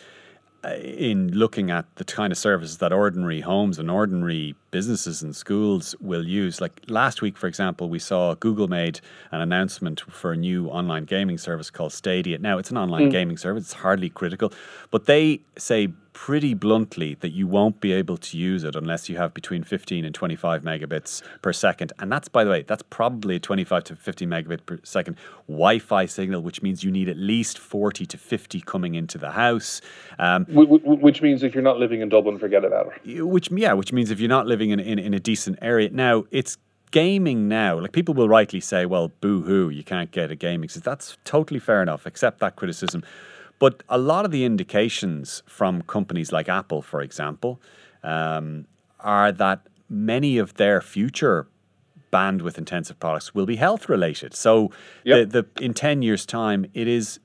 Uh, 0.63 0.75
in 0.75 1.33
looking 1.33 1.71
at 1.71 1.87
the 1.97 2.05
kind 2.05 2.31
of 2.31 2.37
services 2.37 2.77
that 2.79 2.93
ordinary 2.93 3.41
homes 3.41 3.79
and 3.79 3.91
ordinary 3.91 4.55
businesses 4.71 5.23
and 5.23 5.35
schools 5.35 5.95
will 6.03 6.27
use. 6.27 6.61
Like 6.61 6.83
last 6.87 7.23
week, 7.23 7.39
for 7.39 7.47
example, 7.47 7.89
we 7.89 7.99
saw 7.99 8.35
Google 8.35 8.69
made 8.69 9.01
an 9.33 9.41
announcement 9.41 10.03
for 10.03 10.33
a 10.33 10.37
new 10.37 10.69
online 10.69 11.07
gaming 11.07 11.39
service 11.39 11.71
called 11.71 11.95
Stadia. 11.95 12.37
Now, 12.37 12.59
it's 12.59 12.71
an 12.71 12.77
online 12.77 13.05
hmm. 13.05 13.09
gaming 13.09 13.39
service, 13.39 13.65
it's 13.65 13.73
hardly 13.73 14.11
critical, 14.11 14.53
but 14.91 15.07
they 15.07 15.41
say 15.57 15.89
pretty 16.13 16.55
bluntly 16.55 17.15
that 17.21 17.31
you 17.31 17.47
won't 17.47 17.81
be 17.81 17.93
able 17.93 18.17
to 18.17 18.37
use 18.37 18.65
it 18.65 18.75
unless 18.77 19.09
you 19.09 19.17
have 19.17 19.33
between 19.33 19.63
15 19.63 20.05
and 20.05 20.15
25 20.15 20.63
megabits 20.63 21.23
per 21.43 21.53
second. 21.53 21.93
And 21.99 22.11
that's, 22.11 22.29
by 22.29 22.45
the 22.45 22.51
way, 22.51 22.63
that's 22.63 22.83
probably 22.91 23.37
a 23.37 23.39
25 23.41 23.85
to 23.85 23.97
50 23.97 24.27
megabit 24.27 24.67
per 24.67 24.81
second 24.83 25.17
Wi 25.49 25.79
Fi 25.79 26.07
signal, 26.07 26.43
which 26.43 26.63
means 26.63 26.83
you 26.85 26.91
need 26.91 27.09
at 27.09 27.17
least 27.17 27.59
40 27.59 28.07
to 28.07 28.19
50 28.19 28.61
coming 28.63 28.95
into 28.95 29.19
the 29.19 29.31
house. 29.31 29.81
Um, 30.19 30.45
Wh- 30.47 30.67
wh- 30.83 31.03
Which 31.03 31.23
means 31.23 31.43
if 31.43 31.55
you're 31.55 31.63
not 31.63 31.79
living 31.79 32.01
in 32.01 32.09
Dublin, 32.09 32.39
forget 32.39 32.65
about 32.65 32.93
it. 33.05 33.23
which 33.23 33.51
yeah, 33.51 33.73
which 33.73 33.93
means 33.93 34.11
if 34.11 34.21
you're 34.21 34.29
not 34.29 34.47
living 34.47 34.71
in, 34.71 34.81
in, 34.81 34.99
in 34.99 35.15
a 35.15 35.21
decent 35.21 35.59
area 35.63 35.91
now, 35.91 36.25
it's 36.31 36.59
gaming 36.91 37.47
now. 37.49 37.79
Like 37.79 37.93
people 37.93 38.15
will 38.15 38.29
rightly 38.29 38.61
say, 38.61 38.85
"Well, 38.85 39.13
boo 39.21 39.43
hoo, 39.43 39.71
you 39.71 39.85
can't 39.85 40.11
get 40.11 40.31
a 40.33 40.37
gaming." 40.37 40.69
So 40.69 40.81
that's 40.81 41.17
totally 41.25 41.61
fair 41.61 41.83
enough. 41.83 42.05
Accept 42.05 42.41
that 42.41 42.57
criticism, 42.57 43.03
but 43.61 43.85
a 43.89 43.99
lot 43.99 44.25
of 44.25 44.33
the 44.33 44.45
indications 44.45 45.45
from 45.47 45.83
companies 45.83 46.33
like 46.33 46.49
Apple, 46.49 46.83
for 46.83 47.01
example, 47.03 47.61
um, 48.03 48.67
are 48.99 49.31
that 49.31 49.61
many 49.89 50.39
of 50.39 50.55
their 50.55 50.81
future 50.81 51.47
bandwidth 52.13 52.59
intensive 52.59 52.99
products 52.99 53.35
will 53.35 53.47
be 53.47 53.57
health 53.57 53.89
related. 53.89 54.35
So 54.35 54.73
Yep. 55.05 55.31
the, 55.31 55.43
the 55.43 55.65
in 55.65 55.75
10 55.75 56.03
years 56.03 56.27
time 56.27 56.67
it 56.75 56.89
is 56.89 57.21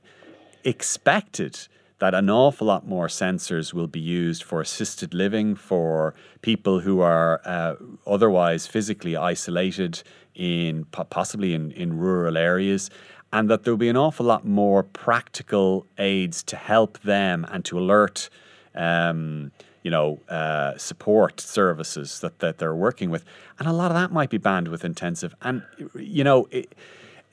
expected 0.63 1.57
that 1.99 2.13
an 2.13 2.29
awful 2.29 2.67
lot 2.67 2.85
more 2.85 3.07
sensors 3.07 3.73
will 3.73 3.87
be 3.87 3.99
used 3.99 4.43
for 4.43 4.59
assisted 4.61 5.13
living 5.13 5.55
for 5.55 6.13
people 6.41 6.81
who 6.81 6.99
are 6.99 7.41
uh, 7.45 7.75
otherwise 8.05 8.67
physically 8.67 9.15
isolated 9.15 10.03
in 10.35 10.83
possibly 10.85 11.53
in, 11.53 11.71
in 11.71 11.97
rural 11.97 12.37
areas 12.37 12.89
and 13.35 13.49
that 13.49 13.63
there'll 13.63 13.77
be 13.77 13.89
an 13.89 13.97
awful 13.97 14.25
lot 14.25 14.45
more 14.45 14.81
practical 14.81 15.85
aids 15.97 16.41
to 16.41 16.55
help 16.55 16.97
them 17.01 17.45
and 17.51 17.65
to 17.65 17.77
alert 17.77 18.29
um, 18.75 19.51
you 19.83 19.91
know, 19.91 20.19
uh, 20.29 20.77
support 20.77 21.41
services 21.41 22.21
that, 22.21 22.39
that 22.39 22.59
they're 22.59 22.73
working 22.73 23.09
with. 23.09 23.25
And 23.59 23.67
a 23.67 23.73
lot 23.73 23.91
of 23.91 23.95
that 23.95 24.11
might 24.11 24.29
be 24.29 24.39
bandwidth 24.39 24.85
intensive. 24.85 25.35
And, 25.41 25.63
you 25.93 26.23
know, 26.23 26.47
it, 26.49 26.73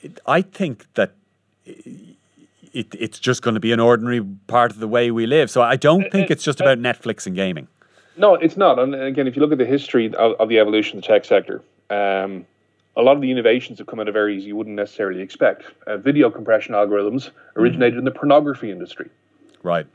it, 0.00 0.20
I 0.26 0.42
think 0.42 0.92
that 0.94 1.12
it, 1.64 2.08
it's 2.74 3.20
just 3.20 3.42
going 3.42 3.54
to 3.54 3.60
be 3.60 3.70
an 3.70 3.80
ordinary 3.80 4.22
part 4.48 4.72
of 4.72 4.80
the 4.80 4.88
way 4.88 5.12
we 5.12 5.26
live. 5.26 5.50
So 5.52 5.62
I 5.62 5.76
don't 5.76 6.10
think 6.10 6.32
it's 6.32 6.42
just 6.42 6.60
about 6.60 6.78
Netflix 6.78 7.26
and 7.28 7.36
gaming. 7.36 7.68
No, 8.16 8.34
it's 8.34 8.56
not. 8.56 8.80
And 8.80 8.94
again, 8.94 9.28
if 9.28 9.36
you 9.36 9.40
look 9.40 9.52
at 9.52 9.58
the 9.58 9.64
history 9.64 10.12
of, 10.14 10.32
of 10.40 10.48
the 10.48 10.58
evolution 10.58 10.98
of 10.98 11.04
the 11.04 11.08
tech 11.08 11.24
sector, 11.24 11.62
um, 11.90 12.44
a 12.96 13.02
lot 13.02 13.16
of 13.16 13.22
the 13.22 13.30
innovations 13.30 13.78
have 13.78 13.86
come 13.86 14.00
out 14.00 14.08
of 14.08 14.16
areas 14.16 14.44
you 14.44 14.54
wouldn't 14.56 14.76
necessarily 14.76 15.20
expect. 15.22 15.64
Uh, 15.86 15.96
video 15.96 16.30
compression 16.30 16.74
algorithms 16.74 17.30
originated 17.56 17.98
in 17.98 18.04
the 18.04 18.10
pornography 18.10 18.70
industry 18.70 19.08
Right. 19.62 19.86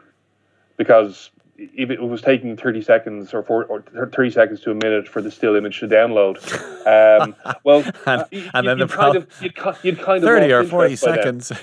because 0.77 1.29
if 1.57 1.89
it 1.89 1.99
was 2.01 2.21
taking 2.21 2.55
30 2.55 2.81
seconds 2.83 3.33
or, 3.33 3.41
four, 3.43 3.65
or 3.65 3.81
30 4.11 4.29
seconds 4.31 4.61
to 4.61 4.71
a 4.71 4.75
minute 4.75 5.07
for 5.07 5.21
the 5.23 5.31
still 5.31 5.55
image 5.55 5.79
to 5.79 5.87
download, 5.87 6.37
um, 6.87 7.35
well, 7.63 7.83
And- 8.05 8.21
uh, 8.21 8.25
you- 8.31 8.49
and 8.53 8.67
then 8.67 8.77
you'd 8.77 8.89
the 8.89 8.93
kind 8.95 9.15
of, 9.17 9.27
you'd, 9.41 9.55
ki- 9.55 9.71
you'd 9.83 9.99
kind 9.99 10.23
of 10.23 10.27
30 10.29 10.51
or 10.53 10.63
40 10.63 10.85
interest 10.93 11.05
by 11.05 11.11
then. 11.15 11.41
seconds. 11.41 11.51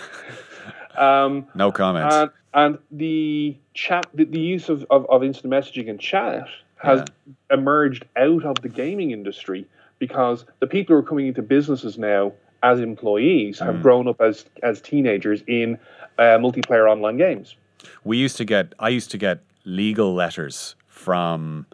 Um, 0.97 1.49
no 1.57 1.73
comments. 1.73 2.15
and, 2.15 2.31
and 2.55 2.79
the 2.93 3.57
chat, 3.75 4.07
the, 4.15 4.25
the 4.27 4.39
use 4.39 4.69
of, 4.69 4.87
of, 4.91 5.11
of 5.11 5.25
instant 5.25 5.53
messaging 5.53 5.91
and 5.91 5.99
chat 5.99 6.47
has 6.77 7.03
emerged 7.51 8.05
out 8.17 8.45
of 8.45 8.55
the 8.63 8.69
gaming 8.69 9.11
industry 9.11 9.67
because 9.99 10.45
the 10.61 10.67
people 10.67 10.95
who 10.95 11.01
are 11.01 11.07
coming 11.07 11.27
into 11.29 11.43
businesses 11.43 11.99
now 11.99 12.33
as 12.63 12.81
employees 12.81 13.59
Mm. 13.61 13.67
have 13.67 13.83
grown 13.83 14.09
up 14.09 14.21
as 14.21 14.45
as 14.63 14.81
teenagers 14.81 15.43
in 15.47 15.79
uh, 16.19 16.39
multiplayer 16.39 16.91
online 16.91 17.17
games. 17.17 17.57
we 18.05 18.17
used 18.17 18.37
to 18.39 18.45
get 18.45 18.73
I 18.79 18.89
used 18.89 19.11
to 19.11 19.19
get 19.19 19.41
legal 19.65 20.15
letters 20.15 20.75
from 20.89 21.67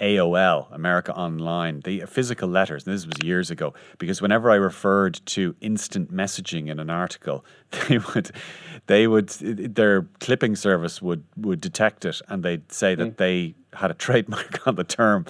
AOL, 0.00 0.72
America 0.72 1.12
Online, 1.12 1.80
the 1.80 2.02
physical 2.06 2.48
letters. 2.48 2.86
And 2.86 2.94
this 2.94 3.04
was 3.04 3.16
years 3.24 3.50
ago 3.50 3.74
because 3.98 4.22
whenever 4.22 4.48
I 4.48 4.54
referred 4.54 5.14
to 5.26 5.56
instant 5.60 6.12
messaging 6.14 6.68
in 6.68 6.78
an 6.78 6.88
article, 6.88 7.44
they 7.88 7.98
would, 7.98 8.30
they 8.86 9.08
would, 9.08 9.28
their 9.30 10.02
clipping 10.20 10.54
service 10.54 11.02
would 11.02 11.24
would 11.36 11.60
detect 11.60 12.04
it 12.04 12.20
and 12.28 12.44
they'd 12.44 12.70
say 12.70 12.94
that 12.94 13.16
they 13.16 13.54
had 13.78 13.90
a 13.94 13.94
trademark 13.94 14.66
on 14.66 14.74
the 14.74 14.84
term. 14.84 15.26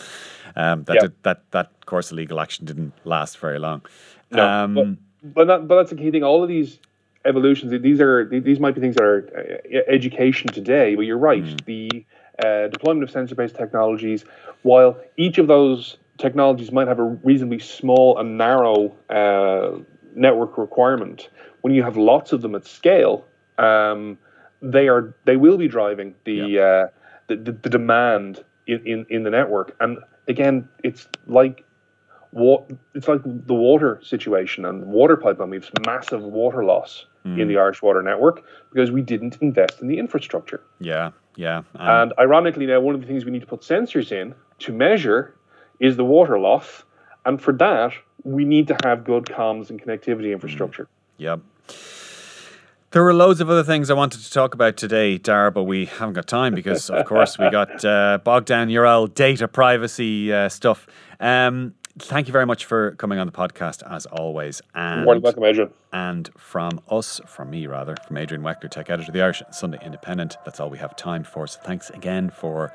Um, 0.57 0.85
that 0.85 0.95
Yeah. 0.95 1.01
did, 1.03 1.23
that 1.23 1.51
that 1.53 1.87
course 1.87 2.11
of 2.11 2.17
legal 2.17 2.41
action 2.41 2.67
didn't 2.67 2.93
last 3.05 3.39
very 3.39 3.59
long. 3.59 3.83
No, 4.31 4.47
um, 4.47 4.75
but, 4.75 5.35
but, 5.35 5.47
that, 5.47 5.69
but 5.69 5.77
that's 5.77 5.91
the 5.91 5.97
key 5.97 6.11
thing. 6.11 6.25
All 6.25 6.43
of 6.43 6.49
these 6.49 6.79
evolutions, 7.25 7.71
these 7.83 8.01
are 8.01 8.25
these 8.25 8.59
might 8.61 8.75
be 8.75 8.81
things 8.81 8.97
that 8.97 9.05
are 9.05 9.29
uh, 9.37 9.79
education 9.87 10.49
today. 10.53 10.95
But 10.95 11.03
you're 11.03 11.19
right. 11.19 11.45
The 11.65 12.05
uh, 12.45 12.69
deployment 12.69 13.05
of 13.05 13.11
sensor-based 13.11 13.55
technologies, 13.57 14.25
while 14.63 14.97
each 15.17 15.39
of 15.39 15.47
those 15.47 15.99
technologies 16.19 16.73
might 16.73 16.89
have 16.89 16.99
a 16.99 17.05
reasonably 17.05 17.59
small 17.59 18.19
and 18.19 18.37
narrow 18.37 18.95
uh, 19.09 19.79
network 20.15 20.59
requirement, 20.59 21.29
when 21.63 21.75
you 21.75 21.83
have 21.83 21.97
lots 21.97 22.33
of 22.33 22.43
them 22.43 22.55
at 22.55 22.67
scale, 22.67 23.25
um, 23.59 24.19
they 24.61 24.89
are 24.89 25.15
they 25.25 25.37
will 25.37 25.57
be 25.57 25.69
driving 25.69 26.15
the 26.25 26.61
uh, 26.61 26.87
the, 27.29 27.37
the, 27.37 27.53
the 27.53 27.71
demand 27.71 28.45
in, 28.67 28.87
in, 28.87 29.07
in 29.09 29.23
the 29.23 29.31
network. 29.31 29.77
And 29.81 29.99
again, 30.27 30.69
it's 30.83 31.09
like 31.27 31.65
wa- 32.33 32.65
it's 32.95 33.09
like 33.09 33.21
the 33.25 33.55
water 33.55 34.01
situation 34.03 34.65
and 34.65 34.85
water 34.87 35.17
pipeline. 35.17 35.51
We 35.51 35.57
have 35.59 35.71
massive 35.87 36.23
water 36.23 36.65
loss 36.65 37.07
in 37.25 37.47
the 37.47 37.59
Irish 37.59 37.83
water 37.83 38.01
network 38.03 38.43
because 38.73 38.91
we 38.91 39.03
didn't 39.03 39.37
invest 39.43 39.83
in 39.83 39.89
the 39.89 39.99
infrastructure. 39.99 40.63
yeah, 40.81 41.11
yeah. 41.37 41.59
Um, 41.59 41.89
And 42.03 42.13
ironically, 42.19 42.65
now 42.65 42.81
one 42.81 42.95
of 42.95 43.03
the 43.03 43.07
things 43.07 43.27
we 43.27 43.31
need 43.31 43.41
to 43.43 43.47
put 43.47 43.61
sensors 43.61 44.13
in 44.13 44.35
to 44.61 44.73
measure 44.73 45.35
is 45.79 45.97
the 45.99 46.05
water 46.07 46.39
loss. 46.39 46.85
And 47.27 47.39
for 47.39 47.53
that, 47.55 47.93
we 48.25 48.47
need 48.47 48.67
to 48.69 48.77
have 48.83 49.05
good 49.05 49.25
comms 49.25 49.69
and 49.69 49.79
connectivity 49.83 50.33
infrastructure. 50.33 50.89
Yep. 51.19 51.41
There 52.91 53.03
were 53.05 53.13
loads 53.13 53.43
of 53.43 53.51
other 53.51 53.65
things 53.65 53.91
I 53.91 53.95
wanted 53.95 54.23
to 54.23 54.33
talk 54.33 54.55
about 54.55 54.79
today, 54.79 55.19
Daragh, 55.19 55.53
but 55.53 55.65
we 55.65 55.85
haven't 55.85 56.15
got 56.15 56.27
time 56.27 56.55
because, 56.55 56.89
of 56.89 57.05
course, 57.05 57.39
we 57.39 57.51
got 57.51 57.85
uh, 57.85 58.17
bogged 58.25 58.47
down 58.47 58.75
old 58.75 59.15
data 59.15 59.47
privacy 59.47 60.33
uh, 60.33 60.49
stuff. 60.49 60.87
Um, 61.21 61.75
thank 61.99 62.29
you 62.29 62.33
very 62.33 62.47
much 62.47 62.65
for 62.65 62.93
coming 62.93 63.19
on 63.19 63.27
the 63.27 63.33
podcast, 63.33 63.83
as 63.91 64.07
always. 64.07 64.63
And, 64.75 65.07
than 65.07 65.21
welcome, 65.21 65.45
Adrian. 65.45 65.71
and 65.93 66.31
from 66.39 66.81
us, 66.89 67.21
from 67.27 67.51
me 67.51 67.67
rather, 67.67 67.95
from 68.07 68.17
Adrian 68.17 68.43
Weckler, 68.43 68.71
tech 68.71 68.89
editor 68.89 69.11
of 69.11 69.13
the 69.13 69.21
Irish 69.21 69.43
Sunday 69.51 69.79
Independent, 69.85 70.39
that's 70.47 70.59
all 70.59 70.71
we 70.71 70.79
have 70.79 70.97
time 70.97 71.25
for. 71.25 71.47
So 71.47 71.61
thanks 71.63 71.91
again 71.91 72.31
for 72.31 72.73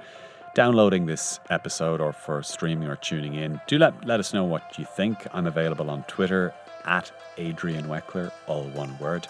downloading 0.54 1.08
this 1.08 1.40
episode 1.50 2.00
or 2.00 2.14
for 2.14 2.44
streaming 2.44 2.88
or 2.88 2.98
tuning 2.98 3.34
in. 3.34 3.60
Do 3.66 3.80
let, 3.80 4.06
let 4.06 4.20
us 4.20 4.32
know 4.32 4.44
what 4.44 4.78
you 4.78 4.86
think. 4.86 5.26
I'm 5.34 5.48
available 5.48 5.90
on 5.90 6.04
Twitter 6.04 6.54
at 6.86 7.12
Adrian 7.40 7.86
Weckler, 7.86 8.32
all 8.46 8.66
one 8.66 8.96
word. 9.00 9.28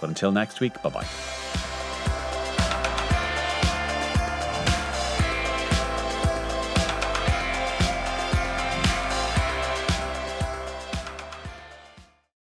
But 0.00 0.08
until 0.08 0.32
next 0.32 0.60
week, 0.60 0.80
bye 0.82 0.90
bye. 0.90 1.06